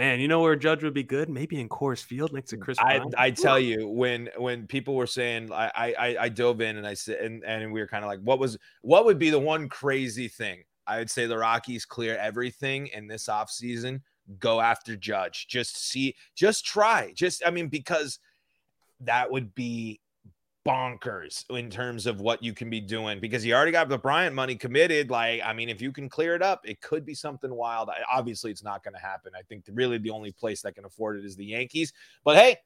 Man, 0.00 0.18
you 0.18 0.28
know 0.28 0.40
where 0.40 0.56
Judge 0.56 0.82
would 0.82 0.94
be 0.94 1.02
good? 1.02 1.28
Maybe 1.28 1.60
in 1.60 1.68
Coors 1.68 2.02
Field 2.02 2.32
next 2.32 2.48
to 2.50 2.56
mm, 2.56 2.62
Chris. 2.62 2.78
I, 2.80 3.02
I 3.18 3.30
tell 3.30 3.58
you 3.58 3.86
when 3.86 4.30
when 4.38 4.66
people 4.66 4.94
were 4.94 5.06
saying 5.06 5.52
I 5.52 5.70
I 5.76 6.16
I 6.20 6.28
dove 6.30 6.62
in 6.62 6.78
and 6.78 6.86
I 6.86 6.94
said 6.94 7.18
and 7.18 7.44
and 7.44 7.70
we 7.70 7.80
were 7.80 7.86
kind 7.86 8.02
of 8.02 8.08
like 8.08 8.20
what 8.20 8.38
was 8.38 8.56
what 8.80 9.04
would 9.04 9.18
be 9.18 9.28
the 9.28 9.38
one 9.38 9.68
crazy 9.68 10.26
thing 10.26 10.64
I 10.90 10.98
would 10.98 11.10
say 11.10 11.26
the 11.26 11.38
Rockies 11.38 11.84
clear 11.84 12.16
everything 12.16 12.88
in 12.88 13.06
this 13.06 13.26
offseason, 13.26 14.00
go 14.40 14.60
after 14.60 14.96
Judge. 14.96 15.46
Just 15.46 15.76
see, 15.76 16.16
just 16.34 16.64
try. 16.64 17.12
Just, 17.14 17.44
I 17.46 17.50
mean, 17.50 17.68
because 17.68 18.18
that 19.00 19.30
would 19.30 19.54
be 19.54 20.00
bonkers 20.66 21.44
in 21.50 21.70
terms 21.70 22.06
of 22.06 22.20
what 22.20 22.42
you 22.42 22.52
can 22.52 22.68
be 22.68 22.80
doing 22.80 23.18
because 23.18 23.44
you 23.44 23.54
already 23.54 23.72
got 23.72 23.88
the 23.88 23.98
Bryant 23.98 24.34
money 24.34 24.54
committed. 24.54 25.10
Like, 25.10 25.40
I 25.44 25.52
mean, 25.52 25.68
if 25.68 25.80
you 25.80 25.92
can 25.92 26.08
clear 26.08 26.34
it 26.34 26.42
up, 26.42 26.60
it 26.64 26.80
could 26.80 27.04
be 27.04 27.14
something 27.14 27.52
wild. 27.52 27.88
I, 27.88 28.02
obviously, 28.12 28.50
it's 28.50 28.62
not 28.62 28.84
going 28.84 28.94
to 28.94 29.00
happen. 29.00 29.32
I 29.38 29.42
think 29.42 29.64
really 29.72 29.98
the 29.98 30.10
only 30.10 30.32
place 30.32 30.62
that 30.62 30.74
can 30.74 30.84
afford 30.84 31.18
it 31.18 31.24
is 31.24 31.36
the 31.36 31.46
Yankees. 31.46 31.92
But 32.24 32.36
hey, 32.36 32.56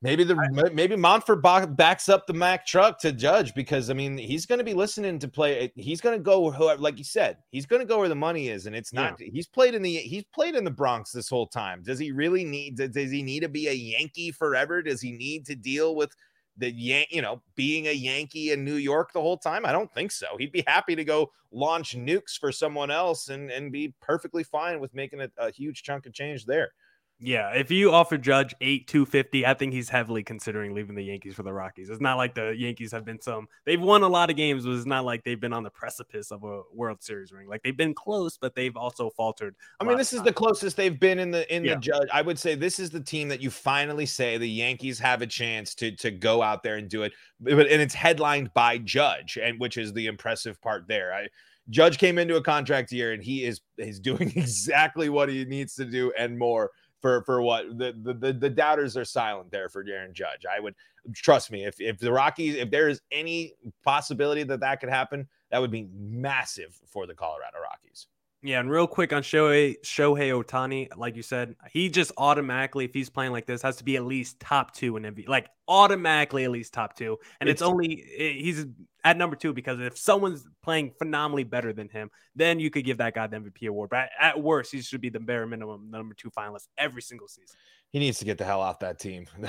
Maybe 0.00 0.22
the 0.22 0.36
maybe 0.72 0.94
Monfort 0.94 1.76
backs 1.76 2.08
up 2.08 2.28
the 2.28 2.32
Mack 2.32 2.64
truck 2.64 3.00
to 3.00 3.10
Judge 3.10 3.52
because 3.52 3.90
I 3.90 3.94
mean 3.94 4.16
he's 4.16 4.46
going 4.46 4.60
to 4.60 4.64
be 4.64 4.74
listening 4.74 5.18
to 5.18 5.26
play. 5.26 5.58
Eh, 5.58 5.68
he's 5.74 6.00
going 6.00 6.16
to 6.16 6.22
go 6.22 6.52
whoever, 6.52 6.80
like 6.80 6.98
you 6.98 7.04
said, 7.04 7.38
he's 7.50 7.66
going 7.66 7.80
to 7.80 7.86
go 7.86 7.98
where 7.98 8.08
the 8.08 8.14
money 8.14 8.48
is, 8.48 8.66
and 8.66 8.76
it's 8.76 8.92
not. 8.92 9.16
Yeah. 9.18 9.26
He's 9.32 9.48
played 9.48 9.74
in 9.74 9.82
the 9.82 9.96
he's 9.96 10.22
played 10.32 10.54
in 10.54 10.62
the 10.62 10.70
Bronx 10.70 11.10
this 11.10 11.28
whole 11.28 11.48
time. 11.48 11.82
Does 11.82 11.98
he 11.98 12.12
really 12.12 12.44
need? 12.44 12.76
Does 12.76 13.10
he 13.10 13.24
need 13.24 13.40
to 13.40 13.48
be 13.48 13.66
a 13.66 13.72
Yankee 13.72 14.30
forever? 14.30 14.82
Does 14.82 15.00
he 15.00 15.10
need 15.10 15.44
to 15.46 15.56
deal 15.56 15.96
with 15.96 16.14
the 16.58 16.70
Yan, 16.70 17.06
you 17.10 17.22
know, 17.22 17.40
being 17.56 17.86
a 17.86 17.92
Yankee 17.92 18.52
in 18.52 18.64
New 18.64 18.74
York 18.74 19.12
the 19.12 19.20
whole 19.20 19.38
time? 19.38 19.64
I 19.64 19.72
don't 19.72 19.92
think 19.92 20.10
so. 20.10 20.36
He'd 20.38 20.52
be 20.52 20.64
happy 20.66 20.94
to 20.96 21.04
go 21.04 21.30
launch 21.50 21.96
nukes 21.96 22.38
for 22.38 22.52
someone 22.52 22.90
else 22.90 23.28
and 23.28 23.50
and 23.50 23.72
be 23.72 23.94
perfectly 24.00 24.42
fine 24.42 24.80
with 24.80 24.94
making 24.94 25.20
a, 25.20 25.30
a 25.38 25.50
huge 25.50 25.82
chunk 25.82 26.06
of 26.06 26.12
change 26.12 26.44
there. 26.44 26.72
Yeah, 27.20 27.50
if 27.50 27.70
you 27.72 27.90
offer 27.90 28.16
Judge 28.16 28.54
eight 28.60 28.86
two 28.86 29.04
fifty, 29.04 29.44
I 29.44 29.52
think 29.52 29.72
he's 29.72 29.88
heavily 29.88 30.22
considering 30.22 30.72
leaving 30.72 30.94
the 30.94 31.02
Yankees 31.02 31.34
for 31.34 31.42
the 31.42 31.52
Rockies. 31.52 31.90
It's 31.90 32.00
not 32.00 32.16
like 32.16 32.34
the 32.34 32.54
Yankees 32.56 32.92
have 32.92 33.04
been 33.04 33.20
some 33.20 33.48
they've 33.66 33.80
won 33.80 34.04
a 34.04 34.08
lot 34.08 34.30
of 34.30 34.36
games, 34.36 34.64
but 34.64 34.72
it's 34.72 34.86
not 34.86 35.04
like 35.04 35.24
they've 35.24 35.40
been 35.40 35.52
on 35.52 35.64
the 35.64 35.70
precipice 35.70 36.30
of 36.30 36.44
a 36.44 36.62
World 36.72 37.02
Series 37.02 37.32
ring. 37.32 37.48
Like 37.48 37.64
they've 37.64 37.76
been 37.76 37.94
close, 37.94 38.38
but 38.38 38.54
they've 38.54 38.76
also 38.76 39.10
faltered. 39.10 39.56
I 39.80 39.84
mean, 39.84 39.98
this 39.98 40.12
is 40.12 40.22
the 40.22 40.32
closest 40.32 40.76
they've 40.76 40.98
been 40.98 41.18
in 41.18 41.32
the 41.32 41.52
in 41.54 41.64
yeah. 41.64 41.74
the 41.74 41.80
Judge. 41.80 42.08
I 42.12 42.22
would 42.22 42.38
say 42.38 42.54
this 42.54 42.78
is 42.78 42.90
the 42.90 43.00
team 43.00 43.28
that 43.30 43.40
you 43.40 43.50
finally 43.50 44.06
say 44.06 44.38
the 44.38 44.48
Yankees 44.48 45.00
have 45.00 45.20
a 45.20 45.26
chance 45.26 45.74
to 45.76 45.90
to 45.96 46.12
go 46.12 46.40
out 46.40 46.62
there 46.62 46.76
and 46.76 46.88
do 46.88 47.02
it, 47.02 47.12
but 47.40 47.66
and 47.66 47.82
it's 47.82 47.94
headlined 47.94 48.54
by 48.54 48.78
Judge, 48.78 49.38
and 49.42 49.58
which 49.58 49.76
is 49.76 49.92
the 49.92 50.06
impressive 50.06 50.60
part 50.62 50.86
there. 50.86 51.12
I 51.12 51.26
Judge 51.70 51.98
came 51.98 52.18
into 52.18 52.36
a 52.36 52.42
contract 52.42 52.92
year 52.92 53.12
and 53.12 53.22
he 53.22 53.44
is 53.44 53.60
is 53.76 54.00
doing 54.00 54.32
exactly 54.36 55.08
what 55.08 55.28
he 55.28 55.44
needs 55.44 55.74
to 55.74 55.84
do 55.84 56.12
and 56.18 56.38
more 56.38 56.70
for 57.00 57.22
for 57.22 57.42
what 57.42 57.78
the, 57.78 57.94
the 58.20 58.32
the 58.32 58.50
doubters 58.50 58.96
are 58.96 59.04
silent 59.04 59.50
there 59.50 59.68
for 59.68 59.84
Aaron 59.88 60.14
Judge. 60.14 60.44
I 60.50 60.60
would 60.60 60.74
trust 61.14 61.50
me 61.50 61.64
if 61.64 61.80
if 61.80 61.98
the 61.98 62.12
Rockies 62.12 62.56
if 62.56 62.70
there 62.70 62.88
is 62.88 63.00
any 63.12 63.54
possibility 63.84 64.42
that 64.44 64.60
that 64.60 64.80
could 64.80 64.88
happen, 64.88 65.28
that 65.50 65.60
would 65.60 65.70
be 65.70 65.88
massive 65.94 66.78
for 66.86 67.06
the 67.06 67.14
Colorado 67.14 67.58
Rockies. 67.62 68.06
Yeah, 68.42 68.60
and 68.60 68.70
real 68.70 68.86
quick 68.86 69.12
on 69.12 69.22
Shohei 69.22 69.76
Shohei 69.82 70.30
Ohtani, 70.30 70.88
like 70.96 71.16
you 71.16 71.22
said, 71.22 71.56
he 71.70 71.88
just 71.88 72.12
automatically, 72.16 72.84
if 72.84 72.94
he's 72.94 73.10
playing 73.10 73.32
like 73.32 73.46
this, 73.46 73.62
has 73.62 73.76
to 73.76 73.84
be 73.84 73.96
at 73.96 74.04
least 74.04 74.38
top 74.38 74.74
two 74.74 74.96
in 74.96 75.02
MVP. 75.02 75.28
Like 75.28 75.48
automatically 75.68 76.44
at 76.44 76.50
least 76.50 76.72
top 76.72 76.96
two. 76.96 77.18
And 77.40 77.48
it's, 77.48 77.60
it's 77.60 77.68
only 77.68 78.04
he's 78.16 78.66
at 79.04 79.16
number 79.16 79.36
two 79.36 79.52
because 79.52 79.78
if 79.80 79.96
someone's 79.96 80.46
playing 80.62 80.92
phenomenally 80.98 81.44
better 81.44 81.72
than 81.72 81.88
him, 81.88 82.10
then 82.34 82.58
you 82.58 82.70
could 82.70 82.84
give 82.84 82.98
that 82.98 83.14
guy 83.14 83.26
the 83.26 83.36
MVP 83.36 83.68
award. 83.68 83.90
But 83.90 84.08
at, 84.18 84.40
worst, 84.40 84.72
he 84.72 84.80
should 84.80 85.00
be 85.00 85.10
the 85.10 85.20
bare 85.20 85.46
minimum 85.46 85.90
number 85.90 86.14
two 86.14 86.30
finalist 86.30 86.68
every 86.78 87.02
single 87.02 87.28
season 87.28 87.56
he 87.90 87.98
needs 87.98 88.18
to 88.18 88.24
get 88.26 88.36
the 88.36 88.44
hell 88.44 88.60
off 88.60 88.78
that 88.80 88.98
team. 88.98 89.26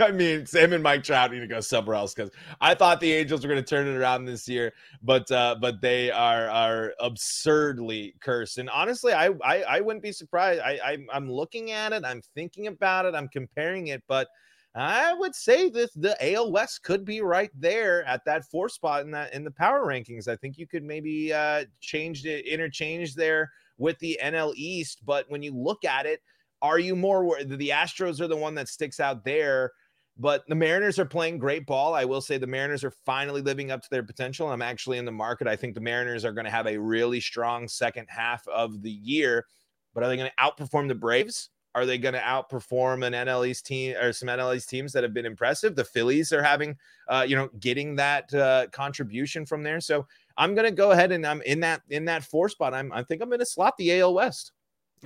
I 0.00 0.10
mean, 0.12 0.46
Sam 0.46 0.72
and 0.72 0.82
Mike 0.82 1.04
Trout 1.04 1.30
need 1.30 1.40
to 1.40 1.46
go 1.46 1.60
somewhere 1.60 1.96
else 1.96 2.14
because 2.14 2.30
I 2.60 2.74
thought 2.74 3.00
the 3.00 3.12
Angels 3.12 3.42
were 3.42 3.52
going 3.52 3.62
to 3.62 3.68
turn 3.68 3.86
it 3.86 3.96
around 3.96 4.24
this 4.24 4.48
year, 4.48 4.72
but 5.02 5.30
uh, 5.30 5.56
but 5.60 5.82
they 5.82 6.10
are 6.10 6.48
are 6.48 6.94
absurdly 7.00 8.14
cursed. 8.20 8.56
And 8.56 8.70
honestly, 8.70 9.12
I 9.12 9.28
I, 9.42 9.62
I 9.62 9.80
wouldn't 9.80 10.02
be 10.02 10.12
surprised. 10.12 10.62
I, 10.62 10.78
I 10.82 10.98
I'm 11.12 11.30
looking 11.30 11.70
at 11.70 11.92
it, 11.92 12.02
I'm 12.04 12.22
thinking 12.34 12.66
about 12.68 13.04
it, 13.04 13.14
I'm 13.14 13.28
comparing 13.28 13.88
it, 13.88 14.02
but 14.08 14.28
I 14.74 15.14
would 15.14 15.34
say 15.34 15.70
that 15.70 15.90
the 15.94 16.34
AL 16.34 16.50
West 16.50 16.82
could 16.82 17.04
be 17.04 17.20
right 17.20 17.50
there 17.54 18.04
at 18.04 18.24
that 18.24 18.44
four 18.50 18.68
spot 18.68 19.02
in 19.02 19.10
that 19.12 19.32
in 19.32 19.44
the 19.44 19.50
power 19.50 19.86
rankings. 19.86 20.26
I 20.26 20.36
think 20.36 20.58
you 20.58 20.66
could 20.66 20.82
maybe 20.82 21.32
uh, 21.32 21.64
change 21.80 22.24
it, 22.26 22.46
interchange 22.46 23.14
there 23.14 23.52
with 23.78 23.98
the 24.00 24.18
NL 24.22 24.52
East. 24.56 25.02
But 25.04 25.30
when 25.30 25.42
you 25.42 25.54
look 25.54 25.84
at 25.84 26.06
it 26.06 26.20
are 26.64 26.78
you 26.78 26.96
more 26.96 27.36
the 27.44 27.68
Astros 27.68 28.22
are 28.22 28.26
the 28.26 28.34
one 28.34 28.54
that 28.54 28.68
sticks 28.68 28.98
out 28.98 29.22
there? 29.22 29.70
But 30.16 30.44
the 30.48 30.54
Mariners 30.54 30.98
are 30.98 31.04
playing 31.04 31.36
great 31.36 31.66
ball. 31.66 31.92
I 31.92 32.06
will 32.06 32.22
say 32.22 32.38
the 32.38 32.46
Mariners 32.46 32.84
are 32.84 32.92
finally 33.04 33.42
living 33.42 33.70
up 33.70 33.82
to 33.82 33.88
their 33.90 34.02
potential. 34.02 34.48
I'm 34.48 34.62
actually 34.62 34.96
in 34.96 35.04
the 35.04 35.12
market. 35.12 35.46
I 35.46 35.56
think 35.56 35.74
the 35.74 35.82
Mariners 35.82 36.24
are 36.24 36.32
going 36.32 36.46
to 36.46 36.50
have 36.50 36.66
a 36.66 36.78
really 36.78 37.20
strong 37.20 37.68
second 37.68 38.06
half 38.08 38.48
of 38.48 38.80
the 38.80 38.90
year. 38.90 39.44
But 39.92 40.04
are 40.04 40.08
they 40.08 40.16
going 40.16 40.30
to 40.30 40.42
outperform 40.42 40.88
the 40.88 40.94
Braves? 40.94 41.50
Are 41.74 41.86
they 41.86 41.98
going 41.98 42.14
to 42.14 42.20
outperform 42.20 43.04
an 43.04 43.12
NL 43.12 43.46
East 43.46 43.66
team 43.66 43.96
or 43.96 44.12
some 44.12 44.28
NL 44.28 44.56
East 44.56 44.68
teams 44.68 44.92
that 44.92 45.02
have 45.02 45.12
been 45.12 45.26
impressive? 45.26 45.74
The 45.74 45.84
Phillies 45.84 46.32
are 46.32 46.42
having, 46.42 46.76
uh, 47.08 47.24
you 47.26 47.36
know, 47.36 47.48
getting 47.58 47.96
that 47.96 48.32
uh, 48.32 48.66
contribution 48.72 49.44
from 49.44 49.62
there. 49.62 49.80
So 49.80 50.06
I'm 50.36 50.54
going 50.54 50.66
to 50.66 50.74
go 50.74 50.92
ahead 50.92 51.12
and 51.12 51.26
I'm 51.26 51.42
in 51.42 51.60
that 51.60 51.82
in 51.90 52.04
that 52.06 52.24
four 52.24 52.48
spot. 52.48 52.74
I'm 52.74 52.92
I 52.92 53.02
think 53.02 53.22
I'm 53.22 53.28
going 53.28 53.40
to 53.40 53.46
slot 53.46 53.76
the 53.76 54.00
AL 54.00 54.14
West. 54.14 54.52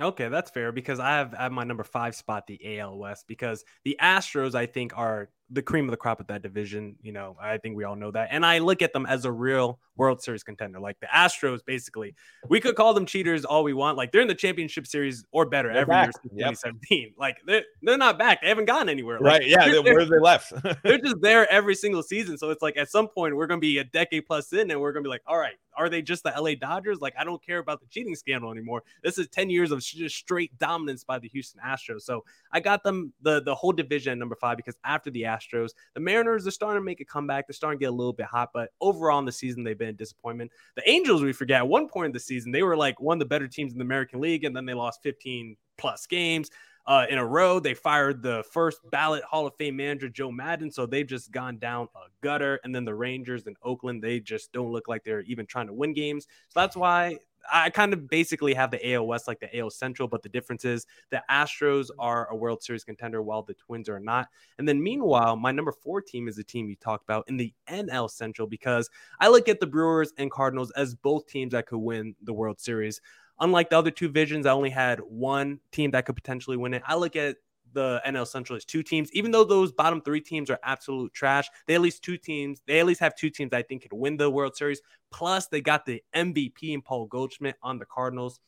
Okay, 0.01 0.29
that's 0.29 0.49
fair 0.49 0.71
because 0.71 0.99
I 0.99 1.09
have, 1.17 1.33
I 1.33 1.43
have 1.43 1.51
my 1.51 1.65
number 1.65 1.83
five 1.83 2.15
spot, 2.15 2.47
the 2.47 2.79
AL 2.79 2.97
West, 2.97 3.25
because 3.27 3.65
the 3.83 3.97
Astros, 4.01 4.55
I 4.55 4.65
think, 4.65 4.97
are 4.97 5.29
the 5.49 5.61
cream 5.61 5.85
of 5.85 5.91
the 5.91 5.97
crop 5.97 6.21
of 6.21 6.27
that 6.27 6.41
division. 6.41 6.95
You 7.01 7.11
know, 7.11 7.35
I 7.41 7.57
think 7.57 7.75
we 7.75 7.83
all 7.83 7.97
know 7.97 8.11
that. 8.11 8.29
And 8.31 8.45
I 8.45 8.59
look 8.59 8.81
at 8.81 8.93
them 8.93 9.05
as 9.05 9.25
a 9.25 9.31
real 9.31 9.79
World 9.99 10.23
Series 10.23 10.43
contender. 10.43 10.79
Like 10.79 10.99
the 10.99 11.07
Astros, 11.07 11.59
basically, 11.63 12.15
we 12.47 12.59
could 12.59 12.75
call 12.75 12.93
them 12.93 13.05
cheaters 13.05 13.45
all 13.45 13.63
we 13.63 13.73
want. 13.73 13.97
Like 13.97 14.11
they're 14.11 14.21
in 14.21 14.27
the 14.27 14.33
championship 14.33 14.87
series 14.87 15.25
or 15.31 15.45
better 15.45 15.67
they're 15.71 15.81
every 15.81 15.91
back. 15.91 16.07
year 16.07 16.11
since 16.13 16.33
yep. 16.35 16.49
2017. 16.51 17.13
Like 17.17 17.37
they're, 17.45 17.63
they're 17.81 17.97
not 17.97 18.17
back. 18.17 18.41
They 18.41 18.47
haven't 18.47 18.65
gone 18.65 18.89
anywhere. 18.89 19.19
Like, 19.19 19.41
right. 19.41 19.47
Yeah. 19.47 19.67
They're, 19.67 19.83
where 19.83 20.05
they 20.05 20.19
left? 20.19 20.53
they're 20.83 20.97
just 20.97 21.21
there 21.21 21.51
every 21.51 21.75
single 21.75 22.01
season. 22.01 22.37
So 22.37 22.49
it's 22.49 22.61
like 22.61 22.77
at 22.77 22.89
some 22.89 23.07
point 23.07 23.35
we're 23.35 23.47
going 23.47 23.59
to 23.59 23.65
be 23.65 23.77
a 23.77 23.83
decade 23.83 24.25
plus 24.25 24.51
in 24.53 24.71
and 24.71 24.79
we're 24.79 24.93
going 24.93 25.03
to 25.03 25.07
be 25.07 25.11
like, 25.11 25.23
all 25.27 25.37
right, 25.37 25.55
are 25.79 25.89
they 25.89 26.01
just 26.01 26.23
the 26.23 26.33
LA 26.37 26.55
Dodgers? 26.55 26.99
Like, 26.99 27.13
I 27.17 27.23
don't 27.23 27.43
care 27.43 27.59
about 27.59 27.79
the 27.79 27.87
cheating 27.87 28.13
scandal 28.13 28.51
anymore. 28.51 28.83
This 29.01 29.17
is 29.17 29.27
10 29.29 29.49
years 29.49 29.71
of 29.71 29.79
just 29.79 30.15
straight 30.15 30.57
dominance 30.59 31.05
by 31.05 31.19
the 31.19 31.29
Houston 31.29 31.61
Astros. 31.65 32.01
So 32.01 32.25
I 32.51 32.59
got 32.59 32.83
them 32.83 33.13
the, 33.21 33.41
the 33.41 33.55
whole 33.55 33.71
division 33.71 34.11
at 34.11 34.17
number 34.17 34.35
five 34.35 34.57
because 34.57 34.75
after 34.83 35.09
the 35.09 35.23
Astros, 35.23 35.69
the 35.93 36.01
Mariners 36.01 36.45
are 36.45 36.51
starting 36.51 36.81
to 36.81 36.85
make 36.85 36.99
a 36.99 37.05
comeback. 37.05 37.47
They're 37.47 37.53
starting 37.53 37.79
to 37.79 37.83
get 37.83 37.89
a 37.89 37.95
little 37.95 38.13
bit 38.13 38.25
hot, 38.25 38.49
but 38.53 38.71
overall 38.81 39.19
in 39.19 39.25
the 39.25 39.31
season, 39.31 39.63
they've 39.63 39.77
been 39.77 39.88
a 39.89 39.93
disappointment. 39.93 40.51
The 40.75 40.89
Angels, 40.89 41.21
we 41.21 41.33
forget, 41.33 41.57
at 41.57 41.67
one 41.67 41.87
point 41.87 42.07
in 42.07 42.11
the 42.11 42.19
season, 42.19 42.51
they 42.51 42.63
were 42.63 42.77
like 42.77 42.99
one 42.99 43.15
of 43.15 43.19
the 43.19 43.25
better 43.25 43.47
teams 43.47 43.73
in 43.73 43.79
the 43.79 43.83
American 43.83 44.21
League, 44.21 44.43
and 44.43 44.55
then 44.55 44.65
they 44.65 44.73
lost 44.73 45.01
15 45.03 45.55
plus 45.77 46.05
games. 46.07 46.49
Uh, 46.87 47.05
in 47.07 47.19
a 47.19 47.25
row. 47.25 47.59
They 47.59 47.75
fired 47.75 48.23
the 48.23 48.43
first 48.51 48.79
ballot 48.89 49.23
Hall 49.23 49.45
of 49.45 49.53
Fame 49.57 49.75
manager, 49.75 50.09
Joe 50.09 50.31
Maddon. 50.31 50.71
So 50.71 50.87
they've 50.87 51.05
just 51.05 51.31
gone 51.31 51.59
down 51.59 51.87
a 51.95 52.09
gutter. 52.23 52.59
And 52.63 52.73
then 52.73 52.83
the 52.83 52.95
Rangers 52.95 53.45
in 53.45 53.53
Oakland, 53.61 54.01
they 54.01 54.19
just 54.19 54.51
don't 54.53 54.71
look 54.71 54.87
like 54.87 55.03
they're 55.03 55.21
even 55.21 55.45
trying 55.45 55.67
to 55.67 55.73
win 55.73 55.93
games. 55.93 56.25
So 56.47 56.59
that's 56.59 56.75
why 56.75 57.19
I 57.51 57.69
kind 57.69 57.93
of 57.93 58.07
basically 58.07 58.53
have 58.53 58.71
the 58.71 58.93
AL 58.93 59.07
West 59.07 59.27
like 59.27 59.39
the 59.39 59.57
AL 59.57 59.69
Central, 59.71 60.07
but 60.07 60.23
the 60.23 60.29
difference 60.29 60.65
is 60.65 60.85
the 61.09 61.23
Astros 61.29 61.85
mm-hmm. 61.85 61.99
are 61.99 62.29
a 62.29 62.35
World 62.35 62.63
Series 62.63 62.83
contender 62.83 63.21
while 63.21 63.43
the 63.43 63.53
Twins 63.53 63.89
are 63.89 63.99
not. 63.99 64.27
And 64.57 64.67
then 64.67 64.81
meanwhile, 64.81 65.35
my 65.35 65.51
number 65.51 65.71
four 65.71 66.01
team 66.01 66.27
is 66.27 66.35
the 66.35 66.43
team 66.43 66.69
you 66.69 66.75
talked 66.75 67.03
about 67.03 67.27
in 67.27 67.37
the 67.37 67.53
NL 67.67 68.09
Central 68.09 68.47
because 68.47 68.89
I 69.19 69.29
look 69.29 69.47
at 69.49 69.59
the 69.59 69.67
Brewers 69.67 70.13
and 70.17 70.31
Cardinals 70.31 70.71
as 70.71 70.95
both 70.95 71.27
teams 71.27 71.51
that 71.51 71.67
could 71.67 71.79
win 71.79 72.15
the 72.23 72.33
World 72.33 72.59
Series. 72.59 73.01
Unlike 73.39 73.69
the 73.69 73.77
other 73.77 73.91
two 73.91 74.09
visions, 74.09 74.45
I 74.45 74.51
only 74.51 74.69
had 74.69 74.99
one 74.99 75.59
team 75.71 75.91
that 75.91 76.05
could 76.05 76.15
potentially 76.15 76.57
win 76.57 76.73
it. 76.73 76.83
I 76.85 76.95
look 76.95 77.15
at 77.15 77.37
the 77.73 78.01
NL 78.05 78.27
Central 78.27 78.57
is 78.57 78.65
two 78.65 78.83
teams. 78.83 79.11
Even 79.13 79.31
though 79.31 79.43
those 79.43 79.71
bottom 79.71 80.01
three 80.01 80.21
teams 80.21 80.49
are 80.49 80.59
absolute 80.63 81.13
trash, 81.13 81.49
they 81.67 81.75
at 81.75 81.81
least 81.81 82.03
two 82.03 82.17
teams. 82.17 82.61
They 82.67 82.79
at 82.79 82.85
least 82.85 82.99
have 82.99 83.15
two 83.15 83.29
teams 83.29 83.53
I 83.53 83.61
think 83.61 83.83
could 83.83 83.93
win 83.93 84.17
the 84.17 84.29
World 84.29 84.55
Series. 84.55 84.81
Plus, 85.11 85.47
they 85.47 85.61
got 85.61 85.85
the 85.85 86.03
MVP 86.15 86.73
and 86.73 86.83
Paul 86.83 87.07
Goldschmidt 87.07 87.55
on 87.61 87.79
the 87.79 87.85
Cardinals, 87.85 88.39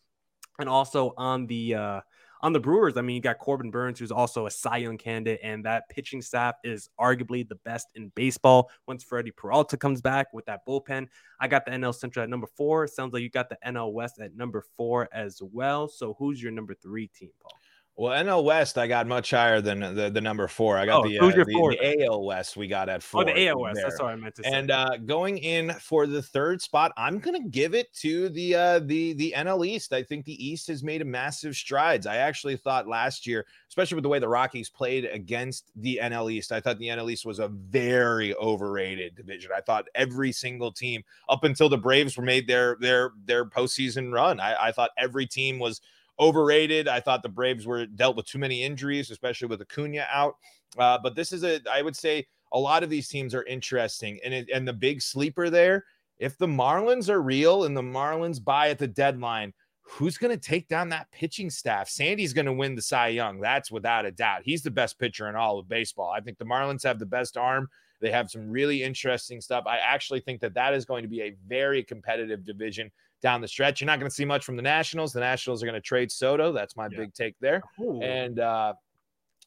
and 0.60 0.70
also 0.70 1.14
on 1.18 1.48
the 1.48 1.76
uh, 1.76 2.02
on 2.42 2.54
the 2.54 2.60
Brewers. 2.60 2.98
I 2.98 3.02
mean, 3.02 3.16
you 3.16 3.22
got 3.22 3.38
Corbin 3.40 3.72
Burnes, 3.72 4.00
who's 4.00 4.12
also 4.12 4.46
a 4.46 4.52
Cy 4.52 4.78
Young 4.78 4.98
candidate, 4.98 5.40
and 5.44 5.66
that 5.66 5.90
pitching 5.90 6.22
staff 6.22 6.56
is 6.64 6.90
arguably 7.00 7.48
the 7.48 7.56
best 7.56 7.88
in 7.96 8.12
baseball. 8.16 8.70
Once 8.88 9.04
Freddie 9.04 9.32
Peralta 9.32 9.78
comes 9.78 10.02
back 10.02 10.28
with 10.34 10.46
that 10.46 10.66
bullpen, 10.68 11.08
I 11.40 11.48
got 11.48 11.66
the 11.66 11.72
NL 11.72 11.94
Central 11.94 12.24
at 12.24 12.30
number 12.30 12.48
four. 12.58 12.88
Sounds 12.88 13.14
like 13.14 13.24
you 13.24 13.30
got 13.30 13.50
the 13.50 13.58
NL 13.66 13.94
West 13.94 14.20
at 14.20 14.36
number 14.36 14.64
four 14.78 15.10
as 15.14 15.42
well. 15.42 15.88
So, 15.88 16.16
who's 16.18 16.42
your 16.42 16.52
number 16.52 16.74
three 16.74 17.08
team, 17.08 17.30
Paul? 17.42 17.58
Well, 18.02 18.26
NL 18.26 18.44
West, 18.44 18.80
I 18.80 18.88
got 18.88 19.06
much 19.06 19.30
higher 19.30 19.62
than 19.62 19.94
the, 19.94 20.10
the 20.10 20.22
number 20.22 20.48
four. 20.48 20.76
I 20.76 20.88
got 20.88 21.06
Oh, 21.06 21.08
the, 21.08 21.20
uh, 21.20 21.28
the, 21.28 21.46
four 21.54 21.74
the 21.74 22.04
AL 22.04 22.24
West. 22.24 22.58
We 22.58 22.68
got 22.68 22.90
at 22.90 23.04
four. 23.04 23.22
Oh, 23.22 23.26
the 23.26 23.34
AOS. 23.34 23.76
there. 23.76 23.84
That's 23.84 24.02
what 24.02 24.10
I 24.10 24.16
meant 24.16 24.34
to 24.38 24.44
say. 24.44 24.50
And 24.52 24.72
uh, 24.72 24.98
going 25.06 25.38
in 25.38 25.72
for 25.74 26.08
the 26.08 26.20
third 26.20 26.64
spot, 26.64 26.94
I'm 26.98 27.20
gonna 27.20 27.48
give 27.48 27.76
it 27.76 27.94
to 27.98 28.30
the 28.30 28.56
uh, 28.56 28.80
the 28.80 29.14
the 29.14 29.36
NL 29.38 29.68
East. 29.68 29.94
I 29.94 30.02
think 30.02 30.26
the 30.26 30.44
East 30.44 30.68
has 30.70 30.82
made 30.82 31.04
a 31.04 31.06
massive 31.06 31.56
strides. 31.56 32.08
I 32.08 32.16
actually 32.16 32.58
thought 32.58 32.88
last 32.88 33.28
year, 33.28 33.46
especially 33.70 33.94
with 33.94 34.04
the 34.04 34.10
way 34.10 34.18
the 34.18 34.28
Rockies 34.28 34.68
played 34.68 35.06
against 35.06 35.70
the 35.76 36.00
NL 36.02 36.32
East, 36.32 36.52
I 36.52 36.60
thought 36.60 36.80
the 36.80 36.88
NL 36.88 37.12
East 37.12 37.24
was 37.24 37.38
a 37.38 37.50
very 37.50 38.34
overrated 38.38 39.14
division. 39.14 39.52
I 39.56 39.62
thought 39.62 39.86
every 39.94 40.32
single 40.32 40.72
team, 40.72 41.04
up 41.30 41.44
until 41.44 41.70
the 41.70 41.78
Braves 41.78 42.18
were 42.18 42.24
made 42.24 42.48
their 42.48 42.78
their 42.80 43.12
their 43.26 43.46
postseason 43.46 44.12
run, 44.12 44.40
I, 44.40 44.70
I 44.70 44.72
thought 44.72 44.90
every 44.98 45.28
team 45.28 45.60
was 45.60 45.82
overrated. 46.20 46.88
I 46.88 47.00
thought 47.00 47.24
the 47.24 47.30
Braves 47.30 47.66
were 47.66 47.86
dealt 47.86 48.16
with 48.16 48.26
too 48.26 48.40
many 48.40 48.64
injuries, 48.64 49.12
especially 49.12 49.48
with 49.48 49.62
Acuna 49.62 50.06
out. 50.12 50.36
Uh, 50.78 50.98
but 51.02 51.16
this 51.16 51.32
is 51.32 51.44
a, 51.44 51.60
I 51.72 51.82
would 51.82 51.96
say, 51.96 52.28
a 52.54 52.60
lot 52.60 52.84
of 52.84 52.90
these 52.90 53.08
teams 53.08 53.34
are 53.34 53.44
interesting, 53.44 54.20
and 54.24 54.34
it, 54.34 54.50
and 54.54 54.68
the 54.68 54.74
big 54.74 55.02
sleeper 55.02 55.50
there. 55.50 55.86
If 56.20 56.38
the 56.38 56.48
Marlins 56.48 57.10
are 57.10 57.22
real 57.22 57.64
and 57.64 57.76
the 57.76 57.82
Marlins 57.82 58.44
buy 58.44 58.70
at 58.70 58.78
the 58.78 58.88
deadline, 58.88 59.54
who's 59.82 60.18
going 60.18 60.38
to 60.38 60.50
take 60.50 60.68
down 60.68 60.90
that 60.90 61.12
pitching 61.12 61.50
staff? 61.50 61.90
Sandy's 61.90 62.34
going 62.34 62.46
to 62.46 62.54
win 62.54 62.76
the 62.76 62.82
Cy 62.82 63.08
Young. 63.08 63.40
That's 63.40 63.72
without 63.72 64.06
a 64.06 64.12
doubt. 64.12 64.44
He's 64.44 64.62
the 64.62 64.72
best 64.72 65.00
pitcher 65.00 65.28
in 65.30 65.36
all 65.36 65.60
of 65.60 65.68
baseball. 65.68 66.12
I 66.16 66.22
think 66.22 66.38
the 66.38 66.46
Marlins 66.46 66.84
have 66.84 67.00
the 67.00 67.06
best 67.06 67.38
arm. 67.38 67.68
They 68.02 68.12
have 68.12 68.32
some 68.32 68.50
really 68.50 68.84
interesting 68.84 69.42
stuff. 69.42 69.66
I 69.68 69.78
actually 69.78 70.22
think 70.22 70.42
that 70.42 70.54
that 70.56 70.74
is 70.74 70.86
going 70.86 71.04
to 71.04 71.10
be 71.10 71.22
a 71.22 71.36
very 71.48 71.84
competitive 71.84 72.44
division 72.44 72.92
down 73.22 73.42
the 73.42 73.48
stretch. 73.48 73.82
You're 73.82 73.88
not 73.88 74.00
going 74.00 74.10
to 74.10 74.16
see 74.16 74.26
much 74.26 74.44
from 74.44 74.56
the 74.56 74.62
Nationals. 74.62 75.14
The 75.14 75.20
Nationals 75.20 75.62
are 75.64 75.66
going 75.66 75.76
to 75.76 75.82
trade 75.82 76.12
Soto. 76.12 76.52
That's 76.52 76.76
my 76.76 76.88
Yeah. 76.92 76.98
big 77.00 77.14
take 77.14 77.36
there. 77.40 77.62
Ooh. 77.80 78.02
And 78.02 78.40
uh, 78.40 78.74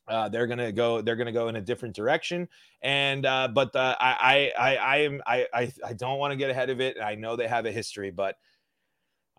uh, 0.07 0.29
they're 0.29 0.47
gonna 0.47 0.71
go. 0.71 1.01
They're 1.01 1.17
gonna 1.17 1.33
go 1.33 1.49
in 1.49 1.57
a 1.57 1.61
different 1.63 1.97
direction. 1.97 2.47
And 2.83 3.25
uh, 3.25 3.49
but 3.49 3.75
uh, 3.75 3.97
I, 3.99 4.53
I, 4.59 4.73
I, 4.73 4.77
I 4.77 4.97
am. 4.99 5.23
I, 5.27 5.47
I, 5.55 5.73
I 5.85 5.93
don't 5.95 6.19
want 6.19 6.33
to 6.33 6.37
get 6.37 6.51
ahead 6.51 6.69
of 6.69 6.81
it. 6.81 6.99
I 7.03 7.15
know 7.15 7.37
they 7.37 7.49
have 7.49 7.65
a 7.65 7.73
history, 7.73 8.11
but 8.11 8.37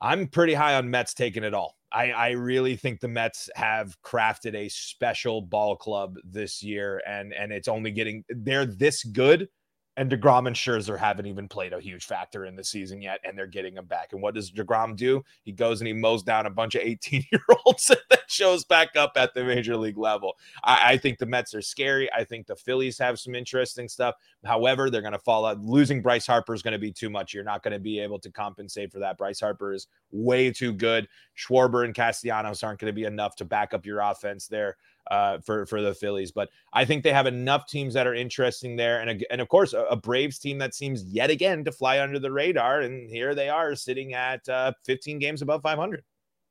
I'm 0.02 0.28
pretty 0.28 0.56
high 0.56 0.76
on 0.76 0.90
Mets 0.90 1.14
taking 1.14 1.44
it 1.44 1.54
all. 1.54 1.78
I, 1.92 2.12
I 2.12 2.30
really 2.32 2.76
think 2.76 3.00
the 3.00 3.08
Mets 3.08 3.50
have 3.56 3.96
crafted 4.02 4.56
a 4.56 4.68
special 4.70 5.42
ball 5.42 5.76
club 5.76 6.18
this 6.24 6.64
year, 6.64 7.02
and 7.08 7.32
and 7.32 7.52
it's 7.54 7.68
only 7.68 7.92
getting. 7.92 8.26
They're 8.30 8.66
this 8.66 9.04
good 9.04 9.48
and 9.98 10.12
DeGrom 10.12 10.48
and 10.48 10.56
Scherzer 10.56 10.98
haven't 10.98 11.26
even 11.26 11.48
played 11.48 11.72
a 11.72 11.80
huge 11.80 12.06
factor 12.06 12.46
in 12.46 12.56
the 12.56 12.64
season 12.64 13.02
yet, 13.02 13.20
and 13.24 13.38
they're 13.38 13.48
getting 13.48 13.78
him 13.78 13.86
back. 13.86 14.12
And 14.12 14.22
what 14.22 14.34
does 14.34 14.52
DeGrom 14.52 14.96
do? 14.96 15.24
He 15.44 15.54
goes 15.54 15.80
and 15.80 15.88
he 15.88 15.94
mows 15.94 16.22
down 16.22 16.46
a 16.46 16.50
bunch 16.50 16.76
of 16.76 16.82
18 16.82 17.24
year 17.32 17.42
olds 17.66 17.88
that 18.10 18.24
shows 18.28 18.66
back 18.66 18.96
up 18.98 19.14
at 19.16 19.34
the 19.34 19.44
major 19.44 19.78
league 19.78 19.98
level. 19.98 20.34
I, 20.64 20.94
I 20.94 20.98
think 20.98 21.18
the 21.18 21.26
Mets 21.26 21.56
are 21.56 21.62
scary. 21.62 22.12
I 22.14 22.26
think 22.26 22.46
the 22.46 22.56
Phillies 22.56 22.98
have 22.98 23.20
some 23.20 23.36
interesting 23.36 23.88
stuff. 23.88 24.16
However, 24.44 24.90
they're 24.90 25.02
going 25.02 25.14
to 25.14 25.20
fall 25.20 25.46
out. 25.46 25.62
Losing 25.62 26.02
Bryce 26.02 26.28
Harper 26.28 26.54
is 26.54 26.62
going 26.62 26.74
to 26.74 26.80
be 26.80 26.92
too 26.92 27.10
much. 27.10 27.34
You're 27.34 27.44
not 27.44 27.64
going 27.64 27.74
to 27.74 27.80
be 27.80 28.00
able 28.00 28.20
to 28.20 28.32
compensate 28.32 28.92
for 28.92 29.00
that. 29.00 29.18
Bryce 29.18 29.40
Harper 29.40 29.74
is 29.74 29.88
way 30.12 30.52
too 30.52 30.74
good. 30.74 31.08
Schwarber 31.38 31.86
and 31.86 31.96
Castellanos 31.96 32.64
aren't 32.64 32.80
going 32.80 32.92
to 32.92 32.96
be 32.96 33.06
enough 33.06 33.36
to 33.38 33.46
back 33.46 33.74
up 33.74 33.86
your 33.86 34.02
offense 34.02 34.48
there 34.48 34.76
uh, 35.12 35.40
for 35.40 35.66
for 35.66 35.82
the 35.82 35.94
Phillies. 35.94 36.32
But 36.32 36.50
I 36.74 36.86
think 36.86 37.04
they 37.04 37.14
have 37.14 37.28
enough 37.28 37.68
teams 37.68 37.94
that 37.94 38.08
are 38.08 38.16
interesting 38.16 38.76
there, 38.76 39.02
and 39.02 39.26
and 39.30 39.42
of 39.42 39.50
course 39.50 39.74
a, 39.74 39.84
a 39.86 39.96
Braves 39.96 40.40
team 40.40 40.58
that 40.60 40.74
seems 40.74 41.04
yet 41.04 41.30
again 41.30 41.64
to 41.66 41.72
fly 41.72 42.00
under 42.00 42.20
the 42.20 42.32
radar. 42.32 42.82
And 42.82 43.10
here 43.10 43.36
they 43.36 43.50
are 43.50 43.76
sitting 43.76 44.14
at 44.14 44.48
uh, 44.50 44.74
15 44.84 45.20
games 45.20 45.42
above 45.42 45.62
500. 45.62 46.04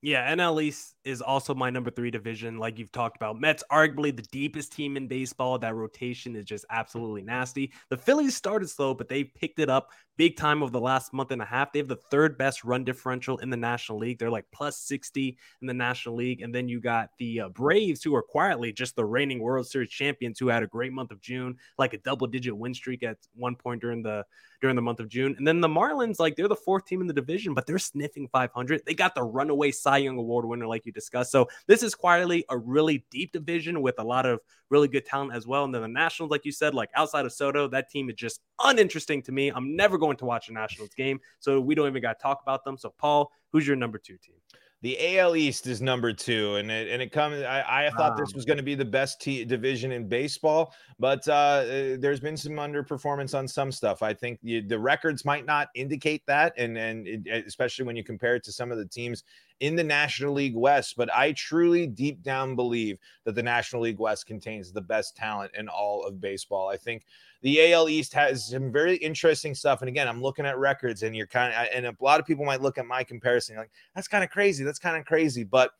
Yeah, 0.04 0.34
NL 0.34 0.62
East 0.62 0.96
is 1.06 1.22
also 1.22 1.54
my 1.54 1.70
number 1.70 1.90
three 1.90 2.10
division, 2.10 2.58
like 2.58 2.78
you've 2.78 2.92
talked 2.92 3.16
about. 3.16 3.40
Mets, 3.40 3.64
arguably 3.72 4.14
the 4.14 4.20
deepest 4.30 4.70
team 4.70 4.98
in 4.98 5.08
baseball. 5.08 5.58
That 5.58 5.74
rotation 5.74 6.36
is 6.36 6.44
just 6.44 6.66
absolutely 6.68 7.22
nasty. 7.22 7.72
The 7.88 7.96
Phillies 7.96 8.36
started 8.36 8.68
slow, 8.68 8.92
but 8.92 9.08
they 9.08 9.24
picked 9.24 9.60
it 9.60 9.70
up 9.70 9.92
big 10.18 10.36
time 10.36 10.62
over 10.62 10.70
the 10.70 10.78
last 10.78 11.14
month 11.14 11.30
and 11.30 11.40
a 11.40 11.46
half. 11.46 11.72
They 11.72 11.78
have 11.78 11.88
the 11.88 11.96
third 11.96 12.36
best 12.36 12.64
run 12.64 12.84
differential 12.84 13.38
in 13.38 13.48
the 13.48 13.56
National 13.56 13.96
League. 13.96 14.18
They're 14.18 14.30
like 14.30 14.44
plus 14.52 14.78
60 14.80 15.38
in 15.62 15.66
the 15.66 15.72
National 15.72 16.16
League. 16.16 16.42
And 16.42 16.54
then 16.54 16.68
you 16.68 16.80
got 16.80 17.08
the 17.18 17.40
uh, 17.40 17.48
Braves, 17.48 18.02
who 18.02 18.14
are 18.14 18.22
quietly 18.22 18.74
just 18.74 18.96
the 18.96 19.06
reigning 19.06 19.40
World 19.40 19.66
Series 19.66 19.88
champions, 19.88 20.38
who 20.38 20.48
had 20.48 20.62
a 20.62 20.66
great 20.66 20.92
month 20.92 21.12
of 21.12 21.22
June, 21.22 21.56
like 21.78 21.94
a 21.94 21.98
double 21.98 22.26
digit 22.26 22.54
win 22.54 22.74
streak 22.74 23.02
at 23.02 23.16
one 23.34 23.56
point 23.56 23.80
during 23.80 24.02
the 24.02 24.26
during 24.64 24.76
the 24.76 24.80
month 24.80 24.98
of 24.98 25.10
June. 25.10 25.34
And 25.36 25.46
then 25.46 25.60
the 25.60 25.68
Marlins, 25.68 26.18
like 26.18 26.36
they're 26.36 26.48
the 26.48 26.56
fourth 26.56 26.86
team 26.86 27.02
in 27.02 27.06
the 27.06 27.12
division, 27.12 27.52
but 27.52 27.66
they're 27.66 27.78
sniffing 27.78 28.28
500. 28.28 28.80
They 28.86 28.94
got 28.94 29.14
the 29.14 29.22
runaway 29.22 29.70
Cy 29.70 29.98
Young 29.98 30.16
Award 30.16 30.46
winner, 30.46 30.66
like 30.66 30.86
you 30.86 30.92
discussed. 30.92 31.32
So 31.32 31.48
this 31.66 31.82
is 31.82 31.94
quietly 31.94 32.46
a 32.48 32.56
really 32.56 33.04
deep 33.10 33.30
division 33.32 33.82
with 33.82 33.96
a 33.98 34.02
lot 34.02 34.24
of 34.24 34.40
really 34.70 34.88
good 34.88 35.04
talent 35.04 35.34
as 35.34 35.46
well. 35.46 35.64
And 35.64 35.74
then 35.74 35.82
the 35.82 35.88
Nationals, 35.88 36.30
like 36.30 36.46
you 36.46 36.50
said, 36.50 36.72
like 36.72 36.88
outside 36.96 37.26
of 37.26 37.34
Soto, 37.34 37.68
that 37.68 37.90
team 37.90 38.08
is 38.08 38.16
just 38.16 38.40
uninteresting 38.64 39.20
to 39.24 39.32
me. 39.32 39.50
I'm 39.50 39.76
never 39.76 39.98
going 39.98 40.16
to 40.16 40.24
watch 40.24 40.48
a 40.48 40.54
Nationals 40.54 40.94
game, 40.96 41.20
so 41.40 41.60
we 41.60 41.74
don't 41.74 41.86
even 41.86 42.00
got 42.00 42.18
to 42.18 42.22
talk 42.22 42.40
about 42.40 42.64
them. 42.64 42.78
So 42.78 42.94
Paul, 42.96 43.30
who's 43.52 43.66
your 43.66 43.76
number 43.76 43.98
two 43.98 44.16
team? 44.16 44.36
The 44.84 45.16
AL 45.18 45.34
East 45.34 45.66
is 45.66 45.80
number 45.80 46.12
two, 46.12 46.56
and 46.56 46.70
it 46.70 46.90
and 46.90 47.00
it 47.00 47.10
comes. 47.10 47.42
I, 47.42 47.86
I 47.86 47.90
thought 47.96 48.18
this 48.18 48.34
was 48.34 48.44
going 48.44 48.58
to 48.58 48.62
be 48.62 48.74
the 48.74 48.84
best 48.84 49.18
t- 49.18 49.42
division 49.42 49.92
in 49.92 50.06
baseball, 50.06 50.74
but 50.98 51.26
uh, 51.26 51.32
uh, 51.32 51.96
there's 51.98 52.20
been 52.20 52.36
some 52.36 52.52
underperformance 52.52 53.34
on 53.34 53.48
some 53.48 53.72
stuff. 53.72 54.02
I 54.02 54.12
think 54.12 54.40
the, 54.42 54.60
the 54.60 54.78
records 54.78 55.24
might 55.24 55.46
not 55.46 55.68
indicate 55.74 56.20
that, 56.26 56.52
and 56.58 56.76
and 56.76 57.08
it, 57.08 57.46
especially 57.46 57.86
when 57.86 57.96
you 57.96 58.04
compare 58.04 58.34
it 58.34 58.44
to 58.44 58.52
some 58.52 58.70
of 58.70 58.76
the 58.76 58.84
teams 58.84 59.24
in 59.60 59.76
the 59.76 59.84
National 59.84 60.32
League 60.32 60.56
West. 60.56 60.94
But 60.96 61.14
I 61.14 61.32
truly, 61.32 61.86
deep 61.86 62.22
down, 62.22 62.56
believe 62.56 62.98
that 63.24 63.34
the 63.34 63.42
National 63.42 63.82
League 63.82 63.98
West 63.98 64.26
contains 64.26 64.72
the 64.72 64.80
best 64.80 65.16
talent 65.16 65.52
in 65.56 65.68
all 65.68 66.04
of 66.04 66.20
baseball. 66.20 66.68
I 66.68 66.76
think 66.76 67.04
the 67.42 67.72
AL 67.72 67.88
East 67.88 68.12
has 68.14 68.48
some 68.48 68.72
very 68.72 68.96
interesting 68.96 69.54
stuff. 69.54 69.82
And 69.82 69.88
again, 69.88 70.08
I'm 70.08 70.22
looking 70.22 70.46
at 70.46 70.58
records, 70.58 71.02
and 71.02 71.14
you're 71.14 71.26
kind 71.26 71.52
of, 71.52 71.68
and 71.74 71.86
a 71.86 71.94
lot 72.00 72.20
of 72.20 72.26
people 72.26 72.44
might 72.44 72.62
look 72.62 72.78
at 72.78 72.86
my 72.86 73.04
comparison 73.04 73.56
like 73.56 73.70
that's 73.94 74.08
kind 74.08 74.24
of 74.24 74.30
crazy. 74.30 74.64
That's 74.64 74.78
kind 74.78 74.96
of 74.96 75.04
crazy. 75.04 75.44
But 75.44 75.70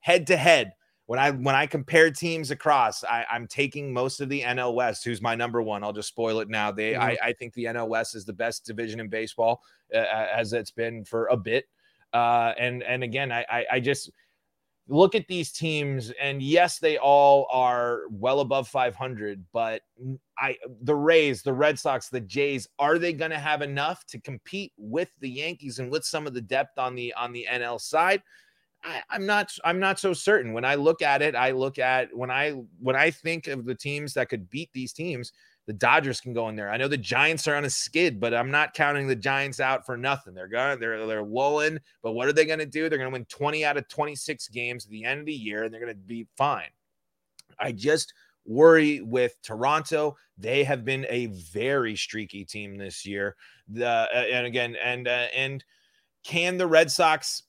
head 0.00 0.26
to 0.28 0.36
head, 0.36 0.72
when 1.06 1.18
I 1.18 1.30
when 1.30 1.54
I 1.54 1.66
compare 1.66 2.10
teams 2.10 2.50
across, 2.50 3.04
I, 3.04 3.24
I'm 3.30 3.46
taking 3.46 3.92
most 3.92 4.20
of 4.20 4.28
the 4.28 4.42
NL 4.42 4.74
West, 4.74 5.04
who's 5.04 5.22
my 5.22 5.34
number 5.34 5.62
one. 5.62 5.84
I'll 5.84 5.92
just 5.92 6.08
spoil 6.08 6.40
it 6.40 6.48
now. 6.48 6.72
They, 6.72 6.96
I, 6.96 7.16
I 7.22 7.32
think 7.32 7.54
the 7.54 7.64
NL 7.64 7.88
West 7.88 8.14
is 8.16 8.24
the 8.24 8.32
best 8.32 8.66
division 8.66 9.00
in 9.00 9.08
baseball, 9.08 9.62
uh, 9.94 9.98
as 9.98 10.52
it's 10.52 10.72
been 10.72 11.04
for 11.04 11.26
a 11.28 11.36
bit. 11.36 11.66
Uh, 12.12 12.52
and 12.58 12.82
and 12.82 13.02
again, 13.02 13.32
I, 13.32 13.44
I 13.50 13.66
I 13.72 13.80
just 13.80 14.10
look 14.88 15.14
at 15.14 15.26
these 15.26 15.52
teams, 15.52 16.12
and 16.20 16.42
yes, 16.42 16.78
they 16.78 16.96
all 16.98 17.46
are 17.50 18.02
well 18.10 18.40
above 18.40 18.68
500, 18.68 19.44
but 19.52 19.82
I 20.38 20.56
the 20.82 20.94
Rays, 20.94 21.42
the 21.42 21.52
Red 21.52 21.78
Sox, 21.78 22.08
the 22.08 22.20
Jays, 22.20 22.68
are 22.78 22.98
they 22.98 23.12
going 23.12 23.30
to 23.30 23.38
have 23.38 23.62
enough 23.62 24.04
to 24.06 24.20
compete 24.20 24.72
with 24.76 25.10
the 25.20 25.30
Yankees 25.30 25.78
and 25.78 25.90
with 25.90 26.04
some 26.04 26.26
of 26.26 26.34
the 26.34 26.40
depth 26.40 26.78
on 26.78 26.94
the 26.94 27.12
on 27.14 27.32
the 27.32 27.46
NL 27.50 27.80
side? 27.80 28.22
I, 28.84 29.02
I'm 29.10 29.26
not 29.26 29.52
I'm 29.64 29.80
not 29.80 29.98
so 29.98 30.12
certain. 30.12 30.52
When 30.52 30.64
I 30.64 30.76
look 30.76 31.02
at 31.02 31.22
it, 31.22 31.34
I 31.34 31.50
look 31.50 31.78
at 31.78 32.14
when 32.14 32.30
I 32.30 32.52
when 32.78 32.96
I 32.96 33.10
think 33.10 33.48
of 33.48 33.64
the 33.64 33.74
teams 33.74 34.14
that 34.14 34.28
could 34.28 34.48
beat 34.50 34.70
these 34.72 34.92
teams, 34.92 35.32
the 35.66 35.72
Dodgers 35.72 36.20
can 36.20 36.32
go 36.32 36.48
in 36.48 36.56
there. 36.56 36.70
I 36.70 36.76
know 36.76 36.88
the 36.88 36.96
Giants 36.96 37.48
are 37.48 37.56
on 37.56 37.64
a 37.64 37.70
skid, 37.70 38.20
but 38.20 38.32
I'm 38.32 38.50
not 38.50 38.72
counting 38.72 39.08
the 39.08 39.16
Giants 39.16 39.60
out 39.60 39.84
for 39.84 39.96
nothing. 39.96 40.32
They're 40.32 40.48
going 40.48 40.78
they're 40.78 41.06
they're 41.06 41.22
lulling, 41.22 41.78
but 42.02 42.12
what 42.12 42.28
are 42.28 42.32
they 42.32 42.44
going 42.44 42.60
to 42.60 42.66
do? 42.66 42.88
They're 42.88 42.98
going 42.98 43.10
to 43.10 43.12
win 43.12 43.24
20 43.26 43.64
out 43.64 43.76
of 43.76 43.88
26 43.88 44.48
games 44.48 44.84
at 44.84 44.90
the 44.90 45.04
end 45.04 45.20
of 45.20 45.26
the 45.26 45.32
year 45.32 45.64
and 45.64 45.72
they're 45.72 45.80
going 45.80 45.92
to 45.92 45.98
be 45.98 46.26
fine. 46.36 46.70
I 47.58 47.72
just 47.72 48.14
worry 48.44 49.00
with 49.00 49.34
Toronto. 49.42 50.16
They 50.38 50.62
have 50.64 50.84
been 50.84 51.06
a 51.08 51.26
very 51.26 51.96
streaky 51.96 52.44
team 52.44 52.76
this 52.76 53.04
year. 53.04 53.34
The 53.68 53.88
uh, 53.88 54.08
and 54.12 54.46
again 54.46 54.76
and 54.82 55.08
uh, 55.08 55.26
and 55.34 55.64
can 56.22 56.58
the 56.58 56.66
Red 56.66 56.90
Sox 56.90 57.42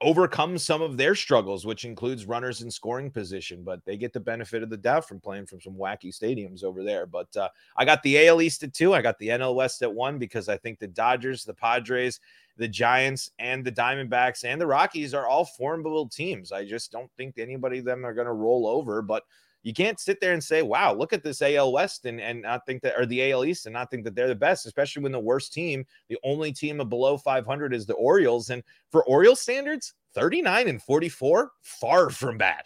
overcome 0.00 0.58
some 0.58 0.82
of 0.82 0.96
their 0.96 1.14
struggles, 1.14 1.66
which 1.66 1.84
includes 1.84 2.26
runners 2.26 2.62
in 2.62 2.70
scoring 2.70 3.10
position, 3.10 3.62
but 3.64 3.84
they 3.84 3.96
get 3.96 4.12
the 4.12 4.20
benefit 4.20 4.62
of 4.62 4.70
the 4.70 4.76
doubt 4.76 5.08
from 5.08 5.20
playing 5.20 5.46
from 5.46 5.60
some 5.60 5.74
wacky 5.74 6.16
stadiums 6.16 6.62
over 6.62 6.84
there. 6.84 7.06
But 7.06 7.34
uh, 7.36 7.48
I 7.76 7.84
got 7.84 8.02
the 8.02 8.26
AL 8.26 8.42
East 8.42 8.62
at 8.62 8.74
two. 8.74 8.94
I 8.94 9.02
got 9.02 9.18
the 9.18 9.28
NL 9.28 9.54
West 9.54 9.82
at 9.82 9.92
one 9.92 10.18
because 10.18 10.48
I 10.48 10.56
think 10.56 10.78
the 10.78 10.86
Dodgers, 10.86 11.44
the 11.44 11.54
Padres, 11.54 12.20
the 12.56 12.68
Giants, 12.68 13.30
and 13.38 13.64
the 13.64 13.72
Diamondbacks 13.72 14.44
and 14.44 14.60
the 14.60 14.66
Rockies 14.66 15.14
are 15.14 15.26
all 15.26 15.44
formidable 15.44 16.08
teams. 16.08 16.52
I 16.52 16.64
just 16.64 16.92
don't 16.92 17.10
think 17.16 17.38
anybody 17.38 17.78
of 17.78 17.84
them 17.84 18.04
are 18.04 18.14
going 18.14 18.26
to 18.26 18.32
roll 18.32 18.66
over, 18.66 19.02
but 19.02 19.24
you 19.66 19.74
can't 19.74 19.98
sit 19.98 20.20
there 20.20 20.32
and 20.32 20.42
say, 20.42 20.62
wow, 20.62 20.94
look 20.94 21.12
at 21.12 21.24
this 21.24 21.42
AL 21.42 21.72
West 21.72 22.06
and, 22.06 22.20
and 22.20 22.42
not 22.42 22.64
think 22.66 22.82
that, 22.82 22.94
or 22.96 23.04
the 23.04 23.32
AL 23.32 23.44
East 23.44 23.66
and 23.66 23.72
not 23.72 23.90
think 23.90 24.04
that 24.04 24.14
they're 24.14 24.28
the 24.28 24.34
best, 24.36 24.64
especially 24.64 25.02
when 25.02 25.10
the 25.10 25.18
worst 25.18 25.52
team, 25.52 25.84
the 26.08 26.16
only 26.22 26.52
team 26.52 26.80
of 26.80 26.88
below 26.88 27.18
500 27.18 27.74
is 27.74 27.84
the 27.84 27.94
Orioles. 27.94 28.50
And 28.50 28.62
for 28.92 29.04
Orioles 29.06 29.40
standards, 29.40 29.94
39 30.14 30.68
and 30.68 30.80
44, 30.80 31.50
far 31.62 32.10
from 32.10 32.38
bad. 32.38 32.62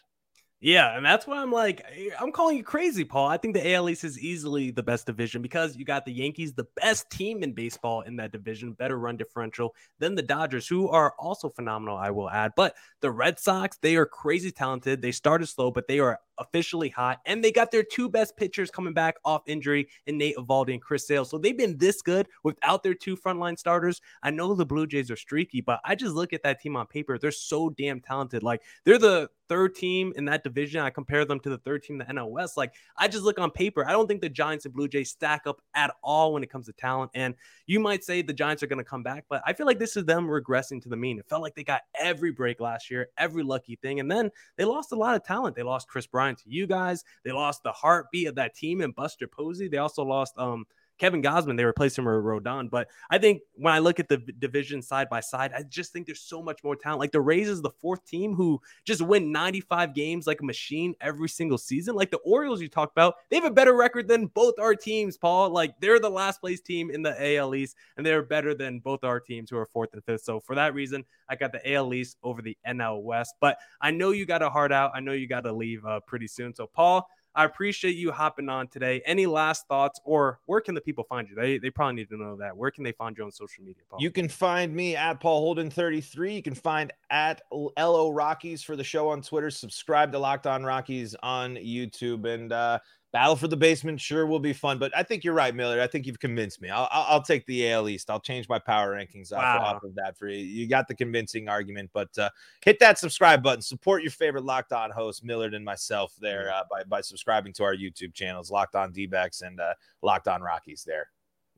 Yeah, 0.63 0.95
and 0.95 1.07
that's 1.07 1.27
why 1.27 1.41
I'm 1.41 1.51
like, 1.51 1.83
eh, 1.91 2.11
I'm 2.21 2.33
calling 2.33 2.59
you 2.59 2.63
crazy, 2.63 3.03
Paul. 3.03 3.27
I 3.27 3.39
think 3.39 3.55
the 3.55 3.73
AL 3.73 3.89
East 3.89 4.05
is 4.05 4.21
easily 4.21 4.71
the 4.71 4.83
best 4.83 5.07
division 5.07 5.41
because 5.41 5.75
you 5.75 5.87
got 5.87 6.05
the 6.05 6.13
Yankees, 6.13 6.53
the 6.53 6.67
best 6.77 7.09
team 7.09 7.43
in 7.43 7.55
baseball 7.55 8.03
in 8.03 8.17
that 8.17 8.31
division, 8.31 8.73
better 8.75 8.99
run 8.99 9.17
differential 9.17 9.75
than 10.01 10.15
the 10.15 10.23
Dodgers, 10.23 10.69
who 10.69 10.91
are 10.91 11.15
also 11.19 11.49
phenomenal, 11.49 11.97
I 11.97 12.11
will 12.11 12.29
add. 12.29 12.53
But 12.57 12.75
the 13.01 13.11
Red 13.11 13.39
Sox, 13.39 13.79
they 13.79 13.97
are 13.97 14.05
crazy 14.05 14.51
talented. 14.51 15.01
They 15.01 15.13
started 15.13 15.47
slow, 15.47 15.71
but 15.71 15.89
they 15.89 15.99
are 15.99 16.19
officially 16.37 16.91
hot, 16.91 17.21
and 17.25 17.43
they 17.43 17.53
got 17.53 17.71
their 17.71 17.83
two 17.83 18.11
best 18.11 18.37
pitchers 18.37 18.71
coming 18.71 18.93
back 18.93 19.17
off 19.25 19.41
injury 19.47 19.89
in 20.05 20.19
Nate 20.19 20.37
Eovaldi 20.37 20.75
and 20.75 20.83
Chris 20.83 21.07
Sale. 21.07 21.25
So 21.25 21.39
they've 21.39 21.57
been 21.57 21.79
this 21.79 22.03
good 22.03 22.29
without 22.45 22.83
their 22.83 22.95
two 22.95 23.17
frontline 23.17 23.59
starters. 23.59 24.03
I 24.23 24.31
know 24.31 24.53
the 24.53 24.67
Blue 24.67 24.87
Jays 24.87 25.11
are 25.11 25.17
streaky, 25.17 25.63
but 25.63 25.81
I 25.87 25.95
just 25.95 26.15
look 26.15 26.35
at 26.35 26.43
that 26.43 26.61
team 26.61 26.77
on 26.77 26.87
paper. 26.87 27.17
They're 27.17 27.31
so 27.31 27.71
damn 27.71 28.01
talented. 28.01 28.43
Like 28.43 28.61
they're 28.85 28.99
the 28.99 29.31
third 29.51 29.75
team 29.75 30.13
in 30.15 30.27
that 30.27 30.45
division. 30.45 30.81
I 30.81 30.91
compare 30.91 31.25
them 31.25 31.41
to 31.41 31.51
the 31.51 31.59
third 31.59 31.83
team 31.83 31.99
the 31.99 32.25
West. 32.25 32.57
Like 32.57 32.73
I 32.97 33.09
just 33.09 33.25
look 33.25 33.41
on 33.41 33.51
paper. 33.51 33.85
I 33.85 33.91
don't 33.91 34.07
think 34.07 34.21
the 34.21 34.29
Giants 34.29 34.65
and 34.65 34.73
Blue 34.73 34.87
Jays 34.87 35.11
stack 35.11 35.43
up 35.45 35.61
at 35.75 35.93
all 36.05 36.33
when 36.33 36.45
it 36.45 36.51
comes 36.51 36.67
to 36.67 36.73
talent. 36.73 37.11
And 37.15 37.35
you 37.67 37.81
might 37.81 38.05
say 38.05 38.23
the 38.23 38.33
Giants 38.33 38.63
are 38.63 38.69
going 38.69 38.79
to 38.79 38.85
come 38.85 39.03
back, 39.03 39.25
but 39.29 39.43
I 39.45 39.53
feel 39.53 39.67
like 39.67 39.81
this 39.81 39.97
is 39.97 40.05
them 40.05 40.29
regressing 40.29 40.81
to 40.83 40.89
the 40.89 40.97
mean. 40.97 41.19
It 41.19 41.29
felt 41.29 41.43
like 41.43 41.57
they 41.57 41.65
got 41.65 41.83
every 41.99 42.31
break 42.31 42.61
last 42.61 42.93
year, 42.93 43.09
every 43.19 43.43
lucky 43.43 43.75
thing, 43.75 43.99
and 43.99 44.09
then 44.09 44.31
they 44.57 44.65
lost 44.65 44.93
a 44.93 44.97
lot 44.97 45.17
of 45.17 45.25
talent. 45.25 45.57
They 45.57 45.65
lost 45.65 45.89
Kris 45.89 46.07
Bryant 46.07 46.39
to 46.39 46.45
you 46.49 46.69
guys. 46.69 47.03
They 47.25 47.33
lost 47.33 47.65
the 47.65 47.73
heartbeat 47.73 48.29
of 48.29 48.37
that 48.37 48.55
team 48.55 48.81
and 48.81 48.95
Buster 48.95 49.27
Posey. 49.27 49.67
They 49.67 49.79
also 49.79 50.05
lost 50.05 50.39
um 50.39 50.65
Kevin 51.01 51.23
Gausman, 51.23 51.57
they 51.57 51.65
replaced 51.65 51.99
him 51.99 52.05
with 52.05 52.15
Rodon. 52.15 52.69
But 52.69 52.89
I 53.09 53.17
think 53.17 53.41
when 53.55 53.73
I 53.73 53.79
look 53.79 53.99
at 53.99 54.09
the 54.11 54.19
division 54.19 54.83
side 54.83 55.09
by 55.09 55.21
side, 55.21 55.51
I 55.57 55.63
just 55.63 55.95
think 55.95 56.05
there's 56.05 56.21
so 56.21 56.43
much 56.43 56.63
more 56.63 56.77
talent. 56.77 57.01
Like 57.01 57.11
the 57.11 57.23
Rays 57.23 57.49
is 57.49 57.63
the 57.63 57.71
fourth 57.71 58.05
team 58.05 58.35
who 58.35 58.61
just 58.85 59.01
win 59.01 59.33
95 59.33 59.95
games 59.95 60.27
like 60.27 60.43
a 60.43 60.45
machine 60.45 60.95
every 61.01 61.31
single 61.31 61.57
season. 61.57 61.95
Like 61.95 62.11
the 62.11 62.19
Orioles 62.19 62.61
you 62.61 62.69
talked 62.69 62.93
about, 62.93 63.15
they 63.31 63.37
have 63.37 63.47
a 63.47 63.51
better 63.51 63.75
record 63.75 64.09
than 64.09 64.27
both 64.27 64.59
our 64.59 64.75
teams, 64.75 65.17
Paul. 65.17 65.49
Like 65.49 65.75
they're 65.81 65.99
the 65.99 66.11
last 66.11 66.43
place 66.43 66.61
team 66.61 66.91
in 66.91 67.03
the 67.03 67.37
AL 67.37 67.55
East, 67.55 67.77
and 67.97 68.05
they're 68.05 68.23
better 68.23 68.55
than 68.55 68.79
both 68.79 69.03
our 69.03 69.21
teams 69.21 69.49
who 69.49 69.57
are 69.57 69.65
fourth 69.65 69.95
and 69.95 70.05
fifth. 70.05 70.25
So 70.25 70.39
for 70.39 70.55
that 70.57 70.75
reason, 70.75 71.07
I 71.31 71.37
got 71.37 71.53
the 71.53 71.73
AL 71.73 71.95
East 71.95 72.19
over 72.23 72.43
the 72.43 72.59
NL 72.69 73.03
West. 73.03 73.37
But 73.41 73.57
I 73.81 73.91
know 73.91 74.11
you 74.11 74.27
got 74.27 74.43
a 74.43 74.51
heart 74.51 74.71
out. 74.71 74.91
I 74.95 75.01
know 75.01 75.13
you 75.13 75.27
got 75.27 75.45
to 75.45 75.53
leave 75.53 75.83
uh, 75.87 76.01
pretty 76.01 76.29
soon. 76.29 76.55
So 76.55 76.67
Paul, 76.67 77.09
I 77.35 77.45
appreciate 77.45 77.97
you 77.97 78.11
hopping 78.11 78.49
on 78.49 78.69
today. 78.69 79.03
Any 79.07 79.27
last 79.27 79.67
thoughts 79.69 80.01
or 80.05 80.41
where 80.47 80.61
can 80.61 80.75
the 80.75 80.81
people 80.81 81.05
find 81.05 81.29
you? 81.29 81.35
They, 81.35 81.59
they 81.59 81.71
probably 81.71 81.95
need 81.95 82.09
to 82.09 82.17
know 82.17 82.37
that. 82.37 82.57
Where 82.57 82.71
can 82.71 82.83
they 82.83 82.93
find 82.93 83.17
you 83.17 83.25
on 83.25 83.31
social 83.31 83.63
media, 83.63 83.83
Paul? 83.89 84.01
You 84.01 84.11
can 84.11 84.29
find 84.29 84.75
me 84.75 84.97
at 84.97 85.21
Paul 85.21 85.41
Holden 85.41 85.71
33. 85.71 86.35
You 86.35 86.43
can 86.43 86.55
find 86.55 86.93
at 87.11 87.43
LO 87.53 88.11
Rockies 88.11 88.63
for 88.63 88.77
the 88.77 88.85
show 88.85 89.09
on 89.09 89.23
Twitter. 89.23 89.51
Subscribe 89.51 90.11
to 90.13 90.19
Locked 90.19 90.47
On 90.47 90.65
Rockies 90.65 91.15
on 91.23 91.55
YouTube. 91.55 92.33
And 92.33 92.53
uh, 92.53 92.79
Battle 93.13 93.35
for 93.35 93.49
the 93.49 93.57
basement 93.57 94.01
sure 94.01 94.25
will 94.25 94.39
be 94.39 94.53
fun, 94.53 94.79
but 94.79 94.97
I 94.97 95.03
think 95.03 95.25
you're 95.25 95.35
right, 95.35 95.53
Miller. 95.53 95.81
I 95.81 95.89
think 95.89 96.07
you've 96.07 96.21
convinced 96.21 96.63
me. 96.63 96.71
I'll, 96.71 96.89
I'll, 96.93 97.23
take 97.23 97.45
the 97.47 97.69
AL 97.73 97.89
East. 97.89 98.09
I'll 98.09 98.21
change 98.21 98.49
my 98.49 98.61
power 98.61 98.95
rankings 98.95 99.33
wow. 99.33 99.59
off, 99.59 99.77
off, 99.77 99.83
of 99.83 99.97
that 99.97 100.17
for 100.17 100.29
you. 100.29 100.39
You 100.39 100.69
got 100.69 100.87
the 100.87 100.95
convincing 100.95 101.49
argument, 101.49 101.91
but 101.93 102.17
uh, 102.19 102.31
hit 102.65 102.79
that 102.79 103.01
subscribe 103.01 103.43
button. 103.43 103.63
Support 103.63 104.03
your 104.03 104.13
favorite 104.13 104.45
Locked 104.45 104.73
On 104.73 104.93
host, 104.93 105.25
Millard 105.25 105.55
and 105.55 105.65
myself, 105.65 106.15
there 106.21 106.53
uh, 106.55 106.63
by 106.71 106.85
by 106.85 107.01
subscribing 107.01 107.53
to 107.55 107.65
our 107.65 107.75
YouTube 107.75 108.15
channels, 108.15 108.49
Locked 108.49 108.77
On 108.77 108.93
d 108.93 109.11
and 109.43 109.61
uh, 109.61 109.75
Locked 110.03 110.29
On 110.29 110.41
Rockies. 110.41 110.85
There. 110.87 111.09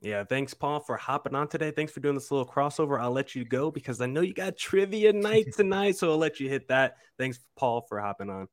Yeah, 0.01 0.25
thanks, 0.25 0.53
Paul, 0.53 0.81
for 0.81 0.97
hopping 0.97 1.33
on 1.33 1.47
today. 1.47 1.71
Thanks 1.71 1.93
for 1.93 2.01
doing 2.01 2.15
this 2.15 2.29
little 2.29 2.45
crossover. 2.45 2.99
I'll 2.99 3.11
let 3.11 3.35
you 3.35 3.45
go 3.45 3.71
because 3.71 4.01
I 4.01 4.05
know 4.05 4.19
you 4.19 4.33
got 4.33 4.57
trivia 4.57 5.13
night 5.13 5.53
tonight, 5.55 5.95
so 5.95 6.11
I'll 6.11 6.17
let 6.17 6.41
you 6.41 6.49
hit 6.49 6.67
that. 6.67 6.97
Thanks, 7.17 7.39
Paul, 7.55 7.81
for 7.81 8.01
hopping 8.01 8.29
on. 8.29 8.49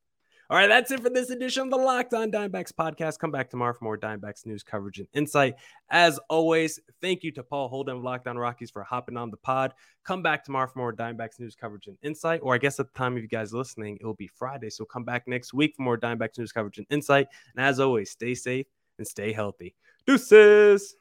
All 0.51 0.57
right, 0.57 0.66
that's 0.66 0.90
it 0.90 0.98
for 0.98 1.11
this 1.11 1.30
edition 1.30 1.62
of 1.62 1.70
the 1.70 1.76
Locked 1.76 2.12
On 2.12 2.28
Diamondbacks 2.28 2.72
podcast. 2.72 3.20
Come 3.20 3.30
back 3.30 3.51
tomorrow 3.51 3.72
for 3.72 3.84
more 3.84 3.96
Diamondbacks 3.96 4.44
news 4.44 4.64
coverage 4.64 4.98
and 4.98 5.07
insight. 5.14 5.55
As 5.90 6.18
always, 6.28 6.80
thank 7.01 7.22
you 7.22 7.30
to 7.30 7.44
Paul 7.44 7.68
Holden 7.68 7.98
of 7.98 8.03
Locked 8.03 8.26
On 8.26 8.36
Rockies 8.36 8.68
for 8.68 8.82
hopping 8.82 9.16
on 9.16 9.30
the 9.30 9.36
pod. 9.36 9.74
Come 10.03 10.24
back 10.24 10.42
tomorrow 10.42 10.66
for 10.66 10.80
more 10.80 10.92
Diamondbacks 10.92 11.38
news 11.38 11.55
coverage 11.55 11.86
and 11.86 11.96
insight. 12.03 12.40
Or 12.42 12.53
I 12.53 12.59
guess 12.59 12.80
at 12.80 12.92
the 12.92 12.98
time 12.98 13.16
of 13.16 13.22
you 13.22 13.28
guys 13.28 13.55
listening, 13.55 13.98
it 14.01 14.05
will 14.05 14.14
be 14.14 14.26
Friday. 14.26 14.70
So 14.70 14.84
come 14.84 15.05
back 15.05 15.28
next 15.28 15.55
week 15.55 15.76
for 15.76 15.82
more 15.82 15.96
Diamondbacks 15.96 16.36
news 16.36 16.51
coverage 16.51 16.78
and 16.78 16.86
insight. 16.90 17.28
And 17.55 17.64
as 17.64 17.78
always, 17.78 18.11
stay 18.11 18.34
safe 18.34 18.66
and 18.98 19.07
stay 19.07 19.32
healthy. 19.32 19.76
Deuces. 20.05 20.96